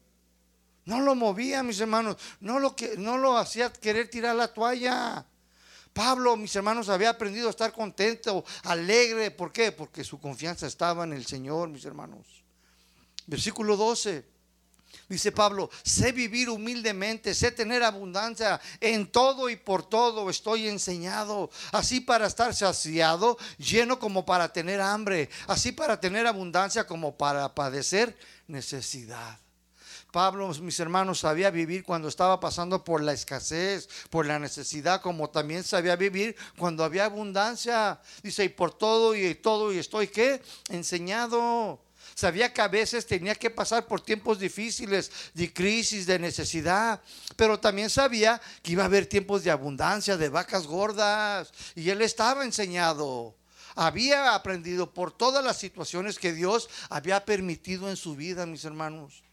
No 0.85 1.01
lo 1.01 1.15
movía, 1.15 1.63
mis 1.63 1.81
hermanos, 1.81 2.17
no 2.41 2.59
lo, 2.59 2.77
que, 2.77 2.97
no 2.99 3.17
lo 3.17 3.39
hacía 3.39 3.73
querer 3.73 4.09
tirar 4.11 4.37
la 4.37 4.49
toalla. 4.49 5.25
Pablo, 5.95 6.37
mis 6.37 6.55
hermanos, 6.57 6.89
había 6.89 7.11
aprendido 7.11 7.47
a 7.47 7.51
estar 7.51 7.73
contento, 7.73 8.45
alegre. 8.65 9.31
¿Por 9.31 9.53
qué? 9.53 9.73
Porque 9.73 10.05
su 10.05 10.21
confianza 10.21 10.67
estaba 10.67 11.05
en 11.05 11.13
el 11.13 11.25
Señor, 11.25 11.69
mis 11.69 11.85
hermanos. 11.85 12.45
Versículo 13.27 13.77
12. 13.77 14.34
Dice 15.09 15.33
Pablo, 15.33 15.71
sé 15.83 16.13
vivir 16.13 16.49
humildemente, 16.49 17.35
sé 17.35 17.51
tener 17.51 17.83
abundancia 17.83 18.61
en 18.81 19.11
todo 19.11 19.49
y 19.49 19.57
por 19.57 19.89
todo 19.89 20.31
estoy 20.31 20.69
enseñado, 20.69 21.51
así 21.73 22.01
para 22.01 22.27
estar 22.27 22.55
saciado, 22.55 23.37
lleno 23.59 23.99
como 23.99 24.25
para 24.25 24.53
tener 24.53 24.81
hambre, 24.81 25.29
así 25.47 25.73
para 25.73 26.01
tener 26.01 26.27
abundancia 26.27 26.87
como 26.87 27.17
para 27.17 27.55
padecer 27.55 28.17
necesidad. 28.47 29.39
Pablo, 30.15 30.49
mis 30.61 30.79
hermanos, 30.79 31.19
sabía 31.19 31.51
vivir 31.51 31.83
cuando 31.83 32.07
estaba 32.07 32.39
pasando 32.39 32.85
por 32.85 33.03
la 33.03 33.13
escasez, 33.13 33.89
por 34.11 34.27
la 34.27 34.39
necesidad, 34.39 35.01
como 35.01 35.29
también 35.29 35.65
sabía 35.65 35.97
vivir 35.97 36.37
cuando 36.57 36.85
había 36.85 37.07
abundancia. 37.07 38.01
Dice, 38.23 38.45
y 38.45 38.49
por 38.49 38.73
todo 38.73 39.17
y 39.17 39.35
todo 39.35 39.73
y 39.73 39.79
estoy 39.79 40.07
qué? 40.07 40.41
Enseñado. 40.69 41.84
Sabía 42.15 42.53
que 42.53 42.61
a 42.63 42.69
veces 42.69 43.07
tenía 43.07 43.35
que 43.35 43.51
pasar 43.51 43.87
por 43.87 44.01
tiempos 44.01 44.39
difíciles, 44.39 45.11
de 45.35 45.53
crisis, 45.53 46.07
de 46.07 46.19
necesidad, 46.19 47.01
pero 47.35 47.59
también 47.59 47.91
sabía 47.91 48.41
que 48.63 48.73
iba 48.73 48.85
a 48.85 48.87
haber 48.87 49.07
tiempos 49.07 49.43
de 49.43 49.51
abundancia, 49.51 50.17
de 50.17 50.29
vacas 50.29 50.67
gordas, 50.67 51.53
y 51.75 51.91
él 51.91 52.03
estaba 52.03 52.45
enseñado. 52.45 53.35
Había 53.75 54.35
aprendido 54.35 54.95
por 54.95 55.11
todas 55.11 55.45
las 55.45 55.59
situaciones 55.59 56.19
que 56.19 56.33
Dios 56.33 56.71
había 56.89 57.25
permitido 57.25 57.91
en 57.91 57.97
su 57.97 58.15
vida, 58.15 58.47
mis 58.47 58.65
hermanos. 58.65 59.25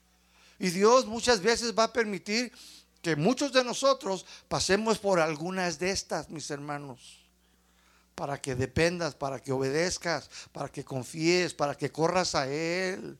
Y 0.58 0.72
Dios 0.72 1.06
muchas 1.06 1.42
veces 1.42 1.78
va 1.78 1.86
a 1.86 1.94
permitir 1.94 2.52
que 3.04 3.16
muchos 3.16 3.54
de 3.54 3.64
nosotros 3.64 4.26
pasemos 4.48 4.98
por 4.98 5.20
algunas 5.20 5.78
de 5.78 5.92
estas, 5.92 6.30
mis 6.30 6.50
hermanos. 6.50 7.21
Para 8.16 8.40
que 8.40 8.56
dependas, 8.56 9.16
para 9.16 9.40
que 9.40 9.52
obedezcas, 9.52 10.30
para 10.52 10.70
que 10.70 10.84
confíes, 10.84 11.54
para 11.54 11.76
que 11.76 11.92
corras 11.92 12.36
a 12.36 12.48
Él. 12.48 13.18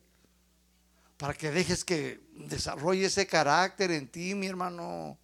Para 1.16 1.34
que 1.34 1.50
dejes 1.50 1.84
que 1.84 2.20
desarrolle 2.34 3.06
ese 3.06 3.26
carácter 3.26 3.90
en 3.90 4.08
ti, 4.08 4.34
mi 4.34 4.46
hermano. 4.46 5.18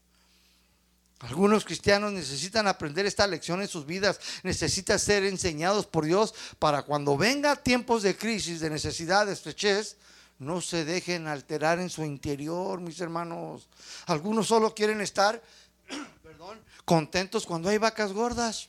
Algunos 1.21 1.65
cristianos 1.65 2.13
necesitan 2.13 2.69
aprender 2.69 3.05
esta 3.05 3.27
lección 3.27 3.61
en 3.61 3.67
sus 3.67 3.85
vidas, 3.85 4.21
necesitan 4.45 5.01
ser 5.01 5.25
enseñados 5.25 5.87
por 5.87 6.05
Dios 6.05 6.33
para 6.61 6.83
cuando 6.83 7.17
venga 7.17 7.57
tiempos 7.57 8.05
de 8.05 8.17
crisis, 8.17 8.61
de 8.61 8.71
necesidad, 8.71 9.27
de 9.27 9.33
estrechez, 9.33 9.97
no 10.39 10.61
se 10.61 10.85
dejen 10.85 11.27
alterar 11.27 11.81
en 11.81 11.91
su 11.91 12.05
interior, 12.05 12.81
mis 12.81 13.01
hermanos. 13.01 13.69
Algunos 14.07 14.47
solo 14.47 14.73
quieren 14.75 15.01
estar, 15.01 15.43
contentos 16.85 17.45
cuando 17.45 17.69
hay 17.69 17.79
vacas 17.79 18.13
gordas. 18.13 18.69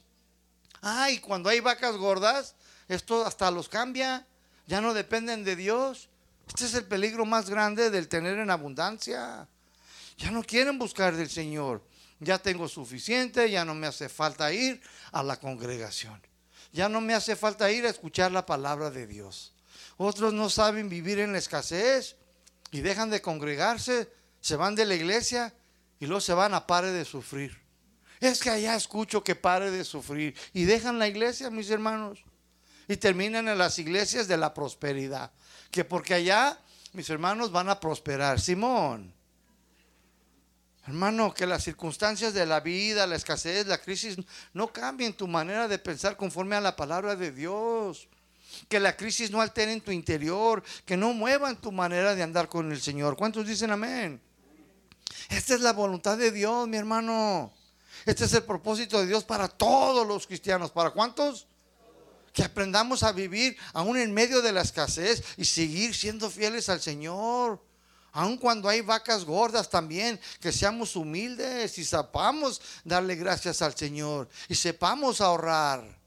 Ay, 0.81 1.19
cuando 1.19 1.49
hay 1.49 1.59
vacas 1.59 1.95
gordas, 1.97 2.55
esto 2.87 3.25
hasta 3.25 3.51
los 3.51 3.69
cambia. 3.69 4.25
Ya 4.67 4.81
no 4.81 4.93
dependen 4.93 5.43
de 5.43 5.55
Dios. 5.55 6.09
Este 6.47 6.65
es 6.65 6.73
el 6.73 6.85
peligro 6.85 7.25
más 7.25 7.49
grande 7.49 7.89
del 7.89 8.07
tener 8.07 8.37
en 8.37 8.49
abundancia. 8.49 9.47
Ya 10.17 10.31
no 10.31 10.43
quieren 10.43 10.79
buscar 10.79 11.15
del 11.15 11.29
Señor. 11.29 11.83
Ya 12.19 12.37
tengo 12.37 12.67
suficiente, 12.67 13.49
ya 13.49 13.63
no 13.63 13.73
me 13.73 13.87
hace 13.87 14.09
falta 14.09 14.51
ir 14.51 14.81
a 15.11 15.23
la 15.23 15.37
congregación. 15.37 16.21
Ya 16.73 16.89
no 16.89 17.01
me 17.01 17.13
hace 17.13 17.35
falta 17.35 17.71
ir 17.71 17.85
a 17.85 17.89
escuchar 17.89 18.31
la 18.31 18.45
palabra 18.45 18.91
de 18.91 19.07
Dios. 19.07 19.53
Otros 19.97 20.33
no 20.33 20.49
saben 20.49 20.89
vivir 20.89 21.19
en 21.19 21.31
la 21.31 21.37
escasez 21.37 22.15
y 22.71 22.81
dejan 22.81 23.09
de 23.09 23.21
congregarse, 23.21 24.11
se 24.41 24.55
van 24.55 24.75
de 24.75 24.85
la 24.85 24.95
iglesia 24.95 25.53
y 25.99 26.05
luego 26.05 26.21
se 26.21 26.33
van 26.33 26.53
a 26.53 26.67
pare 26.67 26.91
de 26.91 27.05
sufrir. 27.05 27.58
Es 28.19 28.39
que 28.39 28.49
allá 28.49 28.75
escucho 28.75 29.23
que 29.23 29.35
pare 29.35 29.71
de 29.71 29.83
sufrir 29.83 30.35
y 30.53 30.65
dejan 30.65 30.99
la 30.99 31.07
iglesia, 31.07 31.49
mis 31.49 31.69
hermanos, 31.69 32.19
y 32.87 32.97
terminan 32.97 33.47
en 33.47 33.57
las 33.57 33.79
iglesias 33.79 34.27
de 34.27 34.37
la 34.37 34.53
prosperidad. 34.53 35.31
Que 35.71 35.85
porque 35.85 36.13
allá, 36.13 36.59
mis 36.93 37.09
hermanos, 37.09 37.51
van 37.51 37.69
a 37.69 37.79
prosperar. 37.79 38.39
Simón. 38.39 39.13
Hermano, 40.85 41.33
que 41.33 41.45
las 41.45 41.63
circunstancias 41.63 42.33
de 42.33 42.45
la 42.45 42.61
vida, 42.61 43.05
la 43.05 43.15
escasez, 43.15 43.67
la 43.67 43.77
crisis, 43.77 44.17
no 44.53 44.73
cambien 44.73 45.13
tu 45.13 45.27
manera 45.27 45.67
de 45.67 45.77
pensar 45.77 46.17
conforme 46.17 46.55
a 46.55 46.61
la 46.61 46.75
palabra 46.75 47.15
de 47.15 47.31
Dios 47.31 48.07
que 48.67 48.79
la 48.79 48.95
crisis 48.95 49.31
no 49.31 49.41
altere 49.41 49.71
en 49.71 49.81
tu 49.81 49.91
interior, 49.91 50.63
que 50.85 50.97
no 50.97 51.13
muevan 51.13 51.59
tu 51.59 51.71
manera 51.71 52.15
de 52.15 52.23
andar 52.23 52.49
con 52.49 52.71
el 52.71 52.81
Señor. 52.81 53.15
¿Cuántos 53.15 53.47
dicen 53.47 53.71
amén? 53.71 54.19
Esta 55.29 55.55
es 55.55 55.61
la 55.61 55.73
voluntad 55.73 56.17
de 56.17 56.31
Dios, 56.31 56.67
mi 56.67 56.77
hermano. 56.77 57.53
Este 58.05 58.25
es 58.25 58.33
el 58.33 58.43
propósito 58.43 58.99
de 58.99 59.07
Dios 59.07 59.23
para 59.23 59.47
todos 59.47 60.07
los 60.07 60.27
cristianos. 60.27 60.71
¿Para 60.71 60.91
cuántos? 60.91 61.47
Que 62.33 62.43
aprendamos 62.43 63.03
a 63.03 63.11
vivir 63.11 63.57
aún 63.73 63.97
en 63.97 64.13
medio 64.13 64.41
de 64.41 64.51
la 64.51 64.61
escasez 64.61 65.23
y 65.37 65.45
seguir 65.45 65.95
siendo 65.95 66.29
fieles 66.29 66.69
al 66.69 66.81
Señor. 66.81 67.61
Aun 68.11 68.37
cuando 68.37 68.67
hay 68.69 68.81
vacas 68.81 69.23
gordas 69.23 69.69
también, 69.69 70.19
que 70.39 70.51
seamos 70.51 70.95
humildes 70.95 71.77
y 71.77 71.85
sepamos 71.85 72.61
darle 72.83 73.15
gracias 73.15 73.61
al 73.61 73.75
Señor 73.75 74.27
y 74.47 74.55
sepamos 74.55 75.21
ahorrar. 75.21 75.99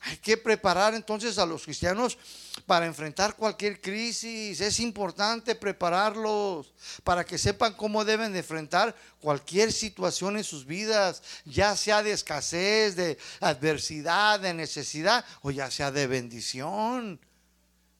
Hay 0.00 0.16
que 0.18 0.36
preparar 0.36 0.94
entonces 0.94 1.38
a 1.38 1.46
los 1.46 1.64
cristianos 1.64 2.18
para 2.64 2.86
enfrentar 2.86 3.36
cualquier 3.36 3.80
crisis. 3.80 4.60
Es 4.60 4.80
importante 4.80 5.54
prepararlos 5.54 6.72
para 7.04 7.24
que 7.24 7.38
sepan 7.38 7.74
cómo 7.74 8.04
deben 8.04 8.32
de 8.32 8.38
enfrentar 8.38 8.94
cualquier 9.20 9.72
situación 9.72 10.36
en 10.36 10.44
sus 10.44 10.64
vidas, 10.64 11.22
ya 11.44 11.76
sea 11.76 12.02
de 12.02 12.12
escasez, 12.12 12.96
de 12.96 13.18
adversidad, 13.40 14.40
de 14.40 14.54
necesidad 14.54 15.24
o 15.42 15.50
ya 15.50 15.70
sea 15.70 15.90
de 15.90 16.06
bendición. 16.06 17.20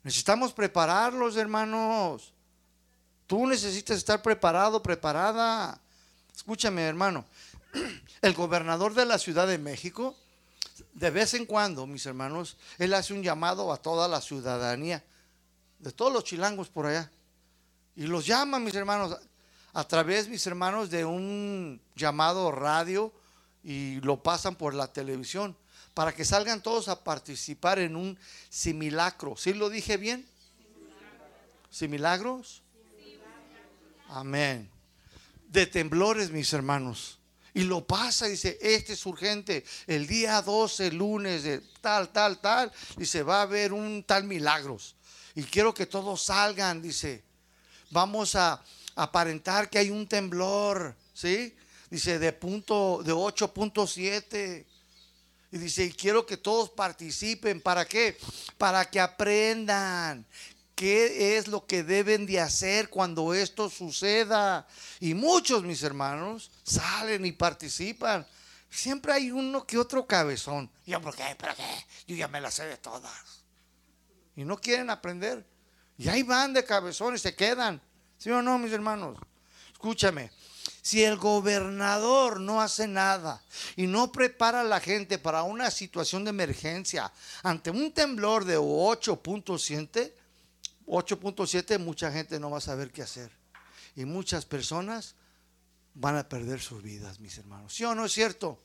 Necesitamos 0.03 0.53
prepararlos, 0.53 1.37
hermanos. 1.37 2.33
Tú 3.27 3.47
necesitas 3.47 3.99
estar 3.99 4.23
preparado, 4.23 4.83
preparada. 4.83 5.81
Escúchame, 6.35 6.83
hermano. 6.83 7.25
El 8.23 8.35
gobernador 8.35 8.95
de 8.95 9.05
la 9.05 9.19
Ciudad 9.19 9.47
de 9.49 9.59
México 9.59 10.17
de 10.93 11.11
vez 11.11 11.35
en 11.35 11.47
cuando, 11.47 11.87
mis 11.87 12.05
hermanos, 12.07 12.57
él 12.79 12.95
hace 12.95 13.15
un 13.15 13.23
llamado 13.23 13.73
a 13.73 13.77
toda 13.77 14.09
la 14.09 14.21
ciudadanía, 14.21 15.05
de 15.79 15.93
todos 15.93 16.13
los 16.13 16.25
chilangos 16.25 16.69
por 16.69 16.87
allá. 16.87 17.11
Y 17.95 18.07
los 18.07 18.27
llama, 18.27 18.59
mis 18.59 18.75
hermanos, 18.75 19.17
a 19.73 19.85
través, 19.85 20.29
mis 20.29 20.47
hermanos, 20.47 20.91
de 20.91 21.05
un 21.05 21.81
llamado 21.95 22.51
radio 22.51 23.13
y 23.63 24.01
lo 24.01 24.23
pasan 24.23 24.55
por 24.55 24.75
la 24.75 24.93
televisión 24.93 25.57
para 25.95 26.15
que 26.15 26.25
salgan 26.25 26.63
todos 26.63 26.89
a 26.89 27.03
participar 27.03 27.79
en 27.79 27.97
un 27.97 28.19
simulacro. 28.51 29.37
¿Sí 29.37 29.55
lo 29.55 29.71
dije 29.71 29.97
bien? 29.97 30.27
¿Similagros? 31.71 32.63
Amén. 34.09 34.71
De 35.49 35.67
temblores, 35.67 36.31
mis 36.31 36.53
hermanos 36.53 37.19
y 37.57 37.65
lo 37.65 37.87
pasa, 37.87 38.27
dice, 38.27 38.59
este 38.61 38.93
es 38.93 39.07
urgente, 39.07 39.65
el 39.87 40.07
día 40.07 40.43
12, 40.43 40.93
lunes, 40.93 41.43
de 41.43 41.63
tal, 41.81 42.11
tal, 42.11 42.39
tal, 42.39 42.71
dice, 42.99 43.23
va 43.23 43.39
a 43.39 43.43
haber 43.43 43.73
un 43.73 44.05
tal 44.05 44.25
milagros. 44.25 44.95
Y 45.35 45.43
quiero 45.43 45.73
que 45.73 45.87
todos 45.87 46.21
salgan, 46.21 46.83
dice, 46.83 47.25
vamos 47.91 48.35
a 48.35 48.63
aparentar 48.95 49.71
que 49.71 49.79
hay 49.79 49.89
un 49.89 50.07
temblor, 50.07 50.95
¿sí? 51.15 51.57
Dice, 51.89 52.19
de 52.19 52.31
punto, 52.35 53.01
de 53.03 53.15
8.7. 53.15 54.67
Y 55.53 55.57
dice, 55.57 55.85
y 55.85 55.93
quiero 55.93 56.27
que 56.27 56.37
todos 56.37 56.69
participen. 56.69 57.63
¿Para 57.63 57.87
qué? 57.87 58.19
Para 58.59 58.85
que 58.85 59.01
aprendan 59.01 60.27
qué 60.77 61.37
es 61.37 61.49
lo 61.49 61.67
que 61.67 61.83
deben 61.83 62.27
de 62.27 62.39
hacer 62.39 62.91
cuando 62.91 63.35
esto 63.35 63.69
suceda. 63.69 64.69
Y 65.01 65.15
muchos, 65.15 65.65
mis 65.65 65.83
hermanos, 65.83 66.51
salen 66.63 67.25
y 67.25 67.33
participan. 67.33 68.25
Siempre 68.71 69.15
hay 69.15 69.31
uno 69.31 69.67
que 69.67 69.79
otro 69.79 70.07
cabezón. 70.07 70.71
Yo, 70.85 71.01
¿por 71.01 71.17
qué? 71.17 71.35
¿Para 71.37 71.55
qué? 71.55 71.87
Yo 72.07 72.15
ya 72.15 72.29
me 72.29 72.41
las 72.41 72.55
sé 72.55 72.67
de 72.67 72.77
todas. 72.77 73.43
Y 74.37 74.45
no 74.45 74.61
quieren 74.61 74.91
aprender. 74.91 75.45
Y 75.97 76.09
ahí 76.09 76.23
van 76.23 76.53
de 76.53 76.63
cabezón 76.63 77.15
y 77.15 77.19
se 77.19 77.35
quedan. 77.35 77.81
¿Sí 78.19 78.31
o 78.31 78.43
no, 78.43 78.59
mis 78.59 78.73
hermanos? 78.73 79.19
Escúchame. 79.73 80.31
Si 80.83 81.03
el 81.03 81.17
gobernador 81.17 82.39
no 82.39 82.61
hace 82.61 82.87
nada 82.87 83.43
y 83.77 83.87
no 83.87 84.13
prepara 84.13 84.61
a 84.61 84.65
la 84.65 84.79
gente 84.79 85.19
para 85.19 85.43
una 85.43 85.71
situación 85.71 86.25
de 86.25 86.31
emergencia 86.31 87.11
ante 87.43 87.71
un 87.71 87.93
temblor 87.93 88.45
de 88.45 88.59
8.7, 88.59 90.13
8.7 90.87 91.79
mucha 91.79 92.11
gente 92.13 92.39
no 92.39 92.51
va 92.51 92.59
a 92.59 92.61
saber 92.63 92.91
qué 92.93 93.03
hacer. 93.03 93.31
Y 93.95 94.05
muchas 94.05 94.45
personas 94.45 95.15
van 95.95 96.17
a 96.17 96.29
perder 96.29 96.61
sus 96.61 96.83
vidas, 96.83 97.21
mis 97.21 97.39
hermanos. 97.39 97.75
¿Sí 97.75 97.85
o 97.85 97.95
no 97.95 98.05
es 98.05 98.13
cierto? 98.13 98.61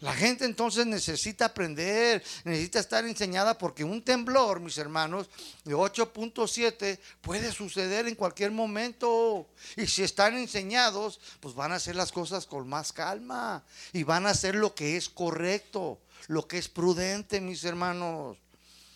La 0.00 0.12
gente 0.12 0.44
entonces 0.44 0.84
necesita 0.84 1.46
aprender, 1.46 2.22
necesita 2.44 2.78
estar 2.78 3.06
enseñada 3.06 3.56
porque 3.56 3.84
un 3.84 4.02
temblor, 4.02 4.60
mis 4.60 4.76
hermanos, 4.76 5.30
de 5.64 5.74
8.7 5.74 6.98
puede 7.22 7.50
suceder 7.52 8.06
en 8.06 8.14
cualquier 8.14 8.50
momento. 8.50 9.48
Y 9.76 9.86
si 9.86 10.02
están 10.02 10.36
enseñados, 10.36 11.20
pues 11.40 11.54
van 11.54 11.72
a 11.72 11.76
hacer 11.76 11.96
las 11.96 12.12
cosas 12.12 12.44
con 12.44 12.68
más 12.68 12.92
calma 12.92 13.64
y 13.94 14.02
van 14.02 14.26
a 14.26 14.30
hacer 14.30 14.56
lo 14.56 14.74
que 14.74 14.98
es 14.98 15.08
correcto, 15.08 16.00
lo 16.26 16.46
que 16.46 16.58
es 16.58 16.68
prudente, 16.68 17.40
mis 17.40 17.64
hermanos. 17.64 18.36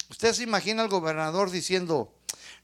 Usted 0.09 0.32
se 0.32 0.42
imagina 0.42 0.82
al 0.82 0.88
gobernador 0.88 1.50
diciendo, 1.50 2.14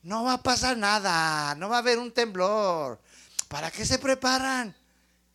no 0.03 0.25
va 0.25 0.35
a 0.35 0.43
pasar 0.43 0.77
nada, 0.77 1.55
no 1.57 1.69
va 1.69 1.77
a 1.77 1.81
haber 1.81 1.99
un 1.99 2.13
temblor. 2.13 3.01
¿Para 3.49 3.71
qué 3.71 3.85
se 3.85 3.99
preparan? 3.99 4.75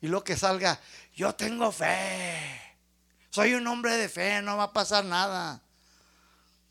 Y 0.00 0.08
lo 0.08 0.24
que 0.24 0.36
salga, 0.36 0.80
yo 1.14 1.34
tengo 1.34 1.70
fe. 1.72 2.60
Soy 3.30 3.54
un 3.54 3.66
hombre 3.66 3.96
de 3.96 4.08
fe, 4.08 4.42
no 4.42 4.56
va 4.56 4.64
a 4.64 4.72
pasar 4.72 5.04
nada. 5.04 5.62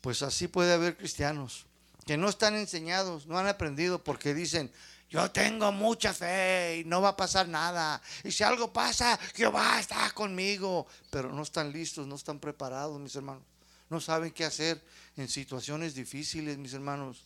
Pues 0.00 0.22
así 0.22 0.48
puede 0.48 0.74
haber 0.74 0.96
cristianos 0.96 1.66
que 2.06 2.16
no 2.16 2.28
están 2.28 2.56
enseñados, 2.56 3.26
no 3.26 3.38
han 3.38 3.46
aprendido 3.46 4.02
porque 4.02 4.34
dicen, 4.34 4.72
yo 5.08 5.30
tengo 5.30 5.72
mucha 5.72 6.12
fe 6.12 6.78
y 6.78 6.84
no 6.84 7.00
va 7.00 7.10
a 7.10 7.16
pasar 7.16 7.48
nada. 7.48 8.00
Y 8.24 8.30
si 8.30 8.42
algo 8.42 8.72
pasa, 8.72 9.18
Jehová 9.34 9.78
está 9.80 10.10
conmigo. 10.12 10.86
Pero 11.10 11.32
no 11.32 11.42
están 11.42 11.72
listos, 11.72 12.06
no 12.06 12.14
están 12.14 12.38
preparados, 12.38 12.98
mis 13.00 13.14
hermanos. 13.16 13.42
No 13.88 14.00
saben 14.00 14.30
qué 14.30 14.44
hacer 14.44 14.80
en 15.20 15.28
situaciones 15.28 15.94
difíciles, 15.94 16.58
mis 16.58 16.72
hermanos. 16.72 17.24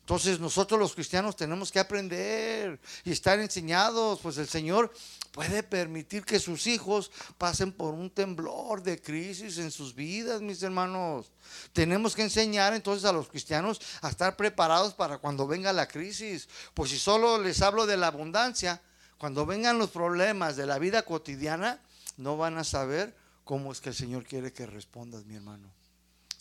Entonces 0.00 0.40
nosotros 0.40 0.80
los 0.80 0.94
cristianos 0.94 1.36
tenemos 1.36 1.70
que 1.70 1.78
aprender 1.78 2.80
y 3.04 3.12
estar 3.12 3.38
enseñados, 3.38 4.18
pues 4.20 4.36
el 4.36 4.48
Señor 4.48 4.92
puede 5.30 5.62
permitir 5.62 6.24
que 6.24 6.40
sus 6.40 6.66
hijos 6.66 7.12
pasen 7.38 7.70
por 7.70 7.94
un 7.94 8.10
temblor 8.10 8.82
de 8.82 9.00
crisis 9.00 9.58
en 9.58 9.70
sus 9.70 9.94
vidas, 9.94 10.42
mis 10.42 10.60
hermanos. 10.64 11.30
Tenemos 11.72 12.16
que 12.16 12.22
enseñar 12.22 12.74
entonces 12.74 13.04
a 13.04 13.12
los 13.12 13.28
cristianos 13.28 13.80
a 14.00 14.08
estar 14.08 14.36
preparados 14.36 14.92
para 14.92 15.18
cuando 15.18 15.46
venga 15.46 15.72
la 15.72 15.86
crisis. 15.86 16.48
Pues 16.74 16.90
si 16.90 16.98
solo 16.98 17.40
les 17.40 17.62
hablo 17.62 17.86
de 17.86 17.96
la 17.96 18.08
abundancia, 18.08 18.82
cuando 19.18 19.46
vengan 19.46 19.78
los 19.78 19.90
problemas 19.90 20.56
de 20.56 20.66
la 20.66 20.80
vida 20.80 21.04
cotidiana, 21.04 21.80
no 22.16 22.36
van 22.36 22.58
a 22.58 22.64
saber 22.64 23.14
cómo 23.44 23.70
es 23.70 23.80
que 23.80 23.90
el 23.90 23.94
Señor 23.94 24.24
quiere 24.24 24.52
que 24.52 24.66
respondas, 24.66 25.24
mi 25.26 25.36
hermano. 25.36 25.81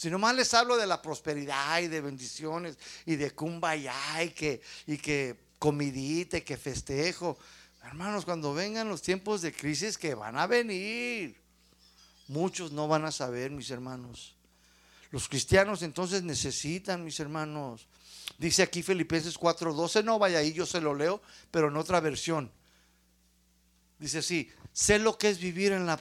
Si 0.02 0.10
nomás 0.10 0.34
les 0.34 0.52
hablo 0.56 0.78
de 0.78 0.88
la 0.88 0.99
prosperidad 0.99 1.80
y 1.80 1.88
de 1.88 2.02
bendiciones 2.02 2.76
y 3.06 3.18
de 3.18 3.30
kumbaya 3.36 3.93
y 4.24 4.32
que, 4.32 4.60
y 4.88 4.97
que 4.97 5.38
comidita 5.60 6.39
y 6.39 6.41
que 6.41 6.58
festejo. 6.58 7.38
Hermanos, 7.84 8.26
cuando 8.26 8.52
vengan 8.52 8.89
los 8.89 9.04
tiempos 9.04 9.43
de 9.43 9.54
crisis 9.54 9.99
que 9.99 10.16
van 10.16 10.39
a 10.39 10.47
venir, 10.47 11.39
muchos 12.30 12.72
no 12.72 12.88
van 12.88 13.06
a 13.06 13.12
saber, 13.12 13.52
mis 13.52 13.70
hermanos. 13.70 14.34
Los 15.12 15.30
cristianos 15.30 15.84
entonces 15.84 16.24
necesitan, 16.24 17.06
mis 17.06 17.20
hermanos. 17.20 17.86
Dice 18.39 18.64
aquí 18.64 18.82
Filipenses 18.82 19.38
4:12, 19.38 20.04
no 20.04 20.18
vaya 20.18 20.39
ahí, 20.39 20.52
yo 20.52 20.66
se 20.66 20.82
lo 20.82 20.95
leo, 20.95 21.22
pero 21.52 21.68
en 21.68 21.78
otra 21.78 21.99
versión. 21.99 22.52
Dice 24.02 24.18
así, 24.18 24.52
sé 24.74 24.97
lo 24.97 25.18
que 25.18 25.30
es 25.30 25.39
vivir 25.39 25.72
en 25.72 25.86
la 25.86 25.95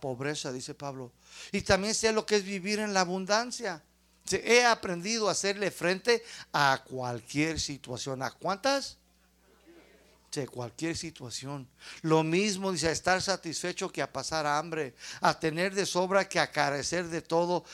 pobreza, 0.00 0.52
dice 0.52 0.74
Pablo 0.74 1.10
y 1.50 1.62
también 1.62 1.94
sé 1.94 2.12
lo 2.12 2.26
que 2.26 2.36
es 2.36 2.44
vivir 2.44 2.78
en 2.78 2.92
la 2.92 3.00
abundancia. 3.00 3.82
He 4.30 4.64
aprendido 4.64 5.28
a 5.28 5.32
hacerle 5.32 5.70
frente 5.70 6.22
a 6.52 6.82
cualquier 6.86 7.58
situación. 7.58 8.22
¿A 8.22 8.30
cuántas? 8.30 8.98
De 10.32 10.46
cualquier 10.46 10.94
situación. 10.94 11.66
Lo 12.02 12.22
mismo 12.22 12.70
dice, 12.72 12.88
a 12.88 12.92
estar 12.92 13.22
satisfecho 13.22 13.90
que 13.90 14.02
a 14.02 14.12
pasar 14.12 14.44
hambre, 14.46 14.94
a 15.22 15.38
tener 15.38 15.74
de 15.74 15.86
sobra 15.86 16.28
que 16.28 16.38
a 16.38 16.50
carecer 16.50 17.06
de 17.06 17.22
todo, 17.22 17.64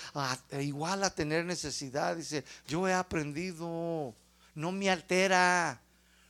igual 0.61 1.03
a 1.03 1.13
tener 1.13 1.45
necesidad. 1.45 2.17
Dice, 2.17 2.45
yo 2.69 2.87
he 2.87 2.93
aprendido, 2.93 4.15
no 4.55 4.71
me 4.71 4.91
altera, 4.91 5.81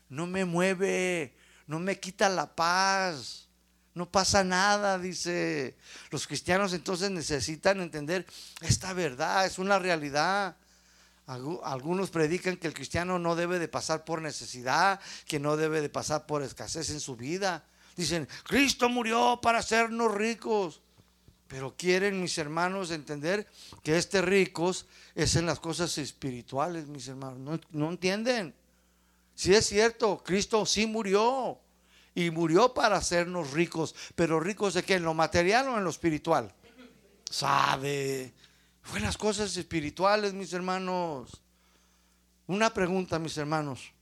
no 0.08 0.26
me 0.26 0.46
mueve, 0.46 1.34
no 1.72 1.80
me 1.80 1.98
quita 1.98 2.28
la 2.28 2.54
paz. 2.54 3.48
No 3.94 4.10
pasa 4.10 4.44
nada, 4.44 4.98
dice. 4.98 5.74
Los 6.10 6.26
cristianos 6.26 6.74
entonces 6.74 7.10
necesitan 7.10 7.80
entender 7.80 8.26
esta 8.60 8.92
verdad, 8.92 9.46
es 9.46 9.58
una 9.58 9.78
realidad. 9.78 10.54
Algunos 11.26 12.10
predican 12.10 12.58
que 12.58 12.66
el 12.66 12.74
cristiano 12.74 13.18
no 13.18 13.36
debe 13.36 13.58
de 13.58 13.68
pasar 13.68 14.04
por 14.04 14.20
necesidad, 14.20 15.00
que 15.26 15.40
no 15.40 15.56
debe 15.56 15.80
de 15.80 15.88
pasar 15.88 16.26
por 16.26 16.42
escasez 16.42 16.90
en 16.90 17.00
su 17.00 17.16
vida. 17.16 17.64
Dicen, 17.96 18.28
Cristo 18.44 18.90
murió 18.90 19.40
para 19.42 19.60
hacernos 19.60 20.12
ricos. 20.12 20.82
Pero 21.48 21.74
quieren 21.74 22.20
mis 22.20 22.36
hermanos 22.36 22.90
entender 22.90 23.48
que 23.82 23.96
este 23.96 24.20
ricos 24.20 24.86
es 25.14 25.36
en 25.36 25.46
las 25.46 25.58
cosas 25.58 25.96
espirituales, 25.96 26.86
mis 26.86 27.08
hermanos. 27.08 27.38
No, 27.38 27.58
no 27.70 27.90
entienden. 27.90 28.54
Si 29.34 29.54
es 29.54 29.66
cierto, 29.66 30.22
Cristo 30.22 30.64
sí 30.66 30.86
murió 30.86 31.58
y 32.14 32.30
murió 32.30 32.74
para 32.74 32.96
hacernos 32.96 33.52
ricos. 33.52 33.94
Pero 34.14 34.40
ricos 34.40 34.74
de 34.74 34.82
qué? 34.82 34.94
¿En 34.94 35.04
lo 35.04 35.14
material 35.14 35.68
o 35.68 35.78
en 35.78 35.84
lo 35.84 35.90
espiritual? 35.90 36.54
Sabe. 37.30 38.34
Fue 38.82 39.00
las 39.00 39.16
cosas 39.16 39.56
espirituales, 39.56 40.34
mis 40.34 40.52
hermanos. 40.52 41.40
Una 42.46 42.74
pregunta, 42.74 43.18
mis 43.18 43.36
hermanos, 43.38 43.92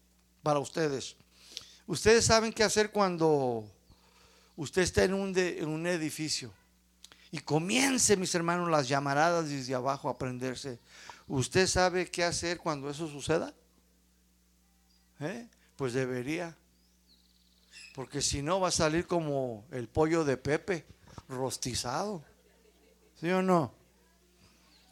para 0.42 0.58
ustedes. 0.58 1.16
Ustedes 1.86 2.24
saben 2.24 2.52
qué 2.52 2.64
hacer 2.64 2.90
cuando 2.90 3.64
usted 4.56 4.82
está 4.82 5.04
en 5.04 5.14
un, 5.14 5.36
en 5.36 5.68
un 5.68 5.86
edificio 5.86 6.52
y 7.30 7.38
comience, 7.38 8.16
mis 8.16 8.34
hermanos, 8.34 8.70
las 8.70 8.88
llamaradas 8.88 9.48
desde 9.48 9.74
abajo 9.74 10.08
a 10.08 10.18
prenderse. 10.18 10.78
¿Usted 11.28 11.66
sabe 11.66 12.10
qué 12.10 12.24
hacer 12.24 12.58
cuando 12.58 12.90
eso 12.90 13.06
suceda? 13.06 13.54
¿Eh? 15.20 15.46
Pues 15.76 15.92
debería 15.92 16.56
porque 17.94 18.22
si 18.22 18.42
no 18.42 18.60
va 18.60 18.68
a 18.68 18.72
salir 18.72 19.06
como 19.06 19.64
el 19.70 19.88
pollo 19.88 20.24
de 20.24 20.36
Pepe, 20.36 20.84
rostizado. 21.28 22.22
¿Sí 23.20 23.30
o 23.30 23.42
no? 23.42 23.72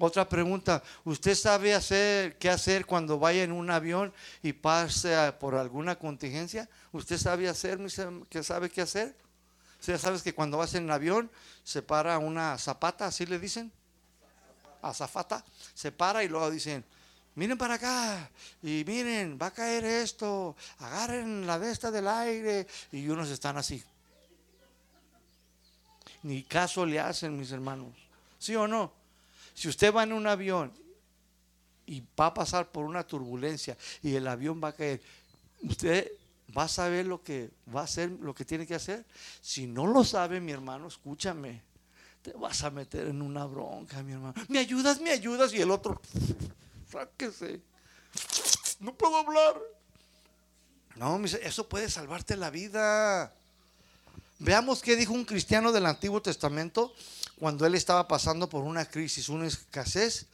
Otra 0.01 0.29
pregunta, 0.29 0.83
¿usted 1.05 1.35
sabe 1.35 1.75
hacer 1.75 2.39
qué 2.39 2.51
hacer 2.51 2.87
cuando 2.87 3.19
vaya 3.19 3.43
en 3.43 3.51
un 3.51 3.69
avión 3.69 4.13
y 4.43 4.53
pase 4.53 5.17
por 5.41 5.57
alguna 5.57 5.99
contingencia? 5.99 6.69
¿Usted 6.93 7.19
sabe 7.19 7.49
hacer, 7.49 7.81
qué 8.31 8.45
sabe 8.45 8.71
qué 8.71 8.83
hacer? 8.83 9.17
¿Usted 9.81 9.99
sabes 9.99 10.23
que 10.23 10.35
cuando 10.35 10.59
vas 10.59 10.75
en 10.75 10.85
el 10.85 10.91
avión 10.93 11.31
se 11.65 11.83
para 11.83 12.19
una 12.19 12.57
zapata, 12.59 13.07
así 13.07 13.27
le 13.27 13.41
dicen? 13.41 13.73
Azafata, 14.83 15.45
se 15.75 15.91
para 15.91 16.23
y 16.23 16.29
luego 16.29 16.49
dicen, 16.51 16.85
miren 17.39 17.57
para 17.57 17.75
acá 17.75 18.29
y 18.63 18.83
miren, 18.85 19.39
va 19.41 19.47
a 19.47 19.51
caer 19.53 19.85
esto, 19.85 20.57
agarren 20.79 21.47
la 21.47 21.59
de 21.59 21.71
esta 21.71 21.91
del 21.93 22.09
aire 22.09 22.67
y 22.91 23.09
unos 23.09 23.31
están 23.31 23.57
así. 23.57 23.83
Ni 26.25 26.43
caso 26.43 26.85
le 26.85 26.99
hacen, 26.99 27.39
mis 27.39 27.53
hermanos. 27.53 27.95
¿Sí 28.41 28.57
o 28.57 28.67
no? 28.67 28.93
Si 29.55 29.69
usted 29.69 29.95
va 29.95 30.03
en 30.03 30.13
un 30.13 30.27
avión 30.27 30.73
y 31.87 32.03
va 32.19 32.27
a 32.27 32.35
pasar 32.35 32.73
por 32.73 32.85
una 32.85 33.07
turbulencia 33.07 33.79
y 34.03 34.17
el 34.17 34.27
avión 34.27 34.61
va 34.63 34.69
a 34.69 34.73
caer, 34.73 35.01
usted 35.63 36.11
va 36.57 36.65
a 36.65 36.69
saber 36.69 37.07
lo 37.07 37.23
que 37.23 37.51
va 37.75 37.83
a 37.83 37.85
hacer, 37.85 38.11
lo 38.21 38.35
que 38.35 38.45
tiene 38.45 38.67
que 38.67 38.75
hacer. 38.75 39.05
Si 39.41 39.69
no 39.69 39.87
lo 39.87 40.03
sabe, 40.03 40.41
mi 40.41 40.51
hermano, 40.51 40.89
escúchame. 40.89 41.63
Te 42.21 42.33
vas 42.33 42.65
a 42.65 42.71
meter 42.71 43.07
en 43.07 43.23
una 43.23 43.47
bronca, 43.47 44.03
mi 44.03 44.13
hermano. 44.13 44.35
¿Me 44.49 44.59
ayudas? 44.59 45.01
¿Me 45.01 45.11
ayudas? 45.11 45.53
Y 45.55 45.61
el 45.61 45.71
otro 45.71 46.01
sáquese. 46.91 47.61
No 48.81 48.95
puedo 48.95 49.17
hablar. 49.17 49.61
No, 50.97 51.25
eso 51.25 51.69
puede 51.69 51.89
salvarte 51.89 52.37
la 52.37 52.51
vida. 52.51 53.33
Veamos 54.41 54.83
qué 54.83 54.97
dijo 54.97 55.13
un 55.13 55.25
cristiano 55.25 55.73
del 55.73 55.87
Antiguo 55.87 56.23
Testamento 56.23 56.93
cuando 57.39 57.67
él 57.67 57.75
estaba 57.75 58.07
pasando 58.09 58.49
por 58.49 58.65
una 58.65 58.85
crisis, 58.85 59.29
una 59.29 59.47
escasez 59.47 60.27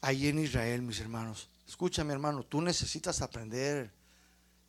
ahí 0.00 0.28
en 0.28 0.38
Israel, 0.38 0.82
mis 0.82 1.00
hermanos. 1.00 1.48
Escúchame, 1.66 2.12
hermano, 2.12 2.42
tú 2.42 2.60
necesitas 2.60 3.20
aprender. 3.22 3.90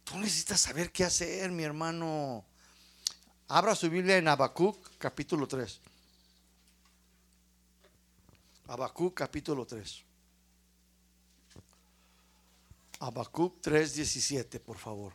Tú 0.03 0.17
necesitas 0.17 0.61
saber 0.61 0.91
qué 0.91 1.03
hacer, 1.03 1.51
mi 1.51 1.63
hermano. 1.63 2.45
Abra 3.47 3.75
su 3.75 3.89
Biblia 3.89 4.17
en 4.17 4.27
Habacuc, 4.27 4.77
capítulo 4.97 5.47
3. 5.47 5.79
Habacuc, 8.67 9.13
capítulo 9.13 9.65
3. 9.65 10.03
Habacuc 12.99 13.61
3:17, 13.61 14.59
por 14.59 14.77
favor. 14.77 15.13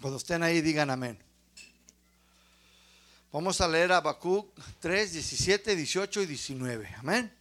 Cuando 0.00 0.18
estén 0.18 0.42
ahí, 0.42 0.60
digan 0.60 0.90
amén. 0.90 1.18
Vamos 3.32 3.60
a 3.60 3.68
leer 3.68 3.90
Habacuc 3.92 4.56
3, 4.80 5.12
17, 5.12 5.74
18 5.74 6.22
y 6.22 6.26
19. 6.26 6.94
Amén. 6.98 7.34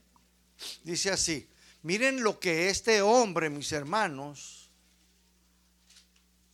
Dice 0.83 1.11
así: 1.11 1.47
Miren 1.83 2.23
lo 2.23 2.39
que 2.39 2.69
este 2.69 3.01
hombre, 3.01 3.49
mis 3.49 3.71
hermanos, 3.73 4.69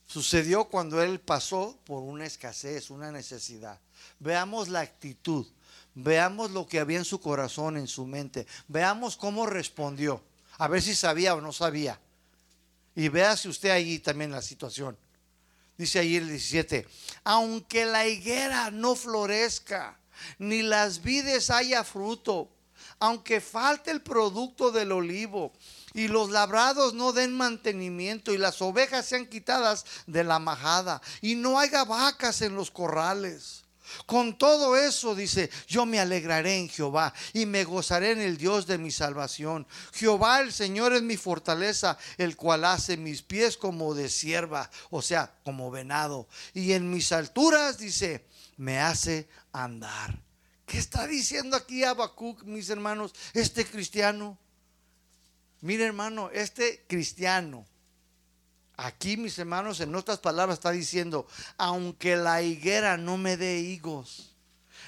sucedió 0.08 0.66
cuando 0.66 1.02
él 1.04 1.20
pasó 1.20 1.80
por 1.86 2.02
una 2.02 2.26
escasez, 2.26 2.90
una 2.90 3.12
necesidad. 3.12 3.80
Veamos 4.18 4.68
la 4.68 4.80
actitud 4.80 5.46
Veamos 5.96 6.52
lo 6.52 6.68
que 6.68 6.80
había 6.80 6.98
en 6.98 7.06
su 7.06 7.20
corazón, 7.20 7.78
en 7.78 7.88
su 7.88 8.06
mente. 8.06 8.48
Veamos 8.68 9.18
cómo 9.18 9.46
respondió. 9.46 10.24
A 10.58 10.68
ver 10.68 10.82
si 10.82 10.96
sabía 10.96 11.36
o 11.36 11.42
no 11.42 11.52
sabía. 11.52 12.00
Y 12.96 13.08
véase 13.08 13.50
usted 13.50 13.70
ahí 13.70 14.00
también 14.00 14.32
la 14.32 14.42
situación. 14.42 14.98
Dice 15.78 16.00
ahí 16.00 16.18
el 16.18 16.28
17, 16.28 16.86
aunque 17.24 17.86
la 17.86 18.06
higuera 18.06 18.70
no 18.70 18.96
florezca, 18.96 19.98
ni 20.38 20.62
las 20.62 21.02
vides 21.02 21.50
haya 21.50 21.86
fruto, 21.86 22.50
aunque 23.00 23.40
falte 23.40 23.90
el 23.92 24.02
producto 24.02 24.72
del 24.72 24.92
olivo 24.92 25.54
y 25.94 26.10
los 26.10 26.30
labrados 26.30 26.94
no 26.94 27.14
den 27.14 27.36
mantenimiento 27.36 28.34
y 28.34 28.38
las 28.38 28.62
ovejas 28.62 29.06
sean 29.06 29.26
quitadas 29.26 29.86
de 30.06 30.26
la 30.26 30.40
majada 30.40 31.02
y 31.22 31.36
no 31.36 31.60
haya 31.60 31.86
vacas 31.86 32.42
en 32.42 32.56
los 32.56 32.72
corrales. 32.72 33.64
Con 34.06 34.38
todo 34.38 34.76
eso 34.76 35.16
dice, 35.16 35.50
yo 35.68 35.86
me 35.86 36.00
alegraré 36.00 36.58
en 36.58 36.70
Jehová 36.70 37.14
y 37.34 37.46
me 37.46 37.64
gozaré 37.64 38.12
en 38.12 38.22
el 38.22 38.38
Dios 38.38 38.68
de 38.68 38.78
mi 38.78 38.92
salvación. 38.92 39.68
Jehová 39.94 40.42
el 40.42 40.54
Señor 40.54 40.94
es 40.94 41.02
mi 41.02 41.18
fortaleza, 41.18 41.98
el 42.18 42.36
cual 42.36 42.66
hace 42.66 42.98
mis 42.98 43.22
pies 43.22 43.58
como 43.58 43.94
de 43.94 44.10
sierva, 44.10 44.70
o 44.90 45.02
sea, 45.02 45.34
como 45.44 45.72
venado. 45.72 46.28
Y 46.54 46.74
en 46.74 46.90
mis 46.90 47.12
alturas 47.12 47.78
dice, 47.78 48.26
me 48.58 48.80
hace 48.80 49.28
andar. 49.52 50.20
¿Qué 50.66 50.78
está 50.78 51.08
diciendo 51.08 51.58
aquí 51.58 51.84
Habacuc, 51.84 52.44
mis 52.44 52.70
hermanos, 52.70 53.14
este 53.34 53.66
cristiano? 53.66 54.38
Mire, 55.62 55.86
hermano, 55.86 56.30
este 56.32 56.86
cristiano, 56.88 57.66
aquí, 58.80 59.18
mis 59.18 59.38
hermanos, 59.38 59.80
en 59.82 59.94
otras 59.96 60.20
palabras 60.20 60.58
está 60.58 60.72
diciendo, 60.72 61.28
aunque 61.58 62.16
la 62.16 62.42
higuera 62.42 62.98
no 62.98 63.18
me 63.18 63.38
dé 63.38 63.60
higos, 63.60 64.36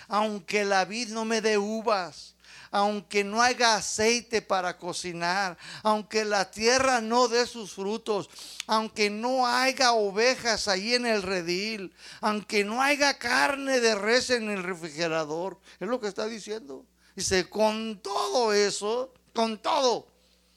aunque 0.07 0.65
la 0.65 0.85
vid 0.85 1.09
no 1.09 1.25
me 1.25 1.41
dé 1.41 1.57
uvas, 1.57 2.35
aunque 2.71 3.25
no 3.25 3.41
haya 3.41 3.75
aceite 3.75 4.41
para 4.41 4.77
cocinar, 4.77 5.57
aunque 5.83 6.23
la 6.23 6.49
tierra 6.51 7.01
no 7.01 7.27
dé 7.27 7.45
sus 7.45 7.73
frutos, 7.73 8.29
aunque 8.65 9.09
no 9.09 9.45
haya 9.45 9.91
ovejas 9.91 10.69
ahí 10.69 10.93
en 10.93 11.05
el 11.05 11.21
redil, 11.21 11.93
aunque 12.21 12.63
no 12.63 12.81
haya 12.81 13.17
carne 13.17 13.81
de 13.81 13.95
res 13.95 14.29
en 14.29 14.49
el 14.49 14.63
refrigerador, 14.63 15.59
es 15.79 15.87
lo 15.87 15.99
que 15.99 16.07
está 16.07 16.27
diciendo. 16.27 16.85
Dice, 17.13 17.49
con 17.49 18.01
todo 18.01 18.53
eso, 18.53 19.13
con 19.33 19.61
todo, 19.61 20.07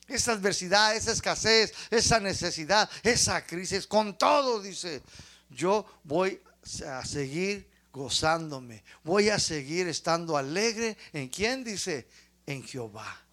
esa 0.06 0.32
adversidad, 0.32 0.96
esa 0.96 1.12
escasez, 1.12 1.72
esa 1.90 2.20
necesidad, 2.20 2.88
esa 3.02 3.44
crisis, 3.44 3.86
con 3.86 4.16
todo, 4.18 4.60
dice, 4.60 5.02
yo 5.50 5.84
voy 6.02 6.40
a 6.86 7.04
seguir 7.04 7.68
gozándome, 7.92 8.82
voy 9.02 9.28
a 9.30 9.38
seguir 9.38 9.88
estando 9.88 10.36
alegre. 10.36 10.96
¿En 11.12 11.28
quién? 11.28 11.64
Dice, 11.64 12.06
en 12.46 12.62
Jehová 12.62 13.23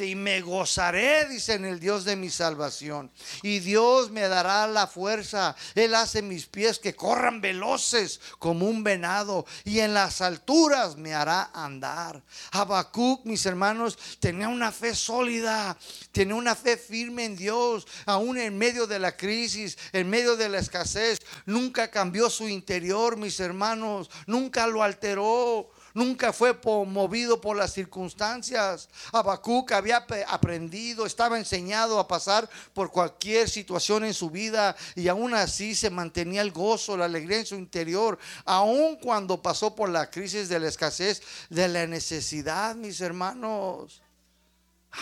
y 0.00 0.14
me 0.14 0.40
gozaré, 0.40 1.26
dice 1.28 1.54
en 1.54 1.66
el 1.66 1.78
Dios 1.78 2.04
de 2.04 2.16
mi 2.16 2.30
salvación. 2.30 3.10
Y 3.42 3.58
Dios 3.60 4.10
me 4.10 4.22
dará 4.22 4.66
la 4.66 4.86
fuerza. 4.86 5.54
Él 5.74 5.94
hace 5.94 6.22
mis 6.22 6.46
pies 6.46 6.78
que 6.78 6.94
corran 6.94 7.40
veloces 7.40 8.20
como 8.38 8.66
un 8.66 8.82
venado. 8.82 9.44
Y 9.64 9.80
en 9.80 9.92
las 9.92 10.22
alturas 10.22 10.96
me 10.96 11.14
hará 11.14 11.50
andar. 11.52 12.22
Habacuc, 12.52 13.24
mis 13.26 13.44
hermanos, 13.44 13.98
tenía 14.18 14.48
una 14.48 14.72
fe 14.72 14.94
sólida. 14.94 15.76
Tenía 16.10 16.36
una 16.36 16.54
fe 16.54 16.76
firme 16.78 17.26
en 17.26 17.36
Dios. 17.36 17.86
Aún 18.06 18.38
en 18.38 18.56
medio 18.56 18.86
de 18.86 18.98
la 18.98 19.16
crisis, 19.16 19.76
en 19.92 20.08
medio 20.08 20.36
de 20.36 20.48
la 20.48 20.58
escasez. 20.58 21.20
Nunca 21.44 21.90
cambió 21.90 22.30
su 22.30 22.48
interior, 22.48 23.18
mis 23.18 23.38
hermanos. 23.40 24.10
Nunca 24.26 24.66
lo 24.66 24.82
alteró 24.82 25.70
nunca 25.94 26.32
fue 26.32 26.54
movido 26.86 27.40
por 27.40 27.56
las 27.56 27.72
circunstancias. 27.72 28.88
Habacuc 29.12 29.72
había 29.72 30.04
aprendido, 30.28 31.06
estaba 31.06 31.38
enseñado 31.38 31.98
a 31.98 32.08
pasar 32.08 32.48
por 32.72 32.90
cualquier 32.90 33.48
situación 33.48 34.04
en 34.04 34.14
su 34.14 34.30
vida 34.30 34.76
y 34.94 35.08
aún 35.08 35.34
así 35.34 35.74
se 35.74 35.90
mantenía 35.90 36.42
el 36.42 36.52
gozo, 36.52 36.96
la 36.96 37.06
alegría 37.06 37.38
en 37.38 37.46
su 37.46 37.54
interior, 37.56 38.18
aun 38.44 38.96
cuando 38.96 39.40
pasó 39.40 39.74
por 39.74 39.88
la 39.88 40.10
crisis 40.10 40.48
de 40.48 40.60
la 40.60 40.68
escasez, 40.68 41.22
de 41.50 41.68
la 41.68 41.86
necesidad, 41.86 42.74
mis 42.74 43.00
hermanos. 43.00 44.02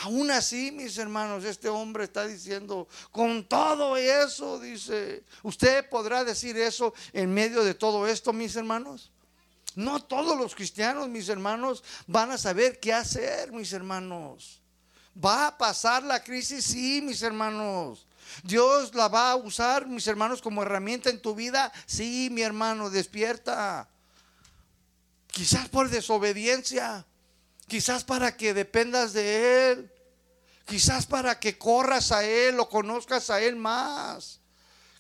Aún 0.05 0.31
así, 0.31 0.71
mis 0.71 0.97
hermanos, 0.99 1.45
este 1.45 1.69
hombre 1.69 2.05
está 2.05 2.25
diciendo, 2.25 2.87
con 3.11 3.45
todo 3.49 3.97
eso, 3.97 4.61
dice, 4.61 5.25
¿usted 5.43 5.89
podrá 5.89 6.23
decir 6.23 6.57
eso 6.57 6.95
en 7.13 7.35
medio 7.35 7.65
de 7.65 7.75
todo 7.75 8.07
esto, 8.07 8.33
mis 8.33 8.55
hermanos? 8.55 9.11
No 9.77 10.03
todos 10.03 10.37
los 10.37 10.55
cristianos, 10.55 11.09
mis 11.09 11.29
hermanos, 11.29 11.85
van 12.07 12.33
a 12.33 12.39
saber 12.39 12.81
qué 12.81 12.93
hacer, 12.93 13.53
mis 13.53 13.73
hermanos. 13.73 14.61
Va 15.23 15.49
a 15.49 15.59
pasar 15.59 16.03
la 16.03 16.23
crisis, 16.23 16.65
sí, 16.65 17.03
mis 17.03 17.23
hermanos. 17.23 18.07
Dios 18.43 18.95
la 18.95 19.09
va 19.09 19.33
a 19.33 19.37
usar, 19.37 19.87
mis 19.87 20.07
hermanos, 20.07 20.41
como 20.41 20.63
herramienta 20.63 21.11
en 21.11 21.21
tu 21.21 21.35
vida. 21.35 21.73
Sí, 21.87 22.29
mi 22.31 22.43
hermano, 22.43 22.91
despierta. 22.91 23.89
Quizás 25.29 25.69
por 25.69 25.91
desobediencia. 25.91 27.07
Quizás 27.67 28.05
para 28.05 28.37
que 28.37 28.55
dependas 28.55 29.13
de 29.13 29.73
Él. 29.73 29.93
Quizás 30.65 31.07
para 31.07 31.39
que 31.39 31.59
corras 31.59 32.13
a 32.13 32.25
Él 32.25 32.59
o 32.61 32.69
conozcas 32.69 33.31
a 33.31 33.41
Él 33.41 33.57
más. 33.57 34.40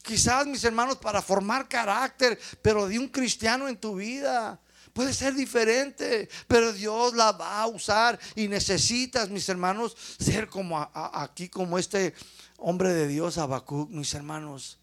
Quizás, 0.02 0.46
mis 0.46 0.64
hermanos, 0.64 0.96
para 0.96 1.22
formar 1.22 1.68
carácter, 1.68 2.38
pero 2.62 2.88
de 2.88 2.98
un 2.98 3.08
cristiano 3.08 3.68
en 3.68 3.76
tu 3.76 3.96
vida. 3.96 4.60
Puede 4.92 5.14
ser 5.14 5.34
diferente, 5.34 6.28
pero 6.48 6.72
Dios 6.72 7.14
la 7.14 7.30
va 7.32 7.62
a 7.62 7.66
usar 7.68 8.18
y 8.34 8.48
necesitas, 8.48 9.30
mis 9.30 9.48
hermanos, 9.48 9.96
ser 10.18 10.48
como 10.48 10.80
aquí, 10.92 11.48
como 11.48 11.78
este 11.78 12.12
hombre 12.58 12.92
de 12.92 13.06
Dios, 13.06 13.38
Habacuc, 13.38 13.88
mis 13.90 14.12
hermanos. 14.14 14.79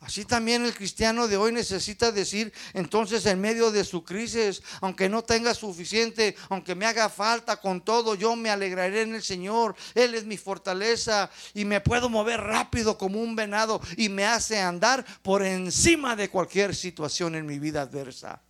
Así 0.00 0.24
también 0.24 0.64
el 0.64 0.74
cristiano 0.74 1.28
de 1.28 1.36
hoy 1.36 1.52
necesita 1.52 2.10
decir, 2.10 2.54
entonces 2.72 3.26
en 3.26 3.38
medio 3.38 3.70
de 3.70 3.84
su 3.84 4.02
crisis, 4.02 4.62
aunque 4.80 5.10
no 5.10 5.22
tenga 5.22 5.52
suficiente, 5.52 6.34
aunque 6.48 6.74
me 6.74 6.86
haga 6.86 7.10
falta 7.10 7.58
con 7.58 7.82
todo, 7.82 8.14
yo 8.14 8.34
me 8.34 8.48
alegraré 8.48 9.02
en 9.02 9.14
el 9.14 9.22
Señor. 9.22 9.76
Él 9.94 10.14
es 10.14 10.24
mi 10.24 10.38
fortaleza 10.38 11.30
y 11.52 11.66
me 11.66 11.82
puedo 11.82 12.08
mover 12.08 12.40
rápido 12.40 12.96
como 12.96 13.20
un 13.20 13.36
venado 13.36 13.78
y 13.98 14.08
me 14.08 14.24
hace 14.24 14.58
andar 14.58 15.04
por 15.20 15.42
encima 15.42 16.16
de 16.16 16.30
cualquier 16.30 16.74
situación 16.74 17.34
en 17.34 17.44
mi 17.44 17.58
vida 17.58 17.82
adversa. 17.82 18.40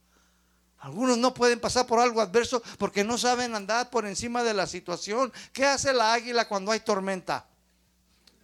Algunos 0.79 1.19
no 1.19 1.35
pueden 1.35 1.59
pasar 1.59 1.85
por 1.85 1.99
algo 1.99 2.21
adverso 2.21 2.63
porque 2.79 3.03
no 3.03 3.19
saben 3.19 3.57
andar 3.57 3.91
por 3.91 4.07
encima 4.07 4.45
de 4.45 4.55
la 4.55 4.69
situación. 4.69 5.33
¿Qué 5.53 5.67
hace 5.67 5.93
la 5.93 6.13
águila 6.13 6.47
cuando 6.47 6.71
hay 6.71 6.81
tormenta? 6.81 7.50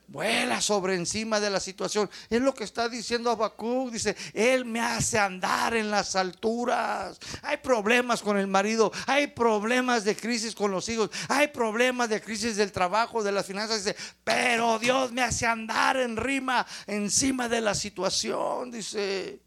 Vuela 0.08 0.60
sobre 0.60 0.94
encima 0.94 1.40
de 1.40 1.50
la 1.50 1.58
situación. 1.58 2.08
Es 2.30 2.40
lo 2.40 2.54
que 2.54 2.62
está 2.62 2.88
diciendo 2.88 3.30
Habacuc. 3.30 3.90
Dice, 3.90 4.16
Él 4.32 4.64
me 4.64 4.80
hace 4.80 5.18
andar 5.18 5.74
en 5.74 5.90
las 5.90 6.14
alturas. 6.14 7.18
Hay 7.42 7.56
problemas 7.56 8.22
con 8.22 8.38
el 8.38 8.46
marido. 8.46 8.92
Hay 9.06 9.26
problemas 9.26 10.04
de 10.04 10.14
crisis 10.14 10.54
con 10.54 10.70
los 10.70 10.88
hijos. 10.88 11.10
Hay 11.28 11.48
problemas 11.48 12.08
de 12.08 12.20
crisis 12.20 12.56
del 12.56 12.70
trabajo, 12.70 13.24
de 13.24 13.32
las 13.32 13.46
finanzas. 13.46 13.84
Dice, 13.84 13.96
pero 14.22 14.78
Dios 14.78 15.10
me 15.10 15.22
hace 15.22 15.44
andar 15.44 15.96
en 15.96 16.16
rima 16.16 16.64
encima 16.86 17.48
de 17.48 17.60
la 17.60 17.74
situación. 17.74 18.70
Dice, 18.70 19.40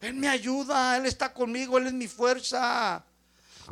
Él 0.00 0.14
me 0.14 0.28
ayuda. 0.28 0.96
Él 0.96 1.06
está 1.06 1.32
conmigo. 1.32 1.76
Él 1.78 1.88
es 1.88 1.92
mi 1.92 2.06
fuerza. 2.06 3.04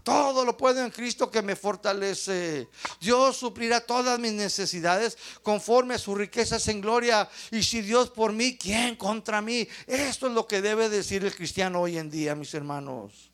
Todo 0.02 0.44
lo 0.44 0.56
puedo 0.56 0.84
en 0.84 0.90
Cristo 0.90 1.30
que 1.30 1.42
me 1.42 1.56
fortalece. 1.56 2.68
Dios 3.00 3.36
suplirá 3.36 3.80
todas 3.80 4.18
mis 4.18 4.32
necesidades 4.32 5.18
conforme 5.42 5.94
a 5.94 5.98
sus 5.98 6.16
riquezas 6.16 6.66
en 6.68 6.80
gloria. 6.80 7.28
Y 7.50 7.62
si 7.62 7.82
Dios 7.82 8.10
por 8.10 8.32
mí, 8.32 8.56
¿quién 8.56 8.96
contra 8.96 9.42
mí? 9.42 9.66
Esto 9.86 10.26
es 10.26 10.32
lo 10.32 10.46
que 10.46 10.62
debe 10.62 10.88
decir 10.88 11.24
el 11.24 11.34
cristiano 11.34 11.80
hoy 11.80 11.98
en 11.98 12.10
día, 12.10 12.34
mis 12.34 12.54
hermanos. 12.54 13.31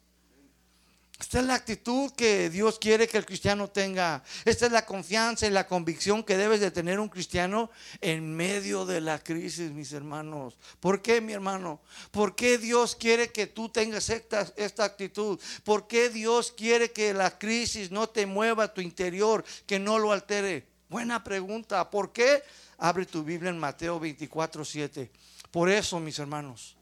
Esta 1.20 1.40
es 1.40 1.46
la 1.46 1.54
actitud 1.54 2.12
que 2.12 2.48
Dios 2.48 2.78
quiere 2.78 3.08
que 3.08 3.18
el 3.18 3.26
cristiano 3.26 3.68
tenga. 3.68 4.22
Esta 4.44 4.66
es 4.66 4.72
la 4.72 4.86
confianza 4.86 5.48
y 5.48 5.50
la 5.50 5.66
convicción 5.66 6.22
que 6.22 6.36
debes 6.36 6.60
de 6.60 6.70
tener 6.70 7.00
un 7.00 7.08
cristiano 7.08 7.70
en 8.00 8.36
medio 8.36 8.86
de 8.86 9.00
la 9.00 9.18
crisis, 9.18 9.72
mis 9.72 9.92
hermanos. 9.92 10.56
¿Por 10.78 11.02
qué, 11.02 11.20
mi 11.20 11.32
hermano? 11.32 11.80
¿Por 12.12 12.36
qué 12.36 12.56
Dios 12.56 12.94
quiere 12.94 13.32
que 13.32 13.48
tú 13.48 13.68
tengas 13.68 14.10
esta, 14.10 14.46
esta 14.56 14.84
actitud? 14.84 15.40
¿Por 15.64 15.88
qué 15.88 16.08
Dios 16.08 16.52
quiere 16.52 16.92
que 16.92 17.12
la 17.12 17.36
crisis 17.36 17.90
no 17.90 18.08
te 18.08 18.24
mueva 18.24 18.72
tu 18.72 18.80
interior, 18.80 19.44
que 19.66 19.80
no 19.80 19.98
lo 19.98 20.12
altere? 20.12 20.68
Buena 20.88 21.24
pregunta. 21.24 21.90
¿Por 21.90 22.12
qué? 22.12 22.44
Abre 22.78 23.06
tu 23.06 23.24
Biblia 23.24 23.50
en 23.50 23.58
Mateo 23.58 23.98
24, 23.98 24.64
7. 24.64 25.10
Por 25.50 25.68
eso, 25.68 25.98
mis 25.98 26.20
hermanos. 26.20 26.77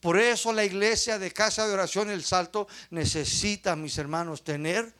Por 0.00 0.18
eso 0.18 0.52
la 0.52 0.64
iglesia 0.64 1.18
de 1.18 1.32
casa 1.32 1.66
de 1.66 1.74
oración 1.74 2.10
El 2.10 2.24
Salto 2.24 2.68
necesita, 2.90 3.76
mis 3.76 3.98
hermanos, 3.98 4.44
tener 4.44 4.92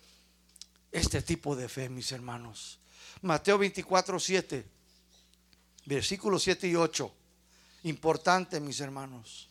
este 0.93 1.23
tipo 1.23 1.55
de 1.55 1.69
fe, 1.69 1.89
mis 1.89 2.13
hermanos. 2.13 2.79
Mateo 3.23 3.59
24, 3.59 4.19
7, 4.19 4.65
versículos 5.87 6.43
7 6.43 6.69
y 6.69 6.77
8. 6.77 7.13
Importante, 7.85 8.61
mis 8.61 8.81
hermanos. 8.81 9.49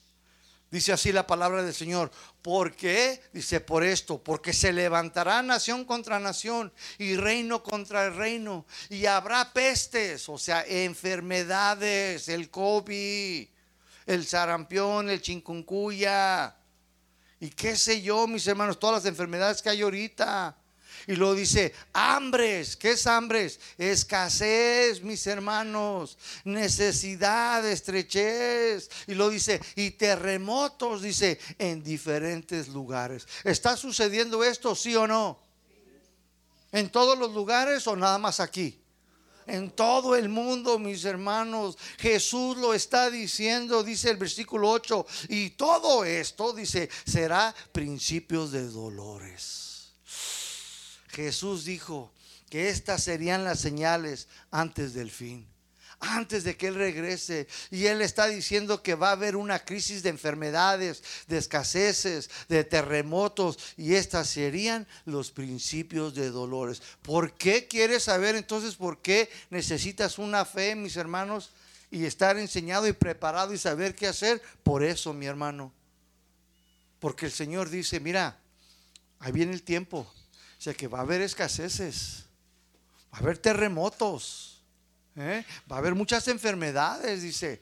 Dice 0.71 0.91
así 0.91 1.11
la 1.11 1.27
palabra 1.27 1.63
del 1.63 1.73
Señor. 1.73 2.11
¿Por 2.41 2.75
qué? 2.75 3.21
Dice 3.31 3.61
por 3.61 3.83
esto, 3.83 4.21
porque 4.21 4.51
se 4.51 4.73
levantará 4.73 5.41
nación 5.41 5.85
contra 5.85 6.19
nación 6.19 6.73
y 6.97 7.15
reino 7.15 7.63
contra 7.63 8.07
el 8.07 8.15
reino. 8.15 8.65
Y 8.89 9.05
habrá 9.05 9.53
pestes, 9.53 10.27
o 10.27 10.37
sea, 10.37 10.65
enfermedades, 10.67 12.27
el 12.27 12.49
COVID 12.49 13.47
el 14.05 14.25
sarampión, 14.25 15.09
el 15.09 15.21
chincuncuya 15.21 16.55
y 17.39 17.49
qué 17.49 17.75
sé 17.75 18.01
yo, 18.01 18.27
mis 18.27 18.47
hermanos, 18.47 18.79
todas 18.79 19.03
las 19.03 19.09
enfermedades 19.09 19.61
que 19.61 19.69
hay 19.69 19.81
ahorita. 19.81 20.57
Y 21.07 21.15
luego 21.15 21.35
dice, 21.35 21.73
hambres. 21.93 22.75
¿Qué 22.75 22.91
es 22.91 23.05
hambres? 23.05 23.59
Escasez, 23.77 25.03
mis 25.03 25.27
hermanos. 25.27 26.17
Necesidad, 26.45 27.67
estrechez. 27.67 28.89
Y 29.07 29.13
luego 29.13 29.31
dice, 29.31 29.59
y 29.75 29.91
terremotos, 29.91 31.01
dice, 31.01 31.37
en 31.59 31.83
diferentes 31.83 32.69
lugares. 32.69 33.27
¿Está 33.43 33.75
sucediendo 33.77 34.43
esto, 34.43 34.73
sí 34.73 34.95
o 34.95 35.05
no? 35.05 35.39
¿En 36.71 36.89
todos 36.89 37.17
los 37.17 37.33
lugares 37.33 37.85
o 37.87 37.95
nada 37.95 38.17
más 38.17 38.39
aquí? 38.39 38.81
En 39.47 39.71
todo 39.71 40.15
el 40.15 40.29
mundo, 40.29 40.79
mis 40.79 41.05
hermanos. 41.05 41.77
Jesús 41.97 42.57
lo 42.57 42.73
está 42.73 43.09
diciendo, 43.09 43.83
dice 43.83 44.11
el 44.11 44.17
versículo 44.17 44.69
8, 44.69 45.05
y 45.29 45.51
todo 45.51 46.05
esto, 46.05 46.53
dice, 46.53 46.89
será 47.05 47.53
principios 47.71 48.51
de 48.51 48.67
dolores. 48.67 49.93
Jesús 51.09 51.65
dijo 51.65 52.11
que 52.49 52.69
estas 52.69 53.03
serían 53.03 53.43
las 53.43 53.59
señales 53.59 54.27
antes 54.51 54.93
del 54.93 55.09
fin 55.09 55.54
antes 56.05 56.43
de 56.43 56.55
que 56.57 56.67
Él 56.67 56.75
regrese. 56.75 57.47
Y 57.71 57.85
Él 57.87 58.01
está 58.01 58.27
diciendo 58.27 58.81
que 58.81 58.95
va 58.95 59.09
a 59.09 59.13
haber 59.13 59.35
una 59.35 59.59
crisis 59.59 60.03
de 60.03 60.09
enfermedades, 60.09 61.03
de 61.27 61.37
escaseces, 61.37 62.29
de 62.47 62.63
terremotos. 62.63 63.57
Y 63.77 63.95
estas 63.95 64.29
serían 64.29 64.87
los 65.05 65.31
principios 65.31 66.15
de 66.15 66.29
dolores. 66.29 66.81
¿Por 67.01 67.33
qué 67.33 67.67
quieres 67.67 68.03
saber 68.03 68.35
entonces 68.35 68.75
por 68.75 69.01
qué 69.01 69.29
necesitas 69.49 70.17
una 70.17 70.45
fe, 70.45 70.75
mis 70.75 70.97
hermanos? 70.97 71.51
Y 71.91 72.05
estar 72.05 72.37
enseñado 72.37 72.87
y 72.87 72.93
preparado 72.93 73.53
y 73.53 73.57
saber 73.57 73.95
qué 73.95 74.07
hacer. 74.07 74.41
Por 74.63 74.83
eso, 74.83 75.13
mi 75.13 75.25
hermano. 75.25 75.71
Porque 76.99 77.27
el 77.27 77.31
Señor 77.31 77.69
dice, 77.69 77.99
mira, 77.99 78.39
ahí 79.19 79.31
viene 79.31 79.53
el 79.53 79.63
tiempo. 79.63 79.99
O 80.57 80.61
sea 80.61 80.73
que 80.73 80.87
va 80.87 80.99
a 80.99 81.01
haber 81.01 81.21
escaseces. 81.21 82.25
Va 83.13 83.19
a 83.19 83.21
haber 83.21 83.37
terremotos 83.37 84.54
¿Eh? 85.17 85.45
Va 85.71 85.77
a 85.77 85.79
haber 85.79 85.95
muchas 85.95 86.27
enfermedades, 86.27 87.21
dice. 87.21 87.61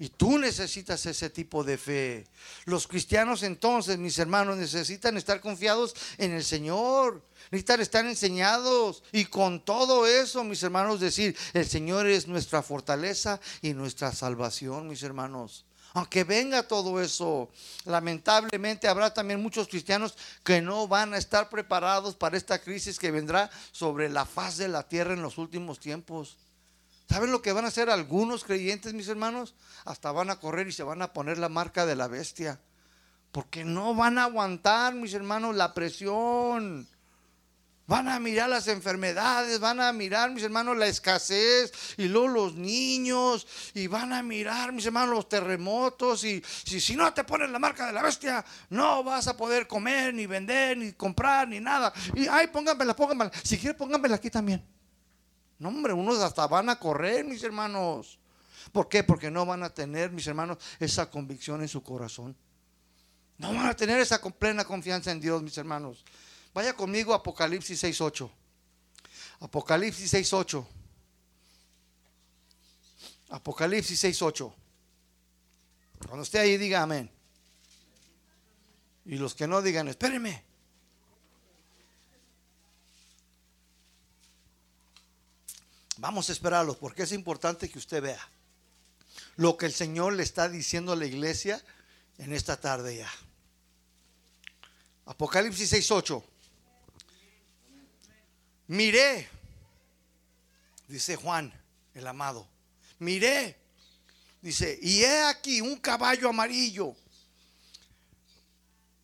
Y 0.00 0.10
tú 0.10 0.38
necesitas 0.38 1.04
ese 1.06 1.28
tipo 1.28 1.64
de 1.64 1.76
fe. 1.76 2.26
Los 2.66 2.86
cristianos 2.86 3.42
entonces, 3.42 3.98
mis 3.98 4.18
hermanos, 4.18 4.56
necesitan 4.56 5.16
estar 5.16 5.40
confiados 5.40 5.94
en 6.18 6.30
el 6.30 6.44
Señor. 6.44 7.20
Necesitan 7.50 7.80
estar 7.80 8.06
enseñados. 8.06 9.02
Y 9.10 9.24
con 9.24 9.64
todo 9.64 10.06
eso, 10.06 10.44
mis 10.44 10.62
hermanos, 10.62 11.00
decir, 11.00 11.36
el 11.52 11.66
Señor 11.66 12.06
es 12.06 12.28
nuestra 12.28 12.62
fortaleza 12.62 13.40
y 13.60 13.74
nuestra 13.74 14.12
salvación, 14.12 14.86
mis 14.86 15.02
hermanos. 15.02 15.64
Aunque 15.94 16.22
venga 16.22 16.62
todo 16.62 17.00
eso, 17.00 17.48
lamentablemente 17.84 18.86
habrá 18.86 19.12
también 19.12 19.42
muchos 19.42 19.66
cristianos 19.66 20.14
que 20.44 20.60
no 20.60 20.86
van 20.86 21.12
a 21.12 21.18
estar 21.18 21.48
preparados 21.48 22.14
para 22.14 22.36
esta 22.36 22.60
crisis 22.60 23.00
que 23.00 23.10
vendrá 23.10 23.50
sobre 23.72 24.08
la 24.08 24.26
faz 24.26 24.58
de 24.58 24.68
la 24.68 24.86
tierra 24.86 25.14
en 25.14 25.22
los 25.22 25.38
últimos 25.38 25.80
tiempos. 25.80 26.36
¿Saben 27.08 27.32
lo 27.32 27.40
que 27.40 27.52
van 27.52 27.64
a 27.64 27.68
hacer 27.68 27.88
algunos 27.88 28.44
creyentes, 28.44 28.92
mis 28.92 29.08
hermanos? 29.08 29.54
Hasta 29.86 30.12
van 30.12 30.28
a 30.28 30.38
correr 30.38 30.68
y 30.68 30.72
se 30.72 30.82
van 30.82 31.00
a 31.00 31.14
poner 31.14 31.38
la 31.38 31.48
marca 31.48 31.86
de 31.86 31.96
la 31.96 32.06
bestia. 32.06 32.60
Porque 33.32 33.64
no 33.64 33.94
van 33.94 34.18
a 34.18 34.24
aguantar, 34.24 34.94
mis 34.94 35.14
hermanos, 35.14 35.56
la 35.56 35.72
presión. 35.72 36.86
Van 37.86 38.06
a 38.08 38.20
mirar 38.20 38.50
las 38.50 38.68
enfermedades, 38.68 39.58
van 39.58 39.80
a 39.80 39.90
mirar, 39.94 40.30
mis 40.30 40.42
hermanos, 40.42 40.76
la 40.76 40.86
escasez 40.86 41.72
y 41.96 42.08
luego 42.08 42.28
los 42.28 42.54
niños 42.54 43.46
y 43.72 43.86
van 43.86 44.12
a 44.12 44.22
mirar, 44.22 44.72
mis 44.72 44.84
hermanos, 44.84 45.08
los 45.08 45.28
terremotos 45.30 46.22
y 46.24 46.42
si, 46.44 46.94
no 46.94 47.14
te 47.14 47.24
ponen 47.24 47.50
la 47.50 47.58
marca 47.58 47.86
de 47.86 47.94
la 47.94 48.02
bestia, 48.02 48.44
no 48.68 49.02
vas 49.02 49.26
a 49.28 49.36
poder 49.38 49.66
comer, 49.66 50.12
ni 50.12 50.26
vender, 50.26 50.76
ni 50.76 50.92
comprar, 50.92 51.48
ni 51.48 51.60
nada. 51.60 51.90
Y 52.14 52.26
ay, 52.26 52.48
pónganmela, 52.48 52.94
pónganmela. 52.94 53.32
Si 53.42 53.56
quieren, 53.56 53.78
pónganmela 53.78 54.16
aquí 54.16 54.28
también. 54.28 54.77
No, 55.58 55.68
hombre, 55.68 55.92
unos 55.92 56.18
hasta 56.18 56.46
van 56.46 56.68
a 56.68 56.78
correr, 56.78 57.24
mis 57.24 57.42
hermanos. 57.42 58.18
¿Por 58.72 58.88
qué? 58.88 59.02
Porque 59.02 59.30
no 59.30 59.44
van 59.44 59.62
a 59.62 59.70
tener, 59.70 60.10
mis 60.10 60.26
hermanos, 60.26 60.58
esa 60.78 61.10
convicción 61.10 61.62
en 61.62 61.68
su 61.68 61.82
corazón. 61.82 62.36
No 63.38 63.48
van 63.54 63.66
a 63.66 63.74
tener 63.74 64.00
esa 64.00 64.20
plena 64.20 64.64
confianza 64.64 65.10
en 65.10 65.20
Dios, 65.20 65.42
mis 65.42 65.56
hermanos. 65.58 66.04
Vaya 66.54 66.74
conmigo 66.74 67.12
a 67.12 67.16
Apocalipsis 67.16 67.82
6.8. 67.84 68.30
Apocalipsis 69.40 70.12
6.8. 70.14 70.66
Apocalipsis 73.30 74.04
6.8. 74.04 74.52
Cuando 76.06 76.22
esté 76.22 76.38
ahí, 76.38 76.56
diga 76.56 76.82
amén. 76.82 77.10
Y 79.04 79.16
los 79.16 79.34
que 79.34 79.46
no 79.46 79.62
digan, 79.62 79.88
espérenme. 79.88 80.47
Vamos 85.98 86.28
a 86.28 86.32
esperarlos 86.32 86.76
porque 86.76 87.02
es 87.02 87.12
importante 87.12 87.68
que 87.68 87.78
usted 87.78 88.02
vea 88.02 88.28
lo 89.36 89.56
que 89.56 89.66
el 89.66 89.72
Señor 89.72 90.14
le 90.14 90.22
está 90.22 90.48
diciendo 90.48 90.92
a 90.92 90.96
la 90.96 91.06
iglesia 91.06 91.62
en 92.18 92.32
esta 92.32 92.60
tarde 92.60 92.98
ya. 92.98 93.10
Apocalipsis 95.06 95.72
6:8. 95.72 96.22
Miré, 98.68 99.28
dice 100.86 101.16
Juan, 101.16 101.52
el 101.94 102.06
amado. 102.06 102.46
Miré, 102.98 103.56
dice, 104.40 104.78
y 104.82 105.02
he 105.02 105.22
aquí 105.22 105.60
un 105.60 105.76
caballo 105.76 106.28
amarillo. 106.28 106.94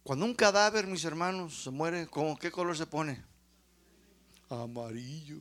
Cuando 0.02 0.26
un 0.26 0.34
cadáver, 0.34 0.86
mis 0.86 1.04
hermanos, 1.04 1.62
se 1.64 1.70
muere, 1.70 2.06
¿con 2.06 2.36
qué 2.36 2.50
color 2.50 2.76
se 2.76 2.86
pone? 2.86 3.24
Amarillo. 4.50 5.40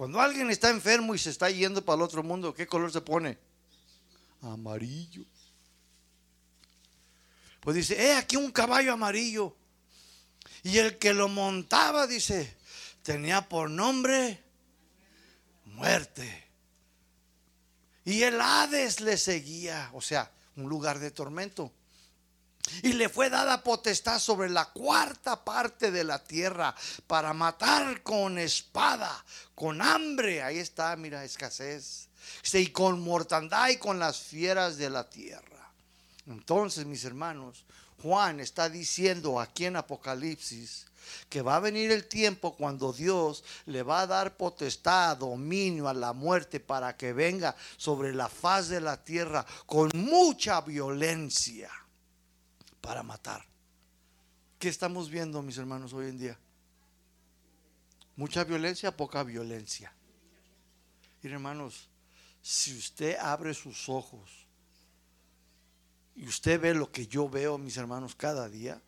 Cuando 0.00 0.18
alguien 0.18 0.48
está 0.48 0.70
enfermo 0.70 1.14
y 1.14 1.18
se 1.18 1.28
está 1.28 1.50
yendo 1.50 1.84
para 1.84 1.96
el 1.96 2.00
otro 2.00 2.22
mundo, 2.22 2.54
¿qué 2.54 2.66
color 2.66 2.90
se 2.90 3.02
pone? 3.02 3.36
Amarillo. 4.40 5.26
Pues 7.60 7.76
dice, 7.76 8.02
eh, 8.02 8.14
aquí 8.14 8.36
un 8.36 8.50
caballo 8.50 8.94
amarillo. 8.94 9.54
Y 10.62 10.78
el 10.78 10.96
que 10.96 11.12
lo 11.12 11.28
montaba, 11.28 12.06
dice, 12.06 12.56
tenía 13.02 13.46
por 13.46 13.68
nombre 13.68 14.42
muerte. 15.66 16.48
Y 18.06 18.22
el 18.22 18.40
Hades 18.40 19.02
le 19.02 19.18
seguía, 19.18 19.90
o 19.92 20.00
sea, 20.00 20.32
un 20.56 20.70
lugar 20.70 20.98
de 20.98 21.10
tormento. 21.10 21.74
Y 22.82 22.92
le 22.92 23.08
fue 23.08 23.30
dada 23.30 23.62
potestad 23.62 24.18
sobre 24.18 24.48
la 24.48 24.66
cuarta 24.66 25.44
parte 25.44 25.90
de 25.90 26.04
la 26.04 26.22
tierra 26.22 26.74
para 27.06 27.32
matar 27.32 28.02
con 28.02 28.38
espada, 28.38 29.24
con 29.54 29.82
hambre. 29.82 30.42
Ahí 30.42 30.58
está, 30.58 30.94
mira, 30.96 31.24
escasez. 31.24 32.08
Y 32.52 32.68
con 32.68 33.00
mortandad 33.00 33.68
y 33.68 33.76
con 33.76 33.98
las 33.98 34.18
fieras 34.18 34.76
de 34.76 34.90
la 34.90 35.08
tierra. 35.08 35.70
Entonces, 36.26 36.86
mis 36.86 37.04
hermanos, 37.04 37.64
Juan 38.02 38.40
está 38.40 38.68
diciendo 38.68 39.40
aquí 39.40 39.66
en 39.66 39.76
Apocalipsis 39.76 40.86
que 41.28 41.42
va 41.42 41.56
a 41.56 41.60
venir 41.60 41.90
el 41.90 42.06
tiempo 42.06 42.54
cuando 42.54 42.92
Dios 42.92 43.42
le 43.66 43.82
va 43.82 44.02
a 44.02 44.06
dar 44.06 44.36
potestad, 44.36 45.16
dominio 45.16 45.88
a 45.88 45.94
la 45.94 46.12
muerte 46.12 46.60
para 46.60 46.96
que 46.96 47.12
venga 47.12 47.56
sobre 47.76 48.14
la 48.14 48.28
faz 48.28 48.68
de 48.68 48.80
la 48.80 49.02
tierra 49.02 49.44
con 49.66 49.90
mucha 49.94 50.60
violencia 50.60 51.70
para 52.80 53.02
matar. 53.02 53.44
¿Qué 54.58 54.68
estamos 54.68 55.10
viendo, 55.10 55.42
mis 55.42 55.58
hermanos, 55.58 55.92
hoy 55.92 56.08
en 56.08 56.18
día? 56.18 56.38
Mucha 58.16 58.44
violencia, 58.44 58.96
poca 58.96 59.22
violencia. 59.22 59.92
Y 61.22 61.28
hermanos, 61.28 61.88
si 62.42 62.76
usted 62.76 63.16
abre 63.18 63.54
sus 63.54 63.88
ojos 63.88 64.46
y 66.14 66.26
usted 66.26 66.60
ve 66.60 66.74
lo 66.74 66.90
que 66.90 67.06
yo 67.06 67.28
veo, 67.28 67.58
mis 67.58 67.76
hermanos, 67.76 68.14
cada 68.14 68.48
día, 68.48 68.82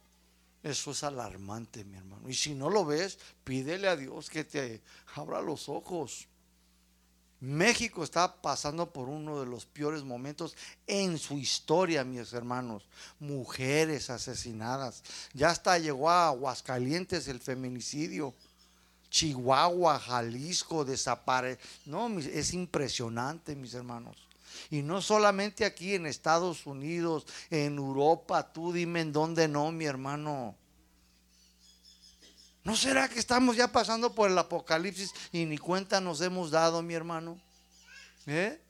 eso 0.62 0.92
es 0.92 1.02
alarmante, 1.02 1.84
mi 1.84 1.96
hermano. 1.96 2.28
Y 2.28 2.34
si 2.34 2.54
no 2.54 2.70
lo 2.70 2.84
ves, 2.84 3.18
pídele 3.44 3.88
a 3.88 3.96
Dios 3.96 4.30
que 4.30 4.44
te 4.44 4.82
abra 5.14 5.40
los 5.40 5.68
ojos. 5.68 6.28
México 7.42 8.04
está 8.04 8.36
pasando 8.40 8.92
por 8.92 9.08
uno 9.08 9.40
de 9.40 9.46
los 9.46 9.66
peores 9.66 10.04
momentos 10.04 10.54
en 10.86 11.18
su 11.18 11.38
historia, 11.38 12.04
mis 12.04 12.32
hermanos. 12.32 12.84
Mujeres 13.18 14.10
asesinadas. 14.10 15.02
Ya 15.34 15.50
hasta 15.50 15.76
llegó 15.76 16.08
a 16.08 16.28
Aguascalientes 16.28 17.26
el 17.26 17.40
feminicidio. 17.40 18.32
Chihuahua, 19.10 19.98
Jalisco, 19.98 20.84
desaparece. 20.84 21.60
No, 21.84 22.16
es 22.20 22.54
impresionante, 22.54 23.56
mis 23.56 23.74
hermanos. 23.74 24.16
Y 24.70 24.82
no 24.82 25.02
solamente 25.02 25.64
aquí 25.64 25.94
en 25.94 26.06
Estados 26.06 26.64
Unidos, 26.64 27.26
en 27.50 27.76
Europa, 27.76 28.52
tú 28.52 28.72
dime 28.72 29.00
en 29.00 29.12
dónde 29.12 29.48
no, 29.48 29.72
mi 29.72 29.84
hermano. 29.84 30.54
¿No 32.64 32.76
será 32.76 33.08
que 33.08 33.18
estamos 33.18 33.56
ya 33.56 33.68
pasando 33.68 34.14
por 34.14 34.30
el 34.30 34.38
apocalipsis 34.38 35.12
y 35.32 35.44
ni 35.44 35.58
cuenta 35.58 36.00
nos 36.00 36.20
hemos 36.20 36.50
dado, 36.50 36.80
mi 36.80 36.94
hermano? 36.94 37.40
¿Eh? 38.26 38.60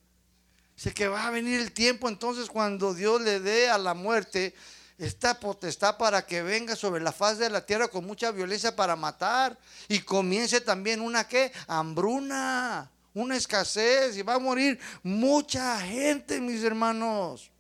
Sé 0.77 0.95
que 0.95 1.09
va 1.09 1.27
a 1.27 1.31
venir 1.31 1.61
el 1.61 1.73
tiempo 1.73 2.09
entonces 2.09 2.49
cuando 2.49 2.95
Dios 2.95 3.21
le 3.21 3.39
dé 3.39 3.69
a 3.69 3.77
la 3.77 3.93
muerte 3.93 4.55
esta 4.99 5.39
potestad 5.39 5.97
para 5.99 6.25
que 6.25 6.43
venga 6.43 6.75
sobre 6.75 7.03
la 7.03 7.13
faz 7.13 7.39
de 7.39 7.51
la 7.51 7.67
tierra 7.67 7.89
con 7.89 8.07
mucha 8.07 8.31
violencia 8.31 8.75
para 8.75 8.97
matar 8.97 9.59
y 9.89 10.01
comience 10.01 10.61
también 10.61 11.01
una 11.01 11.29
que 11.29 11.53
hambruna, 11.67 12.91
una 13.15 13.37
escasez 13.37 14.17
y 14.17 14.23
va 14.23 14.35
a 14.35 14.39
morir 14.39 14.79
mucha 15.03 15.79
gente, 15.81 16.41
mis 16.41 16.63
hermanos. 16.65 17.51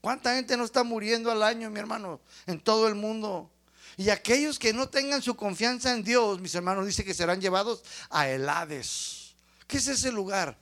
¿Cuánta 0.00 0.34
gente 0.34 0.56
no 0.56 0.64
está 0.64 0.84
muriendo 0.84 1.30
al 1.30 1.42
año, 1.42 1.70
mi 1.70 1.78
hermano, 1.78 2.20
en 2.46 2.60
todo 2.60 2.88
el 2.88 2.94
mundo? 2.94 3.51
Y 4.02 4.10
aquellos 4.10 4.58
que 4.58 4.72
no 4.72 4.88
tengan 4.88 5.22
su 5.22 5.36
confianza 5.36 5.94
en 5.94 6.02
Dios, 6.02 6.40
mis 6.40 6.52
hermanos, 6.56 6.84
dice 6.84 7.04
que 7.04 7.14
serán 7.14 7.40
llevados 7.40 7.84
a 8.10 8.28
Helades. 8.28 9.36
¿Qué 9.68 9.76
es 9.76 9.86
ese 9.86 10.10
lugar? 10.10 10.58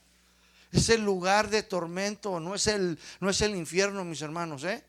Es 0.71 0.89
el 0.89 1.03
lugar 1.03 1.49
de 1.49 1.63
tormento, 1.63 2.39
no 2.39 2.53
es 2.53 2.67
el, 2.67 2.99
no 3.19 3.31
es 3.31 3.41
el 3.41 3.55
infierno, 3.55 4.05
mis 4.05 4.21
hermanos, 4.21 4.63
¿eh? 4.63 4.85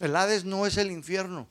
El 0.00 0.16
Hades 0.16 0.44
no 0.44 0.66
es 0.66 0.76
el 0.76 0.90
infierno. 0.90 1.46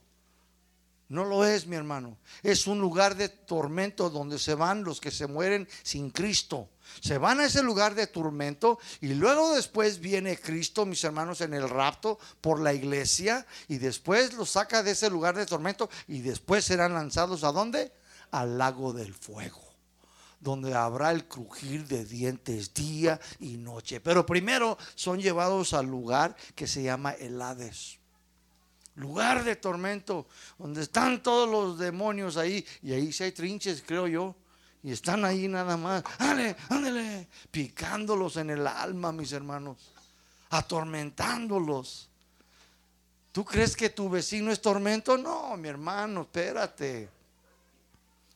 No 1.07 1.23
lo 1.23 1.45
es, 1.45 1.65
mi 1.65 1.77
hermano. 1.77 2.17
Es 2.41 2.67
un 2.67 2.79
lugar 2.79 3.15
de 3.15 3.29
tormento 3.29 4.09
donde 4.09 4.37
se 4.37 4.53
van 4.53 4.83
los 4.83 4.99
que 4.99 5.11
se 5.11 5.27
mueren 5.27 5.65
sin 5.81 6.09
Cristo. 6.09 6.69
Se 7.01 7.17
van 7.17 7.39
a 7.39 7.45
ese 7.45 7.63
lugar 7.63 7.95
de 7.95 8.07
tormento 8.07 8.79
y 9.01 9.13
luego 9.13 9.55
después 9.55 9.99
viene 9.99 10.37
Cristo, 10.37 10.85
mis 10.85 11.03
hermanos, 11.03 11.41
en 11.41 11.53
el 11.53 11.69
rapto 11.69 12.19
por 12.41 12.59
la 12.59 12.73
iglesia 12.73 13.45
y 13.67 13.77
después 13.77 14.33
los 14.33 14.51
saca 14.51 14.83
de 14.83 14.91
ese 14.91 15.09
lugar 15.09 15.35
de 15.35 15.45
tormento 15.45 15.89
y 16.07 16.21
después 16.21 16.65
serán 16.65 16.93
lanzados 16.93 17.43
a 17.43 17.51
dónde? 17.51 17.91
Al 18.31 18.57
lago 18.57 18.93
del 18.93 19.13
fuego 19.13 19.61
donde 20.39 20.73
habrá 20.73 21.11
el 21.11 21.25
crujir 21.25 21.87
de 21.87 22.03
dientes 22.03 22.73
día 22.73 23.17
y 23.39 23.55
noche. 23.55 24.01
Pero 24.01 24.25
primero 24.25 24.77
son 24.93 25.21
llevados 25.21 25.73
al 25.73 25.85
lugar 25.85 26.35
que 26.53 26.67
se 26.67 26.83
llama 26.83 27.11
el 27.11 27.41
Hades 27.41 27.99
lugar 28.95 29.43
de 29.43 29.55
tormento, 29.55 30.27
donde 30.57 30.83
están 30.83 31.23
todos 31.23 31.49
los 31.49 31.79
demonios 31.79 32.37
ahí, 32.37 32.65
y 32.81 32.93
ahí 32.93 33.11
sí 33.11 33.23
hay 33.23 33.31
trinches, 33.31 33.83
creo 33.85 34.07
yo, 34.07 34.35
y 34.83 34.91
están 34.91 35.23
ahí 35.23 35.47
nada 35.47 35.77
más, 35.77 36.03
ándale, 36.19 36.57
ándale, 36.69 37.27
picándolos 37.49 38.35
en 38.35 38.49
el 38.49 38.67
alma, 38.67 39.13
mis 39.13 39.31
hermanos, 39.31 39.77
atormentándolos. 40.49 42.09
¿Tú 43.31 43.45
crees 43.45 43.75
que 43.75 43.89
tu 43.89 44.09
vecino 44.09 44.51
es 44.51 44.61
tormento? 44.61 45.17
No, 45.17 45.55
mi 45.55 45.69
hermano, 45.69 46.21
espérate. 46.21 47.09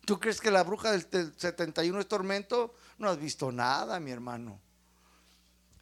¿Tú 0.06 0.18
crees 0.20 0.40
que 0.40 0.50
la 0.50 0.64
bruja 0.64 0.92
del 0.92 1.06
71 1.38 2.00
es 2.00 2.08
tormento? 2.08 2.74
No 2.98 3.10
has 3.10 3.20
visto 3.20 3.52
nada, 3.52 4.00
mi 4.00 4.12
hermano. 4.12 4.58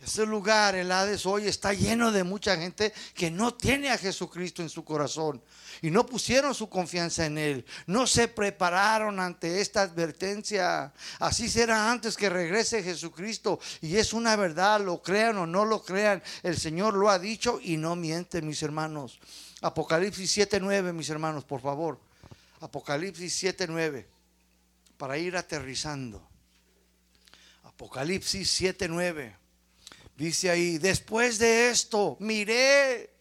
Ese 0.01 0.25
lugar, 0.25 0.75
el 0.75 0.91
Hades, 0.91 1.25
hoy 1.25 1.47
está 1.47 1.73
lleno 1.73 2.11
de 2.11 2.23
mucha 2.23 2.57
gente 2.57 2.93
que 3.13 3.31
no 3.31 3.53
tiene 3.53 3.89
a 3.89 3.97
Jesucristo 3.97 4.61
en 4.61 4.69
su 4.69 4.83
corazón 4.83 5.41
y 5.81 5.89
no 5.89 6.05
pusieron 6.05 6.53
su 6.53 6.69
confianza 6.69 7.25
en 7.25 7.37
Él. 7.37 7.65
No 7.87 8.05
se 8.05 8.27
prepararon 8.27 9.19
ante 9.19 9.61
esta 9.61 9.81
advertencia. 9.81 10.93
Así 11.19 11.49
será 11.49 11.91
antes 11.91 12.17
que 12.17 12.29
regrese 12.29 12.83
Jesucristo. 12.83 13.59
Y 13.81 13.97
es 13.97 14.13
una 14.13 14.35
verdad, 14.35 14.81
lo 14.81 15.01
crean 15.01 15.37
o 15.37 15.47
no 15.47 15.65
lo 15.65 15.83
crean. 15.83 16.21
El 16.43 16.57
Señor 16.57 16.93
lo 16.93 17.09
ha 17.09 17.17
dicho 17.17 17.59
y 17.61 17.77
no 17.77 17.95
miente, 17.95 18.41
mis 18.41 18.61
hermanos. 18.63 19.19
Apocalipsis 19.61 20.37
7:9, 20.37 20.93
mis 20.93 21.09
hermanos, 21.09 21.45
por 21.45 21.61
favor. 21.61 21.99
Apocalipsis 22.61 23.43
7:9, 23.43 24.05
para 24.97 25.17
ir 25.17 25.35
aterrizando. 25.35 26.27
Apocalipsis 27.63 28.61
7:9. 28.61 29.44
Dice 30.17 30.49
ahí, 30.49 30.77
después 30.77 31.37
de 31.39 31.69
esto, 31.69 32.15
miré 32.19 33.15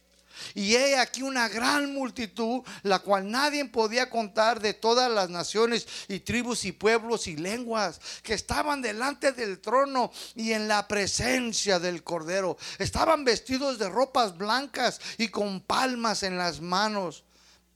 y 0.55 0.75
he 0.75 0.97
aquí 0.97 1.23
una 1.23 1.49
gran 1.49 1.93
multitud, 1.93 2.63
la 2.83 2.99
cual 3.01 3.31
nadie 3.31 3.65
podía 3.67 4.11
contar 4.11 4.61
de 4.61 4.75
todas 4.75 5.11
las 5.11 5.31
naciones 5.31 5.87
y 6.09 6.21
tribus 6.21 6.65
y 6.65 6.73
pueblos 6.73 7.27
y 7.27 7.37
lenguas 7.37 8.01
que 8.23 8.35
estaban 8.35 8.83
delante 8.83 9.33
del 9.33 9.61
trono 9.61 10.13
y 10.35 10.53
en 10.53 10.69
la 10.69 10.87
presencia 10.89 11.79
del 11.79 12.03
Cordero. 12.03 12.57
Estaban 12.79 13.25
vestidos 13.25 13.79
de 13.79 13.89
ropas 13.89 14.37
blancas 14.37 15.01
y 15.19 15.29
con 15.29 15.61
palmas 15.61 16.23
en 16.23 16.39
las 16.39 16.61
manos. 16.61 17.25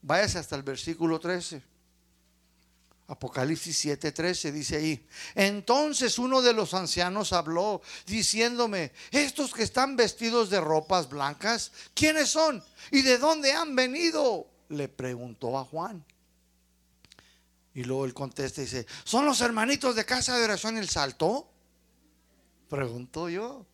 Váyase 0.02 0.38
hasta 0.38 0.56
el 0.56 0.62
versículo 0.62 1.18
13. 1.18 1.77
Apocalipsis 3.08 3.86
7:13 3.86 4.52
dice 4.52 4.76
ahí, 4.76 5.06
entonces 5.34 6.18
uno 6.18 6.42
de 6.42 6.52
los 6.52 6.74
ancianos 6.74 7.32
habló 7.32 7.80
diciéndome, 8.06 8.92
estos 9.10 9.54
que 9.54 9.62
están 9.62 9.96
vestidos 9.96 10.50
de 10.50 10.60
ropas 10.60 11.08
blancas, 11.08 11.72
¿quiénes 11.94 12.28
son? 12.28 12.62
¿Y 12.90 13.00
de 13.00 13.16
dónde 13.16 13.52
han 13.52 13.74
venido? 13.74 14.46
Le 14.68 14.88
preguntó 14.88 15.58
a 15.58 15.64
Juan. 15.64 16.04
Y 17.72 17.84
luego 17.84 18.04
él 18.04 18.12
contesta 18.12 18.60
y 18.60 18.64
dice, 18.64 18.86
¿son 19.04 19.24
los 19.24 19.40
hermanitos 19.40 19.96
de 19.96 20.04
casa 20.04 20.36
de 20.36 20.44
oración 20.44 20.76
el 20.76 20.88
salto? 20.90 21.50
Preguntó 22.68 23.30
yo. 23.30 23.64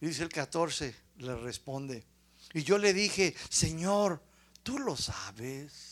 Y 0.00 0.06
dice 0.06 0.24
el 0.24 0.28
14, 0.28 0.92
le 1.18 1.36
responde. 1.36 2.04
Y 2.52 2.64
yo 2.64 2.78
le 2.78 2.92
dije, 2.92 3.36
Señor, 3.48 4.20
tú 4.64 4.80
lo 4.80 4.96
sabes. 4.96 5.91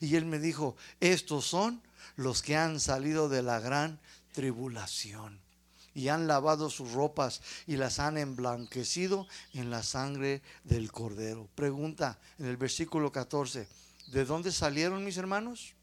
Y 0.00 0.16
él 0.16 0.24
me 0.24 0.38
dijo, 0.38 0.76
estos 1.00 1.46
son 1.46 1.82
los 2.16 2.42
que 2.42 2.56
han 2.56 2.80
salido 2.80 3.28
de 3.28 3.42
la 3.42 3.60
gran 3.60 4.00
tribulación 4.32 5.40
y 5.98 6.08
han 6.08 6.28
lavado 6.28 6.70
sus 6.70 6.92
ropas 6.92 7.40
y 7.66 7.76
las 7.76 7.98
han 7.98 8.18
emblanquecido 8.18 9.26
en 9.52 9.68
la 9.68 9.82
sangre 9.82 10.42
del 10.62 10.92
cordero. 10.92 11.48
Pregunta 11.56 12.20
en 12.38 12.46
el 12.46 12.56
versículo 12.56 13.10
14, 13.10 13.66
¿de 14.12 14.24
dónde 14.24 14.52
salieron 14.52 15.04
mis 15.04 15.16
hermanos? 15.16 15.74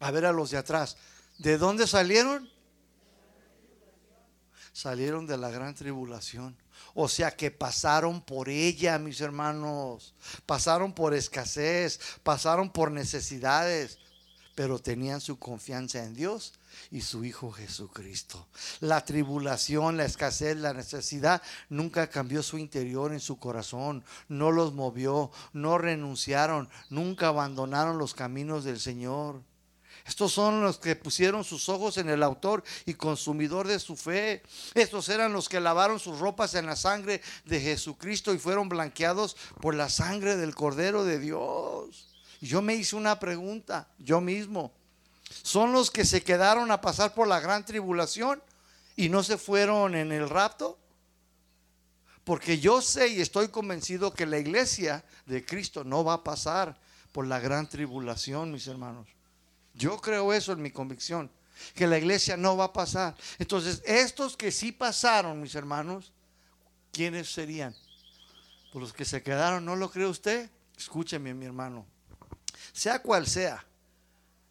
A 0.00 0.10
ver 0.10 0.26
a 0.26 0.32
los 0.32 0.50
de 0.50 0.58
atrás, 0.58 0.98
¿de 1.38 1.56
dónde 1.56 1.86
salieron? 1.86 2.50
Salieron 4.74 5.26
de 5.26 5.38
la 5.38 5.50
gran 5.50 5.74
tribulación. 5.74 6.54
O 6.94 7.08
sea 7.08 7.30
que 7.30 7.50
pasaron 7.50 8.20
por 8.20 8.48
ella, 8.48 8.98
mis 8.98 9.20
hermanos. 9.20 10.14
Pasaron 10.46 10.92
por 10.92 11.14
escasez, 11.14 12.00
pasaron 12.22 12.70
por 12.70 12.90
necesidades, 12.90 13.98
pero 14.54 14.78
tenían 14.78 15.20
su 15.20 15.38
confianza 15.38 16.04
en 16.04 16.14
Dios 16.14 16.54
y 16.90 17.00
su 17.00 17.24
Hijo 17.24 17.50
Jesucristo. 17.50 18.46
La 18.80 19.04
tribulación, 19.04 19.96
la 19.96 20.04
escasez, 20.04 20.56
la 20.56 20.72
necesidad 20.72 21.42
nunca 21.68 22.08
cambió 22.08 22.42
su 22.42 22.58
interior 22.58 23.12
en 23.12 23.20
su 23.20 23.38
corazón, 23.38 24.04
no 24.28 24.52
los 24.52 24.72
movió, 24.72 25.30
no 25.52 25.78
renunciaron, 25.78 26.68
nunca 26.90 27.28
abandonaron 27.28 27.98
los 27.98 28.14
caminos 28.14 28.64
del 28.64 28.80
Señor. 28.80 29.42
Estos 30.06 30.32
son 30.32 30.62
los 30.62 30.78
que 30.78 30.96
pusieron 30.96 31.44
sus 31.44 31.68
ojos 31.70 31.96
en 31.96 32.10
el 32.10 32.22
autor 32.22 32.62
y 32.84 32.94
consumidor 32.94 33.66
de 33.66 33.78
su 33.78 33.96
fe. 33.96 34.42
Estos 34.74 35.08
eran 35.08 35.32
los 35.32 35.48
que 35.48 35.60
lavaron 35.60 35.98
sus 35.98 36.18
ropas 36.18 36.54
en 36.54 36.66
la 36.66 36.76
sangre 36.76 37.22
de 37.46 37.60
Jesucristo 37.60 38.34
y 38.34 38.38
fueron 38.38 38.68
blanqueados 38.68 39.34
por 39.62 39.74
la 39.74 39.88
sangre 39.88 40.36
del 40.36 40.54
Cordero 40.54 41.04
de 41.04 41.18
Dios. 41.18 42.14
Y 42.42 42.48
yo 42.48 42.60
me 42.60 42.74
hice 42.74 42.96
una 42.96 43.18
pregunta, 43.18 43.88
yo 43.98 44.20
mismo. 44.20 44.72
¿Son 45.42 45.72
los 45.72 45.90
que 45.90 46.04
se 46.04 46.22
quedaron 46.22 46.70
a 46.70 46.82
pasar 46.82 47.14
por 47.14 47.26
la 47.26 47.40
gran 47.40 47.64
tribulación 47.64 48.42
y 48.96 49.08
no 49.08 49.22
se 49.22 49.38
fueron 49.38 49.94
en 49.94 50.12
el 50.12 50.28
rapto? 50.28 50.78
Porque 52.24 52.58
yo 52.58 52.82
sé 52.82 53.08
y 53.08 53.20
estoy 53.22 53.48
convencido 53.48 54.12
que 54.12 54.26
la 54.26 54.38
iglesia 54.38 55.02
de 55.24 55.44
Cristo 55.44 55.82
no 55.82 56.04
va 56.04 56.14
a 56.14 56.24
pasar 56.24 56.78
por 57.12 57.26
la 57.26 57.40
gran 57.40 57.68
tribulación, 57.68 58.52
mis 58.52 58.66
hermanos. 58.66 59.08
Yo 59.74 60.00
creo 60.00 60.32
eso 60.32 60.52
en 60.52 60.62
mi 60.62 60.70
convicción, 60.70 61.30
que 61.74 61.86
la 61.86 61.98
iglesia 61.98 62.36
no 62.36 62.56
va 62.56 62.66
a 62.66 62.72
pasar. 62.72 63.14
Entonces, 63.38 63.82
estos 63.84 64.36
que 64.36 64.50
sí 64.50 64.72
pasaron, 64.72 65.40
mis 65.40 65.54
hermanos, 65.54 66.12
¿quiénes 66.92 67.32
serían? 67.32 67.74
Pues 68.72 68.82
los 68.82 68.92
que 68.92 69.04
se 69.04 69.22
quedaron, 69.22 69.64
¿no 69.64 69.76
lo 69.76 69.90
cree 69.90 70.06
usted? 70.06 70.50
Escúcheme, 70.76 71.34
mi 71.34 71.46
hermano. 71.46 71.86
Sea 72.72 73.00
cual 73.00 73.26
sea, 73.26 73.64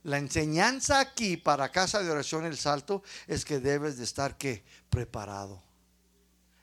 la 0.04 0.18
enseñanza 0.18 1.00
aquí 1.00 1.38
para 1.38 1.72
casa 1.72 2.04
de 2.04 2.12
oración 2.12 2.45
El 2.45 2.58
Salto 2.58 3.04
es 3.28 3.45
que 3.45 3.60
debes 3.60 3.98
de 3.98 4.04
estar 4.04 4.38
¿qué? 4.38 4.64
preparado. 4.90 5.62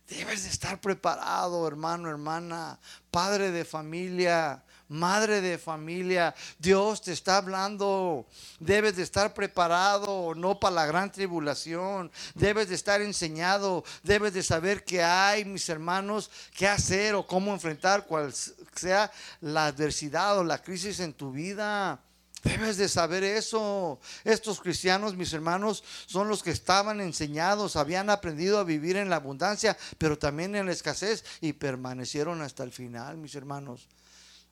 Debes 0.08 0.42
de 0.42 0.50
estar 0.50 0.80
preparado, 0.80 1.66
hermano, 1.66 2.10
hermana, 2.10 2.78
padre 3.10 3.50
de 3.50 3.64
familia, 3.64 4.62
madre 4.90 5.40
de 5.40 5.56
familia, 5.56 6.34
Dios 6.58 7.00
te 7.00 7.12
está 7.12 7.38
hablando. 7.38 8.26
Debes 8.58 8.96
de 8.96 9.02
estar 9.02 9.32
preparado, 9.32 10.34
no 10.34 10.60
para 10.60 10.74
la 10.74 10.86
gran 10.86 11.10
tribulación. 11.10 12.10
Debes 12.34 12.68
de 12.68 12.74
estar 12.74 13.00
enseñado. 13.00 13.84
Debes 14.02 14.34
de 14.34 14.42
saber 14.42 14.84
qué 14.84 15.02
hay, 15.02 15.44
mis 15.44 15.68
hermanos, 15.68 16.30
qué 16.54 16.68
hacer 16.68 17.14
o 17.14 17.26
cómo 17.26 17.52
enfrentar 17.52 18.06
cual 18.06 18.34
sea 18.74 19.10
la 19.40 19.66
adversidad 19.66 20.38
o 20.38 20.44
la 20.44 20.60
crisis 20.60 21.00
en 21.00 21.14
tu 21.14 21.30
vida. 21.30 22.00
Debes 22.42 22.78
de 22.78 22.88
saber 22.88 23.22
eso. 23.22 24.00
Estos 24.24 24.60
cristianos, 24.60 25.14
mis 25.14 25.32
hermanos, 25.32 25.84
son 26.06 26.28
los 26.28 26.42
que 26.42 26.50
estaban 26.50 27.00
enseñados, 27.00 27.76
habían 27.76 28.08
aprendido 28.08 28.58
a 28.58 28.64
vivir 28.64 28.96
en 28.96 29.10
la 29.10 29.16
abundancia, 29.16 29.76
pero 29.98 30.18
también 30.18 30.56
en 30.56 30.66
la 30.66 30.72
escasez 30.72 31.24
y 31.40 31.52
permanecieron 31.52 32.40
hasta 32.40 32.64
el 32.64 32.72
final, 32.72 33.18
mis 33.18 33.34
hermanos. 33.34 33.88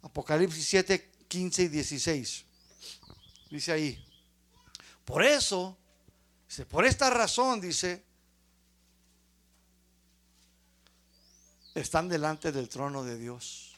Apocalipsis 0.03 0.67
7, 0.67 1.11
15 1.29 1.63
y 1.63 1.69
16. 1.69 2.45
Dice 3.51 3.73
ahí. 3.73 4.05
Por 5.05 5.23
eso, 5.23 5.77
por 6.69 6.85
esta 6.85 7.11
razón, 7.11 7.61
dice, 7.61 8.05
están 11.75 12.09
delante 12.09 12.53
del 12.53 12.69
trono 12.69 13.05
de 13.05 13.19
Dios 13.19 13.69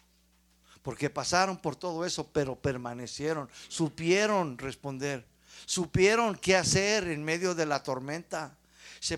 porque 0.83 1.11
pasaron 1.11 1.59
por 1.59 1.77
todo 1.77 2.05
eso, 2.05 2.27
pero 2.33 2.57
permanecieron, 2.57 3.49
supieron 3.69 4.57
responder, 4.59 5.27
supieron 5.67 6.37
qué 6.37 6.57
hacer 6.57 7.09
en 7.09 7.23
medio 7.23 7.55
de 7.55 7.67
la 7.67 7.83
tormenta. 7.83 8.57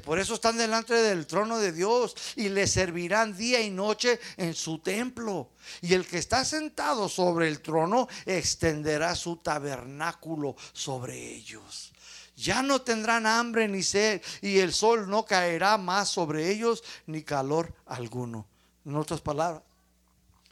Por 0.04 0.18
eso 0.18 0.34
están 0.34 0.56
delante 0.56 0.94
del 0.94 1.26
trono 1.26 1.58
de 1.58 1.72
Dios 1.72 2.14
y 2.36 2.48
le 2.48 2.66
servirán 2.66 3.36
día 3.36 3.60
y 3.60 3.70
noche 3.70 4.20
en 4.36 4.54
su 4.54 4.78
templo. 4.78 5.50
Y 5.80 5.94
el 5.94 6.06
que 6.06 6.18
está 6.18 6.44
sentado 6.44 7.08
sobre 7.08 7.48
el 7.48 7.60
trono 7.60 8.08
extenderá 8.24 9.16
su 9.16 9.36
tabernáculo 9.36 10.54
sobre 10.72 11.18
ellos. 11.34 11.92
Ya 12.36 12.62
no 12.62 12.80
tendrán 12.82 13.26
hambre 13.26 13.68
ni 13.68 13.82
sed 13.82 14.22
y 14.40 14.58
el 14.58 14.72
sol 14.72 15.10
no 15.10 15.24
caerá 15.24 15.76
más 15.78 16.08
sobre 16.08 16.50
ellos 16.50 16.82
ni 17.06 17.22
calor 17.22 17.74
alguno. 17.86 18.46
En 18.84 18.96
otras 18.96 19.20
palabras, 19.20 19.62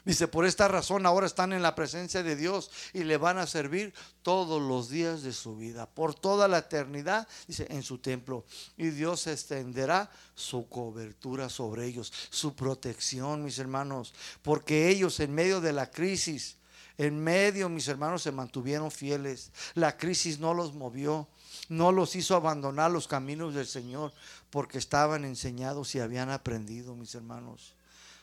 Dice, 0.03 0.27
por 0.27 0.45
esta 0.45 0.67
razón 0.67 1.05
ahora 1.05 1.27
están 1.27 1.53
en 1.53 1.61
la 1.61 1.75
presencia 1.75 2.23
de 2.23 2.35
Dios 2.35 2.71
y 2.91 3.03
le 3.03 3.17
van 3.17 3.37
a 3.37 3.45
servir 3.45 3.93
todos 4.23 4.59
los 4.59 4.89
días 4.89 5.21
de 5.21 5.31
su 5.31 5.55
vida, 5.55 5.87
por 5.87 6.15
toda 6.15 6.47
la 6.47 6.59
eternidad, 6.59 7.27
dice, 7.47 7.67
en 7.69 7.83
su 7.83 7.99
templo. 7.99 8.43
Y 8.77 8.89
Dios 8.89 9.27
extenderá 9.27 10.09
su 10.33 10.67
cobertura 10.67 11.49
sobre 11.49 11.85
ellos, 11.85 12.11
su 12.31 12.55
protección, 12.55 13.43
mis 13.43 13.59
hermanos, 13.59 14.15
porque 14.41 14.89
ellos 14.89 15.19
en 15.19 15.35
medio 15.35 15.61
de 15.61 15.73
la 15.73 15.91
crisis, 15.91 16.57
en 16.97 17.23
medio, 17.23 17.69
mis 17.69 17.87
hermanos, 17.87 18.23
se 18.23 18.31
mantuvieron 18.31 18.91
fieles. 18.91 19.51
La 19.75 19.97
crisis 19.97 20.39
no 20.39 20.53
los 20.53 20.73
movió, 20.73 21.27
no 21.69 21.91
los 21.91 22.15
hizo 22.15 22.35
abandonar 22.35 22.91
los 22.91 23.07
caminos 23.07 23.53
del 23.53 23.67
Señor, 23.67 24.13
porque 24.49 24.77
estaban 24.77 25.25
enseñados 25.25 25.93
y 25.93 25.99
habían 25.99 26.29
aprendido, 26.31 26.95
mis 26.95 27.13
hermanos. 27.13 27.75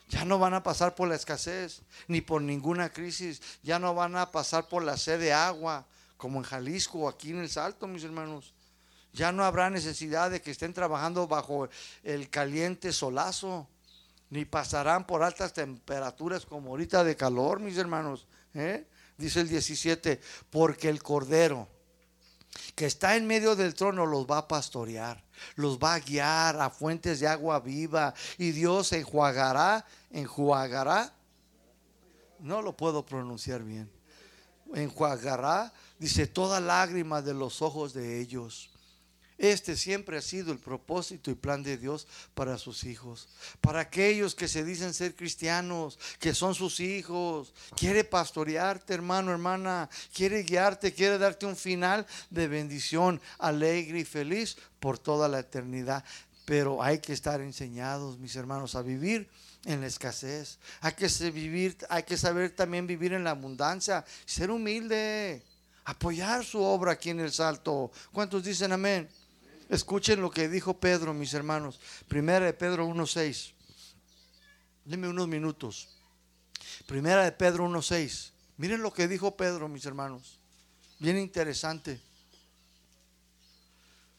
Ya 0.09 0.25
no 0.25 0.39
van 0.39 0.55
a 0.55 0.63
pasar 0.63 0.95
por 0.95 1.07
la 1.07 1.15
escasez 1.15 1.83
ni 2.07 2.21
por 2.21 2.41
ninguna 2.41 2.91
crisis. 2.91 3.41
Ya 3.61 3.77
no 3.77 3.93
van 3.93 4.15
a 4.15 4.31
pasar 4.31 4.67
por 4.67 4.83
la 4.83 4.97
sed 4.97 5.19
de 5.19 5.31
agua 5.31 5.85
como 6.17 6.39
en 6.39 6.43
Jalisco 6.43 6.99
o 6.99 7.09
aquí 7.09 7.29
en 7.29 7.39
el 7.39 7.49
Salto, 7.49 7.87
mis 7.87 8.03
hermanos. 8.03 8.53
Ya 9.13 9.31
no 9.31 9.43
habrá 9.43 9.69
necesidad 9.69 10.31
de 10.31 10.41
que 10.41 10.51
estén 10.51 10.73
trabajando 10.73 11.27
bajo 11.27 11.69
el 12.03 12.29
caliente 12.29 12.91
solazo, 12.91 13.67
ni 14.29 14.45
pasarán 14.45 15.05
por 15.05 15.23
altas 15.23 15.53
temperaturas 15.53 16.45
como 16.45 16.71
ahorita 16.71 17.03
de 17.03 17.15
calor, 17.15 17.59
mis 17.59 17.77
hermanos. 17.77 18.27
¿eh? 18.53 18.87
Dice 19.17 19.41
el 19.41 19.47
17, 19.47 20.19
porque 20.49 20.89
el 20.89 21.01
Cordero 21.01 21.67
que 22.75 22.85
está 22.85 23.15
en 23.15 23.27
medio 23.27 23.55
del 23.55 23.73
trono 23.73 24.05
los 24.05 24.25
va 24.25 24.39
a 24.39 24.47
pastorear, 24.47 25.23
los 25.55 25.77
va 25.77 25.95
a 25.95 25.99
guiar 25.99 26.59
a 26.59 26.69
fuentes 26.69 27.19
de 27.19 27.27
agua 27.27 27.59
viva 27.59 28.13
y 28.37 28.51
Dios 28.51 28.93
enjuagará, 28.93 29.85
enjuagará, 30.11 31.13
no 32.39 32.61
lo 32.61 32.75
puedo 32.75 33.05
pronunciar 33.05 33.63
bien, 33.63 33.91
enjuagará, 34.73 35.73
dice, 35.97 36.27
toda 36.27 36.59
lágrima 36.59 37.21
de 37.21 37.33
los 37.33 37.61
ojos 37.61 37.93
de 37.93 38.19
ellos. 38.19 38.69
Este 39.39 39.77
siempre 39.77 40.17
ha 40.17 40.21
sido 40.21 40.51
el 40.51 40.59
propósito 40.59 41.31
y 41.31 41.33
plan 41.33 41.63
de 41.63 41.77
Dios 41.77 42.07
para 42.33 42.57
sus 42.57 42.83
hijos. 42.83 43.29
Para 43.61 43.79
aquellos 43.79 44.35
que 44.35 44.49
se 44.49 44.65
dicen 44.65 44.93
ser 44.93 45.15
cristianos, 45.15 45.97
que 46.19 46.35
son 46.35 46.53
sus 46.53 46.81
hijos. 46.81 47.53
Quiere 47.77 48.03
pastorearte, 48.03 48.93
hermano, 48.93 49.31
hermana. 49.31 49.89
Quiere 50.13 50.43
guiarte, 50.43 50.93
quiere 50.93 51.17
darte 51.17 51.45
un 51.45 51.55
final 51.55 52.05
de 52.29 52.49
bendición 52.49 53.21
alegre 53.37 54.01
y 54.01 54.05
feliz 54.05 54.57
por 54.81 54.99
toda 54.99 55.29
la 55.29 55.39
eternidad. 55.39 56.03
Pero 56.43 56.83
hay 56.83 56.99
que 56.99 57.13
estar 57.13 57.39
enseñados, 57.39 58.19
mis 58.19 58.35
hermanos, 58.35 58.75
a 58.75 58.81
vivir 58.81 59.29
en 59.63 59.79
la 59.79 59.87
escasez. 59.87 60.59
Hay 60.81 60.93
que 60.93 61.07
vivir, 61.31 61.77
hay 61.89 62.03
que 62.03 62.17
saber 62.17 62.53
también 62.53 62.85
vivir 62.85 63.13
en 63.13 63.23
la 63.23 63.31
abundancia, 63.31 64.03
ser 64.25 64.51
humilde, 64.51 65.41
apoyar 65.85 66.43
su 66.43 66.59
obra 66.59 66.91
aquí 66.91 67.11
en 67.11 67.21
el 67.21 67.31
Salto. 67.31 67.89
¿Cuántos 68.11 68.43
dicen 68.43 68.73
amén? 68.73 69.07
Escuchen 69.69 70.19
lo 70.19 70.31
que 70.31 70.49
dijo 70.49 70.79
Pedro, 70.79 71.13
mis 71.13 71.33
hermanos. 71.35 71.79
Primera 72.07 72.45
de 72.45 72.53
Pedro 72.53 72.87
1.6. 72.87 73.53
Dime 74.83 75.07
unos 75.07 75.27
minutos. 75.27 75.87
Primera 76.87 77.23
de 77.23 77.31
Pedro 77.31 77.69
1.6. 77.69 78.31
Miren 78.57 78.81
lo 78.81 78.91
que 78.91 79.07
dijo 79.07 79.37
Pedro, 79.37 79.69
mis 79.69 79.85
hermanos. 79.85 80.39
Bien 80.97 81.17
interesante. 81.17 82.01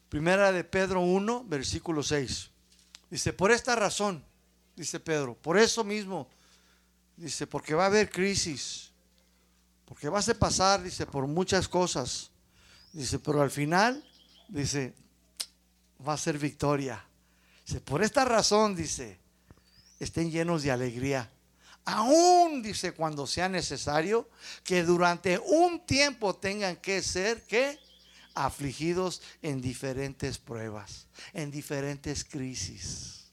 Primera 0.08 0.52
de 0.52 0.62
Pedro 0.62 1.00
1, 1.00 1.44
versículo 1.46 2.02
6. 2.02 2.50
Dice, 3.10 3.32
por 3.32 3.50
esta 3.50 3.74
razón, 3.74 4.24
dice 4.76 5.00
Pedro, 5.00 5.36
por 5.36 5.58
eso 5.58 5.82
mismo, 5.82 6.28
dice, 7.16 7.46
porque 7.46 7.74
va 7.74 7.84
a 7.84 7.86
haber 7.86 8.08
crisis, 8.08 8.92
porque 9.84 10.08
vas 10.08 10.28
a 10.28 10.34
pasar, 10.34 10.82
dice, 10.82 11.06
por 11.06 11.26
muchas 11.26 11.66
cosas. 11.66 12.30
Dice, 12.92 13.18
pero 13.18 13.42
al 13.42 13.50
final, 13.50 14.04
dice, 14.48 14.94
va 16.06 16.14
a 16.14 16.18
ser 16.18 16.38
victoria. 16.38 17.04
Por 17.84 18.02
esta 18.02 18.24
razón, 18.24 18.74
dice, 18.74 19.18
estén 19.98 20.30
llenos 20.30 20.62
de 20.62 20.70
alegría. 20.70 21.30
Aún, 21.84 22.62
dice, 22.62 22.92
cuando 22.92 23.26
sea 23.26 23.48
necesario, 23.48 24.28
que 24.64 24.82
durante 24.82 25.38
un 25.38 25.84
tiempo 25.86 26.34
tengan 26.34 26.76
que 26.76 27.02
ser, 27.02 27.42
¿qué? 27.46 27.78
Afligidos 28.34 29.22
en 29.42 29.60
diferentes 29.60 30.38
pruebas, 30.38 31.06
en 31.32 31.50
diferentes 31.50 32.24
crisis. 32.24 33.30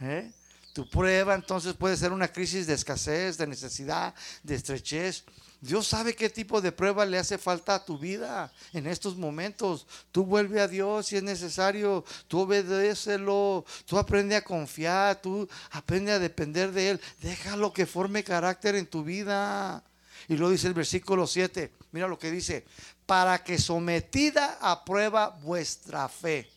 ¿Eh? 0.00 0.30
Tu 0.72 0.88
prueba 0.88 1.34
entonces 1.34 1.74
puede 1.74 1.96
ser 1.96 2.12
una 2.12 2.28
crisis 2.28 2.66
de 2.66 2.74
escasez, 2.74 3.36
de 3.36 3.46
necesidad, 3.46 4.14
de 4.42 4.54
estrechez. 4.54 5.24
Dios 5.60 5.88
sabe 5.88 6.14
qué 6.14 6.30
tipo 6.30 6.60
de 6.60 6.72
prueba 6.72 7.04
le 7.04 7.18
hace 7.18 7.36
falta 7.36 7.74
a 7.74 7.84
tu 7.84 7.98
vida 7.98 8.52
en 8.72 8.86
estos 8.86 9.16
momentos. 9.16 9.86
Tú 10.10 10.24
vuelve 10.24 10.60
a 10.60 10.68
Dios 10.68 11.06
si 11.06 11.16
es 11.16 11.22
necesario, 11.22 12.04
tú 12.28 12.40
obedécelo, 12.40 13.64
tú 13.84 13.98
aprende 13.98 14.36
a 14.36 14.44
confiar, 14.44 15.20
tú 15.20 15.48
aprende 15.72 16.12
a 16.12 16.18
depender 16.18 16.72
de 16.72 16.90
Él. 16.90 17.00
Déjalo 17.20 17.72
que 17.72 17.84
forme 17.84 18.24
carácter 18.24 18.74
en 18.76 18.86
tu 18.86 19.04
vida. 19.04 19.82
Y 20.28 20.36
lo 20.36 20.48
dice 20.48 20.68
el 20.68 20.74
versículo 20.74 21.26
7, 21.26 21.72
mira 21.92 22.06
lo 22.06 22.18
que 22.18 22.30
dice, 22.30 22.64
para 23.04 23.42
que 23.42 23.58
sometida 23.58 24.58
a 24.60 24.84
prueba 24.84 25.30
vuestra 25.42 26.08
fe. 26.08 26.48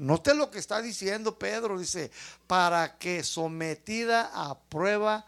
Note 0.00 0.34
lo 0.34 0.50
que 0.50 0.58
está 0.58 0.80
diciendo 0.80 1.38
Pedro, 1.38 1.78
dice, 1.78 2.10
para 2.46 2.98
que 2.98 3.22
sometida 3.22 4.30
a 4.32 4.58
prueba 4.58 5.26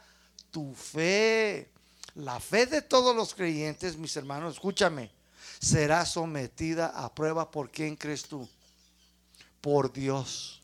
tu 0.51 0.75
fe 0.75 1.73
la 2.15 2.41
fe 2.41 2.67
de 2.67 2.83
todos 2.83 3.17
los 3.17 3.35
creyentes, 3.35 3.97
mis 3.97 4.17
hermanos, 4.17 4.55
escúchame, 4.55 5.11
será 5.61 6.05
sometida 6.05 6.89
a 6.89 7.15
prueba 7.15 7.51
por 7.51 7.71
quién 7.71 7.97
crees 7.97 8.25
tú? 8.25 8.49
Por 9.61 9.93
Dios. 9.93 10.61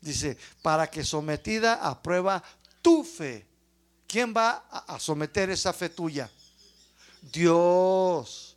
Dice, 0.00 0.36
para 0.62 0.90
que 0.90 1.04
sometida 1.04 1.74
a 1.74 2.02
prueba 2.02 2.42
tu 2.80 3.04
fe. 3.04 3.46
¿Quién 4.08 4.34
va 4.36 4.64
a 4.68 4.98
someter 4.98 5.50
esa 5.50 5.72
fe 5.72 5.88
tuya? 5.88 6.28
Dios. 7.32 8.51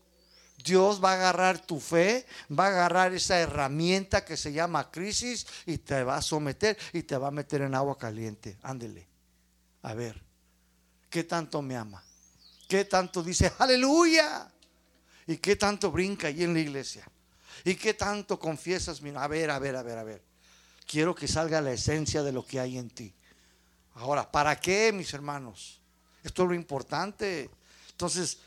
Dios 0.66 1.02
va 1.02 1.12
a 1.12 1.14
agarrar 1.14 1.60
tu 1.60 1.80
fe, 1.80 2.26
va 2.52 2.66
a 2.66 2.70
agarrar 2.70 3.14
esa 3.14 3.40
herramienta 3.40 4.26
que 4.26 4.36
se 4.36 4.52
llama 4.52 4.90
crisis 4.90 5.46
y 5.68 5.78
te 5.78 6.04
va 6.04 6.18
a 6.18 6.22
someter 6.24 6.76
y 6.92 7.04
te 7.04 7.16
va 7.18 7.28
a 7.28 7.32
meter 7.32 7.62
en 7.62 7.76
agua 7.76 7.98
caliente. 8.00 8.58
Ándele. 8.64 9.08
A 9.84 9.94
ver. 9.94 10.22
¿Qué 11.08 11.24
tanto 11.24 11.62
me 11.62 11.78
ama? 11.78 12.04
¿Qué 12.68 12.86
tanto 12.86 13.22
dice 13.22 13.54
aleluya? 13.60 14.52
¿Y 15.28 15.38
qué 15.38 15.56
tanto 15.56 15.92
brinca 15.92 16.28
ahí 16.28 16.44
en 16.44 16.56
la 16.56 16.60
iglesia? 16.60 17.08
¿Y 17.64 17.76
qué 17.76 17.94
tanto 17.94 18.40
confiesas? 18.40 19.02
A 19.16 19.28
ver, 19.28 19.52
a 19.52 19.60
ver, 19.60 19.76
a 19.76 19.84
ver, 19.84 19.98
a 20.00 20.04
ver. 20.04 20.24
Quiero 20.88 21.14
que 21.14 21.28
salga 21.28 21.62
la 21.62 21.74
esencia 21.74 22.24
de 22.24 22.32
lo 22.32 22.44
que 22.44 22.60
hay 22.60 22.80
en 22.80 22.90
ti. 22.90 23.14
Ahora, 23.94 24.30
¿para 24.32 24.60
qué, 24.60 24.92
mis 24.92 25.14
hermanos? 25.14 25.80
Esto 26.24 26.44
es 26.44 26.50
lo 26.50 26.56
importante. 26.56 27.50
Entonces, 27.92 28.40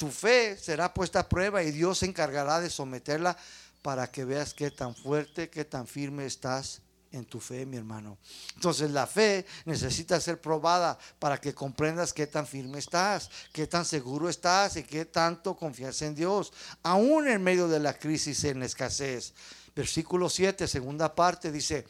tu 0.00 0.10
fe 0.10 0.56
será 0.56 0.94
puesta 0.94 1.20
a 1.20 1.28
prueba 1.28 1.62
y 1.62 1.72
Dios 1.72 1.98
se 1.98 2.06
encargará 2.06 2.58
de 2.58 2.70
someterla 2.70 3.36
para 3.82 4.10
que 4.10 4.24
veas 4.24 4.54
qué 4.54 4.70
tan 4.70 4.94
fuerte, 4.94 5.50
qué 5.50 5.66
tan 5.66 5.86
firme 5.86 6.24
estás 6.24 6.80
en 7.12 7.26
tu 7.26 7.38
fe, 7.38 7.66
mi 7.66 7.76
hermano. 7.76 8.16
Entonces 8.54 8.92
la 8.92 9.06
fe 9.06 9.44
necesita 9.66 10.18
ser 10.18 10.40
probada 10.40 10.98
para 11.18 11.38
que 11.38 11.54
comprendas 11.54 12.14
qué 12.14 12.26
tan 12.26 12.46
firme 12.46 12.78
estás, 12.78 13.28
qué 13.52 13.66
tan 13.66 13.84
seguro 13.84 14.30
estás 14.30 14.78
y 14.78 14.84
qué 14.84 15.04
tanto 15.04 15.54
confías 15.54 16.00
en 16.00 16.14
Dios, 16.14 16.50
aún 16.82 17.28
en 17.28 17.42
medio 17.42 17.68
de 17.68 17.80
la 17.80 17.92
crisis, 17.92 18.42
en 18.44 18.60
la 18.60 18.64
escasez. 18.64 19.34
Versículo 19.76 20.30
7, 20.30 20.66
segunda 20.66 21.14
parte, 21.14 21.52
dice 21.52 21.86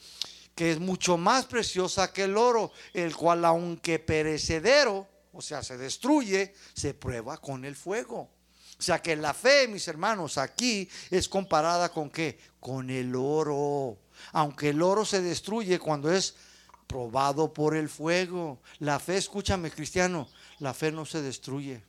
que 0.56 0.72
es 0.72 0.80
mucho 0.80 1.16
más 1.16 1.46
preciosa 1.46 2.12
que 2.12 2.24
el 2.24 2.36
oro, 2.36 2.72
el 2.92 3.14
cual 3.14 3.44
aunque 3.44 4.00
perecedero, 4.00 5.06
o 5.32 5.40
sea, 5.40 5.62
se 5.62 5.76
destruye, 5.76 6.54
se 6.74 6.94
prueba 6.94 7.38
con 7.38 7.64
el 7.64 7.76
fuego. 7.76 8.30
O 8.78 8.82
sea 8.82 9.00
que 9.00 9.14
la 9.16 9.34
fe, 9.34 9.68
mis 9.68 9.86
hermanos, 9.88 10.38
aquí 10.38 10.88
es 11.10 11.28
comparada 11.28 11.90
con 11.90 12.08
qué? 12.10 12.38
Con 12.58 12.88
el 12.90 13.14
oro 13.14 13.98
aunque 14.32 14.70
el 14.70 14.82
oro 14.82 15.04
se 15.04 15.22
destruye 15.22 15.78
cuando 15.78 16.12
es 16.12 16.34
probado 16.86 17.52
por 17.52 17.76
el 17.76 17.88
fuego. 17.88 18.60
La 18.78 18.98
fe, 18.98 19.16
escúchame 19.16 19.70
cristiano, 19.70 20.28
la 20.58 20.74
fe 20.74 20.92
no 20.92 21.06
se 21.06 21.22
destruye. 21.22 21.82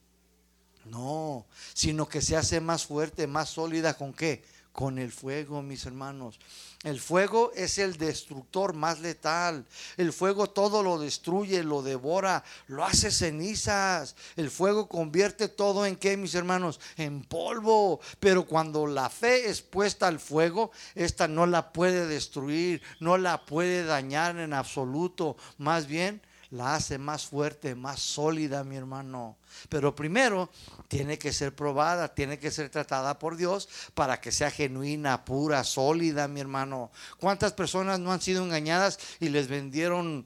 No, 0.85 1.45
sino 1.73 2.07
que 2.07 2.21
se 2.21 2.35
hace 2.35 2.59
más 2.59 2.85
fuerte, 2.85 3.27
más 3.27 3.49
sólida 3.49 3.95
con 3.95 4.13
qué? 4.13 4.43
Con 4.71 4.97
el 4.99 5.11
fuego, 5.11 5.61
mis 5.61 5.85
hermanos. 5.85 6.39
El 6.83 6.99
fuego 6.99 7.51
es 7.55 7.77
el 7.77 7.97
destructor 7.97 8.73
más 8.73 8.99
letal. 8.99 9.65
El 9.97 10.13
fuego 10.13 10.47
todo 10.47 10.81
lo 10.81 10.97
destruye, 10.97 11.63
lo 11.63 11.83
devora, 11.83 12.43
lo 12.67 12.83
hace 12.83 13.11
cenizas. 13.11 14.15
El 14.35 14.49
fuego 14.49 14.87
convierte 14.87 15.47
todo 15.47 15.85
en 15.85 15.95
qué, 15.95 16.17
mis 16.17 16.33
hermanos? 16.33 16.79
En 16.97 17.23
polvo. 17.23 17.99
Pero 18.19 18.47
cuando 18.47 18.87
la 18.87 19.09
fe 19.09 19.49
es 19.49 19.61
puesta 19.61 20.07
al 20.07 20.19
fuego, 20.19 20.71
esta 20.95 21.27
no 21.27 21.45
la 21.45 21.71
puede 21.73 22.07
destruir, 22.07 22.81
no 22.99 23.17
la 23.17 23.45
puede 23.45 23.83
dañar 23.83 24.37
en 24.37 24.53
absoluto. 24.53 25.37
Más 25.57 25.85
bien, 25.85 26.21
la 26.51 26.75
hace 26.75 26.97
más 26.97 27.25
fuerte, 27.25 27.75
más 27.75 27.99
sólida, 27.99 28.63
mi 28.63 28.75
hermano. 28.75 29.37
Pero 29.69 29.95
primero 29.95 30.49
tiene 30.87 31.17
que 31.17 31.31
ser 31.33 31.55
probada, 31.55 32.13
tiene 32.13 32.37
que 32.37 32.51
ser 32.51 32.69
tratada 32.69 33.17
por 33.17 33.37
Dios 33.37 33.69
para 33.93 34.19
que 34.19 34.31
sea 34.31 34.51
genuina, 34.51 35.23
pura, 35.23 35.63
sólida, 35.63 36.27
mi 36.27 36.41
hermano. 36.41 36.91
¿Cuántas 37.19 37.53
personas 37.53 37.99
no 37.99 38.11
han 38.11 38.21
sido 38.21 38.43
engañadas 38.43 38.99
y 39.19 39.29
les 39.29 39.47
vendieron 39.47 40.25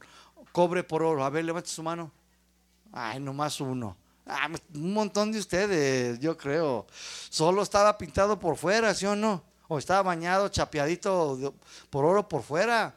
cobre 0.51 0.83
por 0.83 1.03
oro? 1.03 1.23
A 1.23 1.29
ver, 1.29 1.45
levante 1.45 1.69
su 1.69 1.83
mano. 1.83 2.11
Ay, 2.91 3.19
nomás 3.19 3.61
uno. 3.61 3.95
Ah, 4.25 4.49
un 4.73 4.93
montón 4.93 5.31
de 5.31 5.37
ustedes, 5.37 6.19
yo 6.19 6.35
creo. 6.35 6.87
Solo 7.29 7.61
estaba 7.61 7.95
pintado 7.97 8.39
por 8.39 8.57
fuera, 8.57 8.95
¿sí 8.95 9.05
o 9.05 9.15
no? 9.15 9.43
O 9.67 9.77
estaba 9.77 10.01
bañado, 10.01 10.49
chapeadito 10.49 11.53
por 11.91 12.05
oro 12.05 12.27
por 12.27 12.41
fuera. 12.41 12.95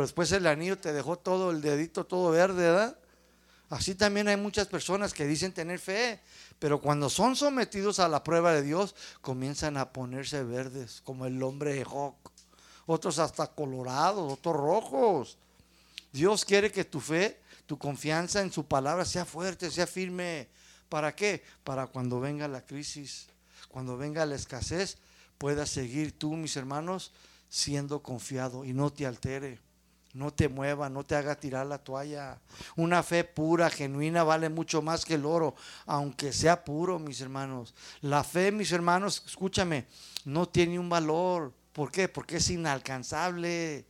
Pero 0.00 0.06
después 0.06 0.32
el 0.32 0.46
anillo 0.46 0.78
te 0.78 0.94
dejó 0.94 1.18
todo 1.18 1.50
el 1.50 1.60
dedito 1.60 2.06
todo 2.06 2.30
verde, 2.30 2.62
¿verdad? 2.62 2.96
Así 3.68 3.94
también 3.94 4.28
hay 4.28 4.38
muchas 4.38 4.66
personas 4.66 5.12
que 5.12 5.26
dicen 5.26 5.52
tener 5.52 5.78
fe, 5.78 6.22
pero 6.58 6.80
cuando 6.80 7.10
son 7.10 7.36
sometidos 7.36 7.98
a 7.98 8.08
la 8.08 8.24
prueba 8.24 8.54
de 8.54 8.62
Dios, 8.62 8.94
comienzan 9.20 9.76
a 9.76 9.92
ponerse 9.92 10.42
verdes, 10.42 11.02
como 11.04 11.26
el 11.26 11.42
hombre 11.42 11.74
de 11.74 11.84
Joc. 11.84 12.16
Otros 12.86 13.18
hasta 13.18 13.48
colorados, 13.48 14.32
otros 14.32 14.56
rojos. 14.56 15.36
Dios 16.10 16.46
quiere 16.46 16.72
que 16.72 16.86
tu 16.86 16.98
fe, 16.98 17.38
tu 17.66 17.76
confianza 17.76 18.40
en 18.40 18.50
su 18.50 18.64
palabra 18.64 19.04
sea 19.04 19.26
fuerte, 19.26 19.70
sea 19.70 19.86
firme. 19.86 20.48
¿Para 20.88 21.14
qué? 21.14 21.44
Para 21.62 21.88
cuando 21.88 22.20
venga 22.20 22.48
la 22.48 22.64
crisis, 22.64 23.26
cuando 23.68 23.98
venga 23.98 24.24
la 24.24 24.36
escasez, 24.36 24.96
puedas 25.36 25.68
seguir 25.68 26.18
tú, 26.18 26.36
mis 26.36 26.56
hermanos, 26.56 27.12
siendo 27.50 28.02
confiado 28.02 28.64
y 28.64 28.72
no 28.72 28.90
te 28.90 29.04
altere. 29.04 29.58
No 30.12 30.32
te 30.32 30.48
mueva, 30.48 30.90
no 30.90 31.04
te 31.04 31.14
haga 31.14 31.36
tirar 31.38 31.66
la 31.66 31.78
toalla. 31.78 32.40
Una 32.76 33.02
fe 33.02 33.22
pura, 33.22 33.70
genuina, 33.70 34.24
vale 34.24 34.48
mucho 34.48 34.82
más 34.82 35.04
que 35.04 35.14
el 35.14 35.24
oro, 35.24 35.54
aunque 35.86 36.32
sea 36.32 36.64
puro, 36.64 36.98
mis 36.98 37.20
hermanos. 37.20 37.74
La 38.00 38.24
fe, 38.24 38.50
mis 38.50 38.72
hermanos, 38.72 39.22
escúchame, 39.24 39.86
no 40.24 40.48
tiene 40.48 40.78
un 40.78 40.88
valor. 40.88 41.52
¿Por 41.72 41.92
qué? 41.92 42.08
Porque 42.08 42.38
es 42.38 42.50
inalcanzable. 42.50 43.86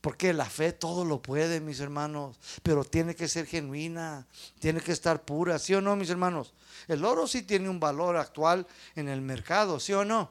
Porque 0.00 0.32
la 0.32 0.44
fe 0.44 0.72
todo 0.72 1.04
lo 1.04 1.20
puede, 1.20 1.60
mis 1.60 1.80
hermanos, 1.80 2.38
pero 2.62 2.84
tiene 2.84 3.16
que 3.16 3.26
ser 3.26 3.44
genuina, 3.44 4.26
tiene 4.60 4.80
que 4.80 4.92
estar 4.92 5.24
pura, 5.24 5.58
¿sí 5.58 5.74
o 5.74 5.80
no, 5.80 5.96
mis 5.96 6.10
hermanos? 6.10 6.54
El 6.86 7.04
oro 7.04 7.26
sí 7.26 7.42
tiene 7.42 7.68
un 7.68 7.80
valor 7.80 8.16
actual 8.16 8.66
en 8.94 9.08
el 9.08 9.20
mercado, 9.20 9.80
¿sí 9.80 9.92
o 9.94 10.04
no? 10.04 10.30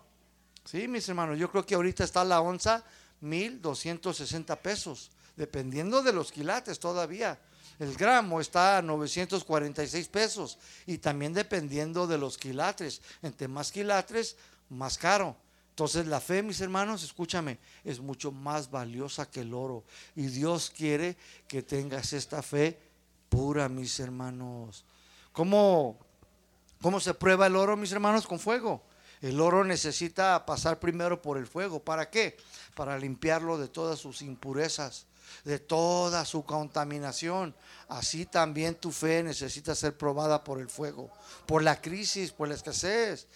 Sí, 0.64 0.88
mis 0.88 1.10
hermanos, 1.10 1.38
yo 1.38 1.52
creo 1.52 1.66
que 1.66 1.76
ahorita 1.76 2.06
está 2.06 2.24
la 2.24 2.40
onza 2.40 2.86
1.260 3.26 4.58
pesos, 4.60 5.12
dependiendo 5.36 6.04
de 6.04 6.14
los 6.14 6.32
quilates 6.32 6.80
todavía. 6.80 7.40
El 7.80 7.96
gramo 7.96 8.40
está 8.40 8.78
a 8.78 8.82
946 8.82 10.08
pesos 10.08 10.58
y 10.86 10.98
también 10.98 11.34
dependiendo 11.34 12.08
de 12.08 12.18
los 12.18 12.38
quilates. 12.38 13.02
Entre 13.22 13.48
más 13.48 13.72
quilates, 13.72 14.38
más 14.70 14.98
caro. 14.98 15.36
Entonces 15.72 16.08
la 16.08 16.22
fe, 16.22 16.42
mis 16.42 16.62
hermanos, 16.62 17.04
escúchame, 17.04 17.58
es 17.84 18.00
mucho 18.00 18.32
más 18.32 18.72
valiosa 18.72 19.30
que 19.30 19.42
el 19.42 19.54
oro. 19.54 19.84
Y 20.16 20.28
Dios 20.28 20.72
quiere 20.74 21.18
que 21.50 21.64
tengas 21.64 22.14
esta 22.14 22.42
fe 22.42 22.80
pura, 23.28 23.68
mis 23.68 24.00
hermanos. 24.00 24.86
¿Cómo, 25.34 26.00
cómo 26.82 27.02
se 27.02 27.14
prueba 27.14 27.48
el 27.48 27.58
oro, 27.58 27.76
mis 27.76 27.92
hermanos? 27.92 28.26
Con 28.26 28.40
fuego. 28.40 28.84
El 29.22 29.42
oro 29.42 29.66
necesita 29.66 30.46
pasar 30.46 30.80
primero 30.80 31.22
por 31.22 31.38
el 31.38 31.48
fuego. 31.48 31.80
¿Para 31.80 32.10
qué? 32.10 32.38
Para 32.76 33.00
limpiarlo 33.00 33.58
de 33.58 33.68
todas 33.68 34.00
sus 34.00 34.22
impurezas, 34.22 35.08
de 35.44 35.60
toda 35.60 36.26
su 36.26 36.46
contaminación. 36.46 37.56
Así 37.88 38.26
también 38.26 38.76
tu 38.76 38.92
fe 38.92 39.24
necesita 39.24 39.74
ser 39.74 39.98
probada 39.98 40.44
por 40.44 40.60
el 40.60 40.70
fuego, 40.70 41.10
por 41.46 41.64
la 41.64 41.82
crisis, 41.82 42.32
por 42.32 42.48
la 42.48 42.56
escasez, 42.56 43.28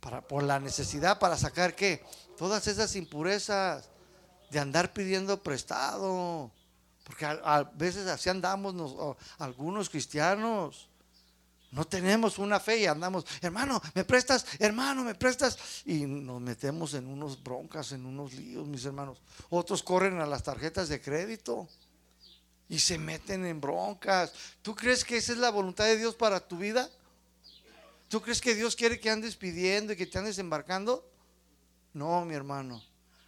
para, 0.00 0.20
por 0.22 0.42
la 0.42 0.58
necesidad 0.58 1.18
para 1.18 1.36
sacar 1.36 1.74
qué? 1.74 2.04
Todas 2.36 2.66
esas 2.66 2.96
impurezas 2.96 3.90
de 4.50 4.58
andar 4.58 4.92
pidiendo 4.92 5.42
prestado. 5.42 6.50
Porque 7.04 7.24
a, 7.24 7.62
veces 7.74 8.06
así 8.06 8.28
andamos 8.28 9.16
algunos 9.38 9.88
cristianos. 9.88 10.87
No 11.70 11.84
tenemos 11.84 12.38
una 12.38 12.58
fe 12.58 12.78
y 12.78 12.86
andamos, 12.86 13.26
hermano, 13.42 13.80
me 13.94 14.04
prestas, 14.04 14.46
hermano, 14.58 15.04
me 15.04 15.14
prestas. 15.14 15.58
Y 15.84 16.06
nos 16.06 16.40
metemos 16.40 16.94
en 16.94 17.06
unos 17.06 17.42
broncas, 17.42 17.92
en 17.92 18.06
unos 18.06 18.32
líos, 18.32 18.66
mis 18.66 18.84
hermanos. 18.86 19.20
Otros 19.50 19.82
corren 19.82 20.18
a 20.18 20.26
las 20.26 20.42
tarjetas 20.42 20.88
de 20.88 21.00
crédito 21.00 21.68
y 22.70 22.78
se 22.78 22.96
meten 22.96 23.44
en 23.44 23.60
broncas. 23.60 24.32
¿Tú 24.62 24.74
crees 24.74 25.04
que 25.04 25.18
esa 25.18 25.32
es 25.32 25.38
la 25.38 25.50
voluntad 25.50 25.84
de 25.84 25.98
Dios 25.98 26.14
para 26.14 26.40
tu 26.40 26.56
vida? 26.56 26.88
¿Tú 28.08 28.22
crees 28.22 28.40
que 28.40 28.54
Dios 28.54 28.74
quiere 28.74 28.98
que 28.98 29.10
andes 29.10 29.36
pidiendo 29.36 29.92
y 29.92 29.96
que 29.96 30.06
te 30.06 30.18
andes 30.18 30.38
embarcando? 30.38 31.06
No, 31.92 32.24
mi 32.24 32.34
hermano, 32.34 32.82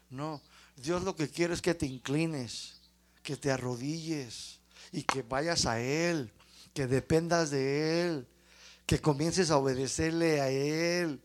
no. 0.09 0.41
Dios 0.77 1.03
lo 1.03 1.15
que 1.15 1.29
quiere 1.29 1.53
es 1.53 1.61
que 1.61 1.75
te 1.75 1.85
inclines, 1.85 2.81
que 3.23 3.37
te 3.37 3.51
arrodilles 3.51 4.61
y 4.93 5.03
que 5.03 5.21
vayas 5.21 5.67
a 5.67 5.79
Él 5.79 6.33
que 6.75 6.87
dependas 6.87 7.51
de 7.51 8.05
Él, 8.05 8.27
que 8.87 9.01
comiences 9.01 9.51
a 9.51 9.57
obedecerle 9.57 10.41
a 10.41 10.49
Él. 10.51 11.21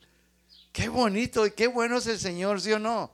Qué 0.72 0.90
bonito 0.90 1.46
y 1.46 1.52
qué 1.52 1.68
bueno 1.68 1.98
es 1.98 2.08
el 2.08 2.20
Señor, 2.20 2.60
¿sí 2.62 2.72
o 2.74 2.80
no? 2.80 3.12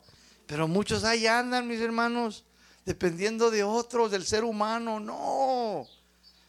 Pero 0.48 0.68
muchos 0.68 1.04
ahí 1.04 1.28
andan, 1.28 1.68
mis 1.68 1.80
hermanos, 1.80 2.44
dependiendo 2.86 3.52
de 3.52 3.64
otros, 3.64 4.12
del 4.12 4.26
ser 4.26 4.44
humano. 4.44 5.00
No. 5.00 5.88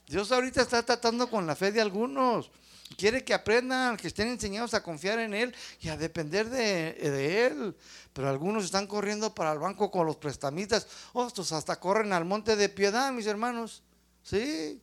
Dios 0.06 0.32
ahorita 0.32 0.62
está 0.62 0.82
tratando 0.82 1.28
con 1.28 1.46
la 1.46 1.54
fe 1.54 1.70
de 1.70 1.80
algunos. 1.80 2.50
Quiere 2.96 3.24
que 3.24 3.32
aprendan, 3.32 3.96
que 3.96 4.08
estén 4.08 4.28
enseñados 4.28 4.74
a 4.74 4.82
confiar 4.82 5.18
en 5.18 5.34
Él 5.34 5.54
y 5.80 5.88
a 5.88 5.96
depender 5.96 6.48
de, 6.48 6.94
de 6.94 7.46
Él. 7.46 7.76
Pero 8.12 8.28
algunos 8.28 8.64
están 8.64 8.86
corriendo 8.86 9.34
para 9.34 9.52
el 9.52 9.58
banco 9.58 9.90
con 9.90 10.06
los 10.06 10.16
prestamistas. 10.16 10.86
Otros 11.12 11.52
hasta 11.52 11.78
corren 11.78 12.12
al 12.12 12.24
monte 12.24 12.56
de 12.56 12.68
piedad, 12.68 13.12
mis 13.12 13.26
hermanos. 13.26 13.82
Sí. 14.22 14.80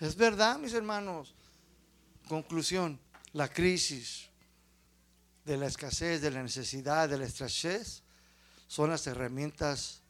Es 0.00 0.16
verdad, 0.16 0.58
mis 0.58 0.74
hermanos. 0.74 1.34
Conclusión, 2.28 2.98
la 3.32 3.48
crisis 3.48 4.28
de 5.44 5.56
la 5.56 5.66
escasez, 5.66 6.20
de 6.20 6.30
la 6.30 6.42
necesidad, 6.42 7.08
de 7.08 7.18
la 7.18 7.26
estrechez, 7.26 8.02
son 8.66 8.90
las 8.90 9.06
herramientas 9.06 10.00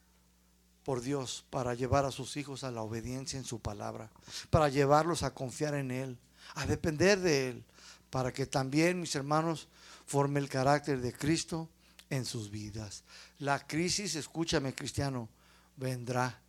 por 0.83 1.01
Dios 1.01 1.45
para 1.49 1.73
llevar 1.73 2.05
a 2.05 2.11
sus 2.11 2.37
hijos 2.37 2.63
a 2.63 2.71
la 2.71 2.81
obediencia 2.81 3.37
en 3.37 3.45
su 3.45 3.59
palabra, 3.59 4.11
para 4.49 4.69
llevarlos 4.69 5.23
a 5.23 5.33
confiar 5.33 5.75
en 5.75 5.91
Él, 5.91 6.17
a 6.53 6.65
depender 6.65 7.19
de 7.19 7.49
Él, 7.49 7.65
para 8.09 8.31
que 8.31 8.45
también, 8.45 9.01
mis 9.01 9.15
hermanos, 9.15 9.67
forme 10.05 10.39
el 10.39 10.47
carácter 10.47 11.01
de 11.01 11.11
Cristo 11.11 11.69
en 12.09 12.23
sus 12.23 12.49
vidas. 12.49 13.03
La 13.39 13.65
crisis, 13.65 14.15
escúchame 14.15 14.73
cristiano, 14.73 15.27
vendrá, 15.75 16.39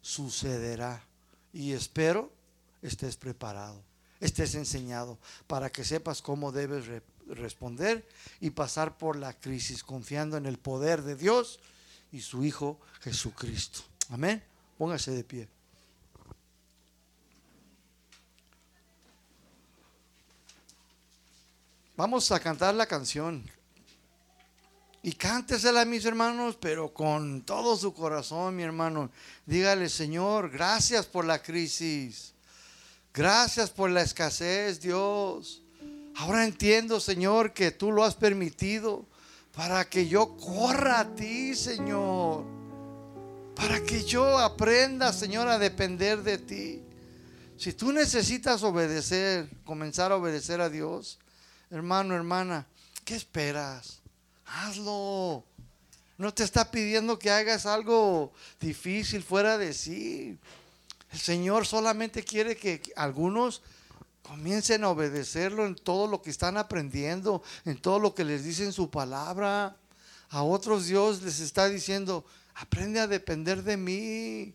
sucederá. 0.00 1.04
Y 1.52 1.72
espero 1.72 2.37
estés 2.82 3.16
preparado, 3.16 3.82
estés 4.20 4.54
enseñado, 4.54 5.18
para 5.46 5.70
que 5.70 5.84
sepas 5.84 6.22
cómo 6.22 6.52
debes 6.52 6.86
responder 7.26 8.08
y 8.40 8.50
pasar 8.50 8.96
por 8.98 9.16
la 9.16 9.32
crisis 9.32 9.82
confiando 9.82 10.36
en 10.36 10.46
el 10.46 10.58
poder 10.58 11.02
de 11.02 11.16
Dios 11.16 11.60
y 12.12 12.20
su 12.20 12.44
Hijo 12.44 12.80
Jesucristo. 13.00 13.80
Amén. 14.10 14.42
Póngase 14.78 15.10
de 15.10 15.24
pie. 15.24 15.48
Vamos 21.96 22.30
a 22.30 22.38
cantar 22.38 22.76
la 22.76 22.86
canción. 22.86 23.44
Y 25.02 25.12
cántesela, 25.12 25.84
mis 25.84 26.04
hermanos, 26.04 26.56
pero 26.60 26.94
con 26.94 27.42
todo 27.42 27.76
su 27.76 27.92
corazón, 27.92 28.54
mi 28.54 28.62
hermano. 28.62 29.10
Dígale, 29.46 29.88
Señor, 29.88 30.50
gracias 30.50 31.06
por 31.06 31.24
la 31.24 31.42
crisis. 31.42 32.34
Gracias 33.18 33.70
por 33.70 33.90
la 33.90 34.02
escasez, 34.02 34.80
Dios. 34.80 35.60
Ahora 36.14 36.44
entiendo, 36.44 37.00
Señor, 37.00 37.52
que 37.52 37.72
tú 37.72 37.90
lo 37.90 38.04
has 38.04 38.14
permitido 38.14 39.06
para 39.56 39.90
que 39.90 40.06
yo 40.06 40.36
corra 40.36 41.00
a 41.00 41.14
ti, 41.16 41.56
Señor. 41.56 42.44
Para 43.56 43.82
que 43.82 44.04
yo 44.04 44.38
aprenda, 44.38 45.12
Señor, 45.12 45.48
a 45.48 45.58
depender 45.58 46.22
de 46.22 46.38
ti. 46.38 46.80
Si 47.56 47.72
tú 47.72 47.90
necesitas 47.90 48.62
obedecer, 48.62 49.50
comenzar 49.64 50.12
a 50.12 50.16
obedecer 50.16 50.60
a 50.60 50.70
Dios, 50.70 51.18
hermano, 51.72 52.14
hermana, 52.14 52.68
¿qué 53.04 53.16
esperas? 53.16 53.98
Hazlo. 54.46 55.42
No 56.18 56.32
te 56.32 56.44
está 56.44 56.70
pidiendo 56.70 57.18
que 57.18 57.32
hagas 57.32 57.66
algo 57.66 58.32
difícil 58.60 59.24
fuera 59.24 59.58
de 59.58 59.74
sí. 59.74 60.38
El 61.12 61.18
Señor 61.18 61.66
solamente 61.66 62.22
quiere 62.22 62.56
que 62.56 62.82
algunos 62.96 63.62
comiencen 64.22 64.84
a 64.84 64.90
obedecerlo 64.90 65.66
en 65.66 65.74
todo 65.74 66.06
lo 66.06 66.20
que 66.20 66.30
están 66.30 66.58
aprendiendo, 66.58 67.42
en 67.64 67.80
todo 67.80 67.98
lo 67.98 68.14
que 68.14 68.24
les 68.24 68.44
dice 68.44 68.64
en 68.64 68.72
su 68.72 68.90
palabra. 68.90 69.76
A 70.28 70.42
otros 70.42 70.86
Dios 70.86 71.22
les 71.22 71.40
está 71.40 71.68
diciendo, 71.68 72.26
aprende 72.54 73.00
a 73.00 73.06
depender 73.06 73.62
de 73.62 73.76
mí. 73.78 74.54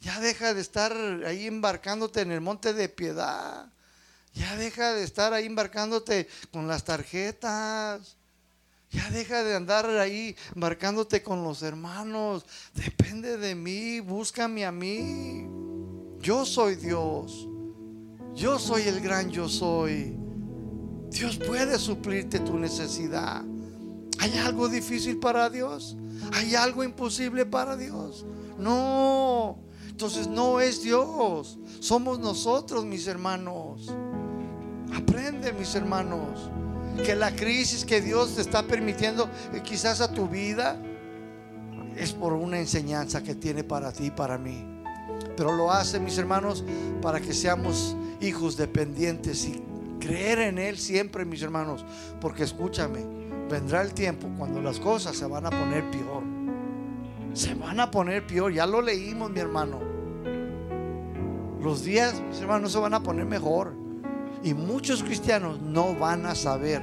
Ya 0.00 0.20
deja 0.20 0.52
de 0.52 0.60
estar 0.60 0.92
ahí 1.24 1.46
embarcándote 1.46 2.20
en 2.20 2.30
el 2.30 2.42
monte 2.42 2.74
de 2.74 2.90
piedad. 2.90 3.72
Ya 4.34 4.54
deja 4.56 4.92
de 4.92 5.02
estar 5.02 5.32
ahí 5.32 5.46
embarcándote 5.46 6.28
con 6.52 6.68
las 6.68 6.84
tarjetas. 6.84 8.16
Ya 8.90 9.08
deja 9.10 9.42
de 9.42 9.56
andar 9.56 9.86
ahí 9.86 10.36
embarcándote 10.54 11.22
con 11.22 11.42
los 11.42 11.62
hermanos. 11.62 12.44
Depende 12.74 13.38
de 13.38 13.54
mí, 13.54 14.00
búscame 14.00 14.66
a 14.66 14.72
mí. 14.72 15.75
Yo 16.26 16.44
soy 16.44 16.74
Dios. 16.74 17.48
Yo 18.34 18.58
soy 18.58 18.82
el 18.82 19.00
gran 19.00 19.30
yo 19.30 19.48
soy. 19.48 20.18
Dios 21.08 21.36
puede 21.36 21.78
suplirte 21.78 22.40
tu 22.40 22.58
necesidad. 22.58 23.44
¿Hay 24.18 24.36
algo 24.38 24.68
difícil 24.68 25.20
para 25.20 25.48
Dios? 25.48 25.96
¿Hay 26.32 26.56
algo 26.56 26.82
imposible 26.82 27.46
para 27.46 27.76
Dios? 27.76 28.26
No. 28.58 29.60
Entonces 29.88 30.26
no 30.26 30.60
es 30.60 30.82
Dios. 30.82 31.60
Somos 31.78 32.18
nosotros, 32.18 32.84
mis 32.84 33.06
hermanos. 33.06 33.94
Aprende, 34.92 35.52
mis 35.52 35.76
hermanos, 35.76 36.50
que 37.04 37.14
la 37.14 37.36
crisis 37.36 37.84
que 37.84 38.00
Dios 38.00 38.34
te 38.34 38.40
está 38.40 38.64
permitiendo, 38.64 39.30
eh, 39.52 39.62
quizás 39.62 40.00
a 40.00 40.12
tu 40.12 40.26
vida, 40.26 40.76
es 41.96 42.12
por 42.12 42.32
una 42.32 42.58
enseñanza 42.58 43.22
que 43.22 43.36
tiene 43.36 43.62
para 43.62 43.92
ti 43.92 44.06
y 44.06 44.10
para 44.10 44.38
mí. 44.38 44.75
Pero 45.36 45.52
lo 45.52 45.70
hace, 45.70 46.00
mis 46.00 46.16
hermanos, 46.16 46.64
para 47.02 47.20
que 47.20 47.34
seamos 47.34 47.94
hijos 48.20 48.56
dependientes 48.56 49.46
y 49.46 49.62
creer 50.00 50.38
en 50.38 50.58
Él 50.58 50.78
siempre, 50.78 51.24
mis 51.24 51.42
hermanos. 51.42 51.84
Porque 52.20 52.44
escúchame, 52.44 53.04
vendrá 53.50 53.82
el 53.82 53.92
tiempo 53.92 54.28
cuando 54.38 54.62
las 54.62 54.80
cosas 54.80 55.16
se 55.16 55.26
van 55.26 55.46
a 55.46 55.50
poner 55.50 55.90
peor. 55.90 56.22
Se 57.34 57.54
van 57.54 57.80
a 57.80 57.90
poner 57.90 58.26
peor, 58.26 58.52
ya 58.52 58.66
lo 58.66 58.80
leímos, 58.80 59.30
mi 59.30 59.40
hermano. 59.40 59.80
Los 61.60 61.84
días, 61.84 62.14
mis 62.28 62.40
hermanos, 62.40 62.72
se 62.72 62.78
van 62.78 62.94
a 62.94 63.02
poner 63.02 63.26
mejor. 63.26 63.74
Y 64.42 64.54
muchos 64.54 65.02
cristianos 65.02 65.60
no 65.60 65.94
van 65.94 66.24
a 66.24 66.34
saber 66.34 66.82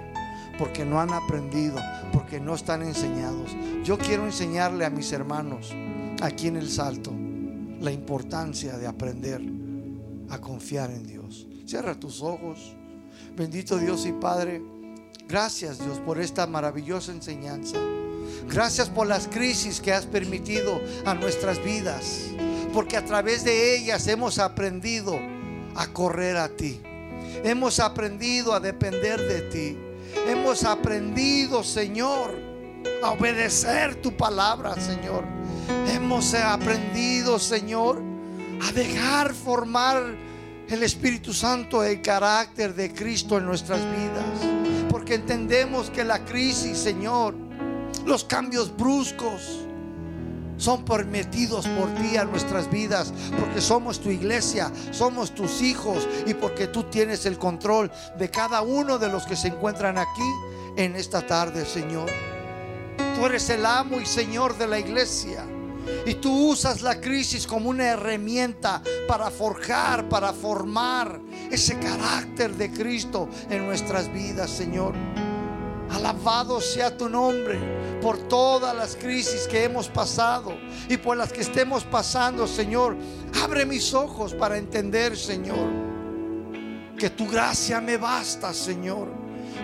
porque 0.59 0.85
no 0.85 0.99
han 0.99 1.11
aprendido, 1.11 1.77
porque 2.11 2.39
no 2.39 2.53
están 2.53 2.83
enseñados. 2.83 3.55
Yo 3.83 3.97
quiero 3.97 4.25
enseñarle 4.25 4.85
a 4.85 4.89
mis 4.91 5.11
hermanos 5.11 5.73
aquí 6.21 6.47
en 6.47 6.57
el 6.57 6.69
Salto 6.69 7.11
la 7.83 7.91
importancia 7.91 8.77
de 8.77 8.87
aprender 8.87 9.41
a 10.29 10.39
confiar 10.39 10.89
en 10.89 11.05
Dios. 11.05 11.45
Cierra 11.65 11.99
tus 11.99 12.21
ojos. 12.21 12.75
Bendito 13.35 13.77
Dios 13.77 14.05
y 14.05 14.13
Padre, 14.13 14.61
gracias 15.27 15.79
Dios 15.79 15.99
por 15.99 16.19
esta 16.19 16.47
maravillosa 16.47 17.11
enseñanza. 17.11 17.77
Gracias 18.49 18.89
por 18.89 19.07
las 19.07 19.27
crisis 19.27 19.81
que 19.81 19.91
has 19.91 20.05
permitido 20.05 20.79
a 21.05 21.13
nuestras 21.13 21.61
vidas, 21.63 22.29
porque 22.73 22.95
a 22.95 23.03
través 23.03 23.43
de 23.43 23.75
ellas 23.75 24.07
hemos 24.07 24.39
aprendido 24.39 25.19
a 25.75 25.87
correr 25.87 26.37
a 26.37 26.47
ti. 26.49 26.79
Hemos 27.43 27.79
aprendido 27.79 28.53
a 28.53 28.61
depender 28.61 29.19
de 29.19 29.41
ti. 29.49 29.77
Hemos 30.27 30.63
aprendido, 30.63 31.63
Señor, 31.63 32.31
a 33.03 33.11
obedecer 33.11 33.95
tu 33.95 34.15
palabra, 34.15 34.75
Señor. 34.79 35.25
Hemos 35.87 36.33
aprendido, 36.33 37.39
Señor, 37.39 38.01
a 38.61 38.71
dejar 38.71 39.33
formar 39.33 40.15
el 40.69 40.83
Espíritu 40.83 41.33
Santo 41.33 41.83
el 41.83 42.01
carácter 42.01 42.73
de 42.73 42.93
Cristo 42.93 43.37
en 43.37 43.45
nuestras 43.45 43.81
vidas. 43.81 44.89
Porque 44.89 45.15
entendemos 45.15 45.89
que 45.89 46.03
la 46.03 46.23
crisis, 46.23 46.77
Señor, 46.77 47.35
los 48.05 48.23
cambios 48.23 48.75
bruscos, 48.75 49.63
son 50.57 50.85
permitidos 50.85 51.67
por 51.67 51.89
ti 51.95 52.15
a 52.15 52.25
nuestras 52.25 52.69
vidas, 52.69 53.13
porque 53.37 53.59
somos 53.59 53.99
tu 53.99 54.09
iglesia, 54.09 54.71
somos 54.91 55.33
tus 55.33 55.61
hijos 55.61 56.07
y 56.25 56.33
porque 56.35 56.67
tú 56.67 56.83
tienes 56.83 57.25
el 57.25 57.37
control 57.37 57.91
de 58.17 58.29
cada 58.29 58.61
uno 58.61 58.97
de 58.97 59.09
los 59.09 59.25
que 59.25 59.35
se 59.35 59.49
encuentran 59.49 59.97
aquí 59.97 60.31
en 60.77 60.95
esta 60.95 61.25
tarde, 61.25 61.65
Señor. 61.65 62.09
Tú 63.15 63.25
eres 63.25 63.49
el 63.49 63.65
amo 63.65 63.99
y 63.99 64.05
Señor 64.05 64.57
de 64.57 64.67
la 64.67 64.79
iglesia. 64.79 65.43
Y 66.05 66.15
tú 66.15 66.49
usas 66.49 66.81
la 66.81 66.99
crisis 66.99 67.47
como 67.47 67.69
una 67.69 67.85
herramienta 67.85 68.81
para 69.07 69.29
forjar, 69.29 70.07
para 70.09 70.33
formar 70.33 71.19
ese 71.51 71.77
carácter 71.79 72.55
de 72.55 72.71
Cristo 72.71 73.29
en 73.49 73.65
nuestras 73.65 74.11
vidas, 74.11 74.49
Señor. 74.49 74.93
Alabado 75.89 76.59
sea 76.59 76.97
tu 76.97 77.07
nombre 77.07 77.59
por 78.01 78.17
todas 78.27 78.75
las 78.75 78.95
crisis 78.95 79.47
que 79.47 79.63
hemos 79.63 79.87
pasado 79.87 80.53
y 80.89 80.97
por 80.97 81.15
las 81.15 81.31
que 81.31 81.41
estemos 81.41 81.83
pasando, 81.83 82.47
Señor. 82.47 82.97
Abre 83.43 83.65
mis 83.65 83.93
ojos 83.93 84.33
para 84.33 84.57
entender, 84.57 85.15
Señor, 85.15 85.69
que 86.97 87.11
tu 87.11 87.27
gracia 87.27 87.79
me 87.79 87.97
basta, 87.97 88.53
Señor. 88.53 89.07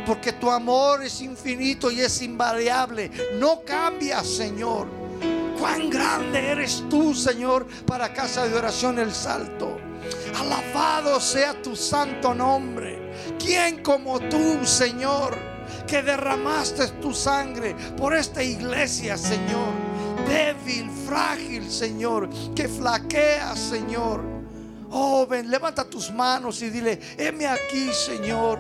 Porque 0.05 0.33
tu 0.33 0.51
amor 0.51 1.03
es 1.03 1.21
infinito 1.21 1.89
y 1.89 2.01
es 2.01 2.21
invariable. 2.21 3.09
No 3.39 3.61
cambia, 3.65 4.23
Señor. 4.23 4.98
Cuán 5.59 5.89
grande 5.89 6.51
eres 6.51 6.83
tú, 6.89 7.13
Señor, 7.13 7.67
para 7.85 8.13
casa 8.13 8.47
de 8.47 8.55
oración 8.55 8.97
el 8.97 9.13
salto. 9.13 9.77
Alabado 10.39 11.19
sea 11.19 11.61
tu 11.61 11.75
santo 11.75 12.33
nombre. 12.33 13.11
¿Quién 13.37 13.83
como 13.83 14.19
tú, 14.19 14.65
Señor? 14.65 15.49
que 15.87 16.01
derramaste 16.03 16.87
tu 17.01 17.13
sangre 17.13 17.75
por 17.97 18.15
esta 18.15 18.43
iglesia, 18.43 19.17
Señor. 19.17 19.73
Débil, 20.27 20.89
frágil, 21.07 21.69
Señor, 21.69 22.29
que 22.55 22.67
flaquea, 22.67 23.55
Señor. 23.55 24.21
Oh, 24.91 25.25
ven, 25.27 25.49
levanta 25.49 25.89
tus 25.89 26.11
manos 26.11 26.61
y 26.61 26.69
dile, 26.69 26.99
heme 27.17 27.47
aquí, 27.47 27.91
Señor. 27.91 28.59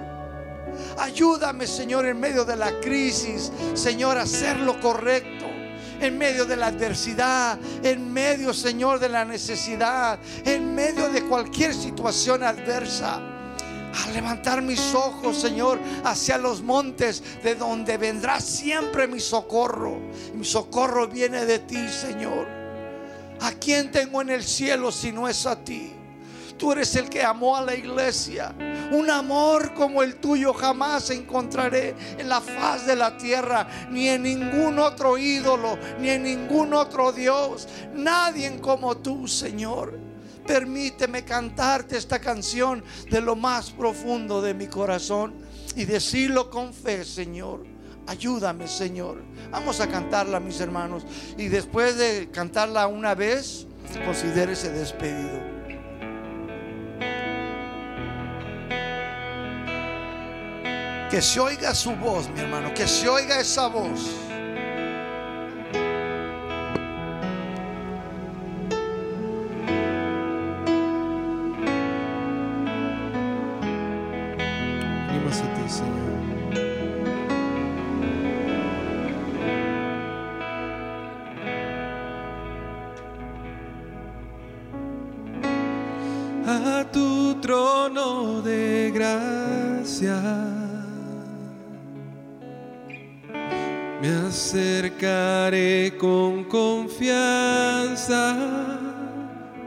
Ayúdame, 0.97 1.67
Señor, 1.67 2.05
en 2.05 2.19
medio 2.19 2.45
de 2.45 2.55
la 2.55 2.79
crisis, 2.79 3.51
Señor, 3.73 4.17
a 4.17 4.23
hacer 4.23 4.57
lo 4.57 4.79
correcto. 4.79 5.45
En 6.01 6.17
medio 6.17 6.45
de 6.45 6.55
la 6.55 6.67
adversidad, 6.67 7.59
en 7.83 8.11
medio, 8.11 8.53
Señor, 8.53 8.99
de 8.99 9.09
la 9.09 9.25
necesidad, 9.25 10.19
en 10.45 10.73
medio 10.73 11.09
de 11.09 11.23
cualquier 11.23 11.73
situación 11.73 12.43
adversa 12.43 13.21
a 13.93 14.09
levantar 14.11 14.61
mis 14.61 14.93
ojos, 14.93 15.37
Señor, 15.37 15.79
hacia 16.03 16.37
los 16.37 16.61
montes, 16.61 17.23
de 17.43 17.55
donde 17.55 17.97
vendrá 17.97 18.39
siempre 18.39 19.07
mi 19.07 19.19
socorro. 19.19 19.99
Mi 20.33 20.45
socorro 20.45 21.07
viene 21.07 21.45
de 21.45 21.59
ti, 21.59 21.87
Señor. 21.89 22.47
¿A 23.41 23.51
quién 23.53 23.91
tengo 23.91 24.21
en 24.21 24.29
el 24.29 24.43
cielo 24.43 24.91
si 24.91 25.11
no 25.11 25.27
es 25.27 25.45
a 25.45 25.63
ti? 25.63 25.98
Tú 26.59 26.73
eres 26.73 26.93
el 26.97 27.09
que 27.09 27.23
amó 27.23 27.55
a 27.55 27.61
la 27.61 27.73
iglesia. 27.73 28.53
Un 28.91 29.09
amor 29.09 29.73
como 29.73 30.03
el 30.03 30.17
tuyo 30.17 30.53
jamás 30.53 31.09
encontraré 31.09 31.95
en 32.17 32.27
la 32.27 32.41
faz 32.41 32.85
de 32.85 32.97
la 32.97 33.17
tierra, 33.17 33.87
ni 33.89 34.09
en 34.09 34.23
ningún 34.23 34.77
otro 34.77 35.17
ídolo, 35.17 35.79
ni 35.99 36.09
en 36.09 36.23
ningún 36.23 36.73
otro 36.73 37.13
Dios. 37.13 37.69
Nadie 37.93 38.59
como 38.59 38.97
tú, 38.97 39.25
Señor. 39.25 39.97
Permíteme 40.45 41.23
cantarte 41.23 41.95
esta 41.95 42.19
canción 42.19 42.83
de 43.09 43.21
lo 43.21 43.37
más 43.37 43.71
profundo 43.71 44.41
de 44.41 44.53
mi 44.53 44.67
corazón 44.67 45.35
y 45.77 45.85
decirlo 45.85 46.49
con 46.49 46.73
fe, 46.73 47.05
Señor. 47.05 47.63
Ayúdame, 48.05 48.67
Señor. 48.67 49.21
Vamos 49.49 49.79
a 49.79 49.87
cantarla, 49.87 50.41
mis 50.41 50.59
hermanos. 50.59 51.05
Y 51.37 51.47
después 51.47 51.97
de 51.97 52.29
cantarla 52.33 52.87
una 52.87 53.15
vez, 53.15 53.65
considérese 54.05 54.71
despedido. 54.71 55.58
Que 61.09 61.21
se 61.21 61.39
oiga 61.39 61.73
su 61.73 61.95
voz, 61.95 62.29
mi 62.29 62.39
hermano, 62.39 62.71
que 62.73 62.87
se 62.87 63.09
oiga 63.09 63.39
esa 63.39 63.67
voz. 63.67 64.28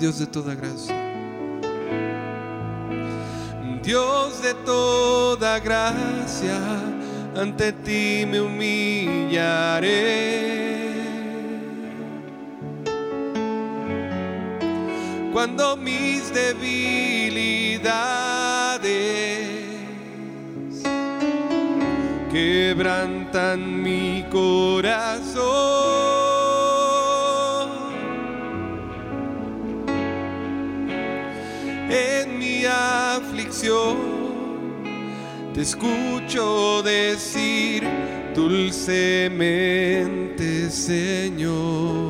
Dios 0.02 0.18
de 0.18 0.26
toda 0.26 0.54
gracia. 0.56 0.96
Dios 3.84 4.42
de 4.42 4.52
toda 4.66 5.60
gracia, 5.60 6.58
ante 7.36 7.72
ti 7.72 8.26
me 8.26 8.40
humillaré. 8.40 9.92
Cuando 15.32 15.76
mis 15.76 16.34
debilidades 16.34 17.62
quebrantan 22.32 23.80
mi 23.80 24.24
corazón. 24.32 25.31
Escucho 35.62 36.82
decir 36.82 37.84
dulcemente, 38.34 40.68
Señor. 40.68 42.01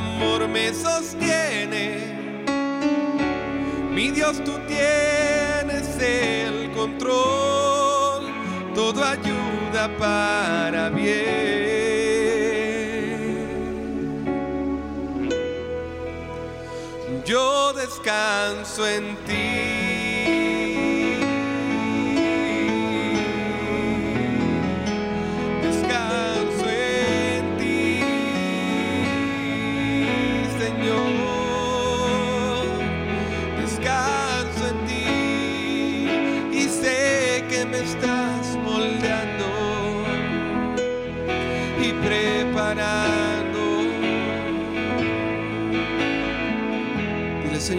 Amor 0.00 0.48
me 0.48 0.72
sostiene. 0.72 1.84
Mi 3.90 4.10
Dios, 4.10 4.42
tú 4.44 4.52
tienes 4.66 5.86
el 6.00 6.70
control, 6.72 8.22
todo 8.74 9.04
ayuda 9.04 9.88
para 9.98 10.88
bien. 10.90 11.60
Yo 17.24 17.72
descanso 17.74 18.86
en 18.88 19.16
ti. 19.26 19.69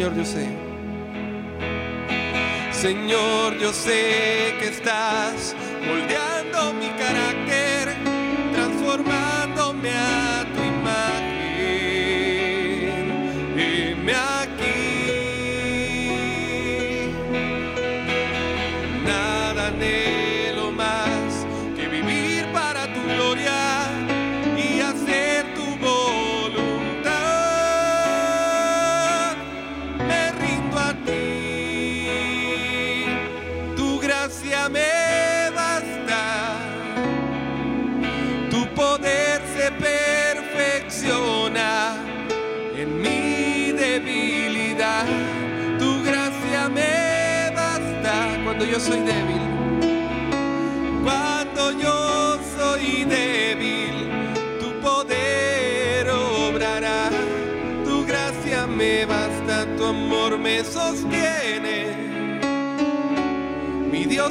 Señor, 0.01 0.17
yo 0.17 0.25
sé. 0.25 0.47
Señor, 2.71 3.59
yo 3.59 3.71
sé 3.71 4.55
que 4.59 4.69
estás 4.69 5.55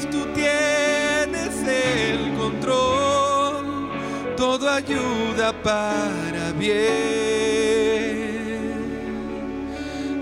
Tú 0.08 0.24
tienes 0.34 1.62
el 1.66 2.34
control, 2.36 3.90
todo 4.36 4.70
ayuda 4.70 5.52
para 5.62 6.52
bien. 6.52 6.80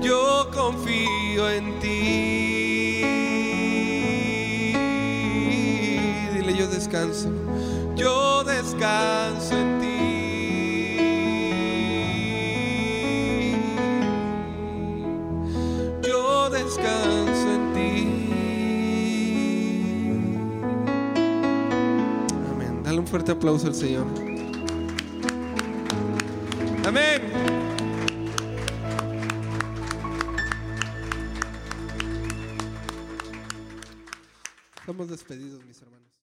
yo 0.00 0.48
confío 0.54 1.50
en 1.50 1.78
ti. 1.80 3.02
Dile, 6.34 6.54
yo 6.56 6.66
descanso, 6.68 7.30
yo 7.94 8.42
descanso 8.44 9.17
fuerte 23.28 23.32
aplauso 23.32 23.66
al 23.66 23.74
Señor. 23.74 24.06
Amén. 26.86 27.22
Estamos 34.80 35.10
despedidos, 35.10 35.62
mis 35.66 35.76
hermanos. 35.82 35.87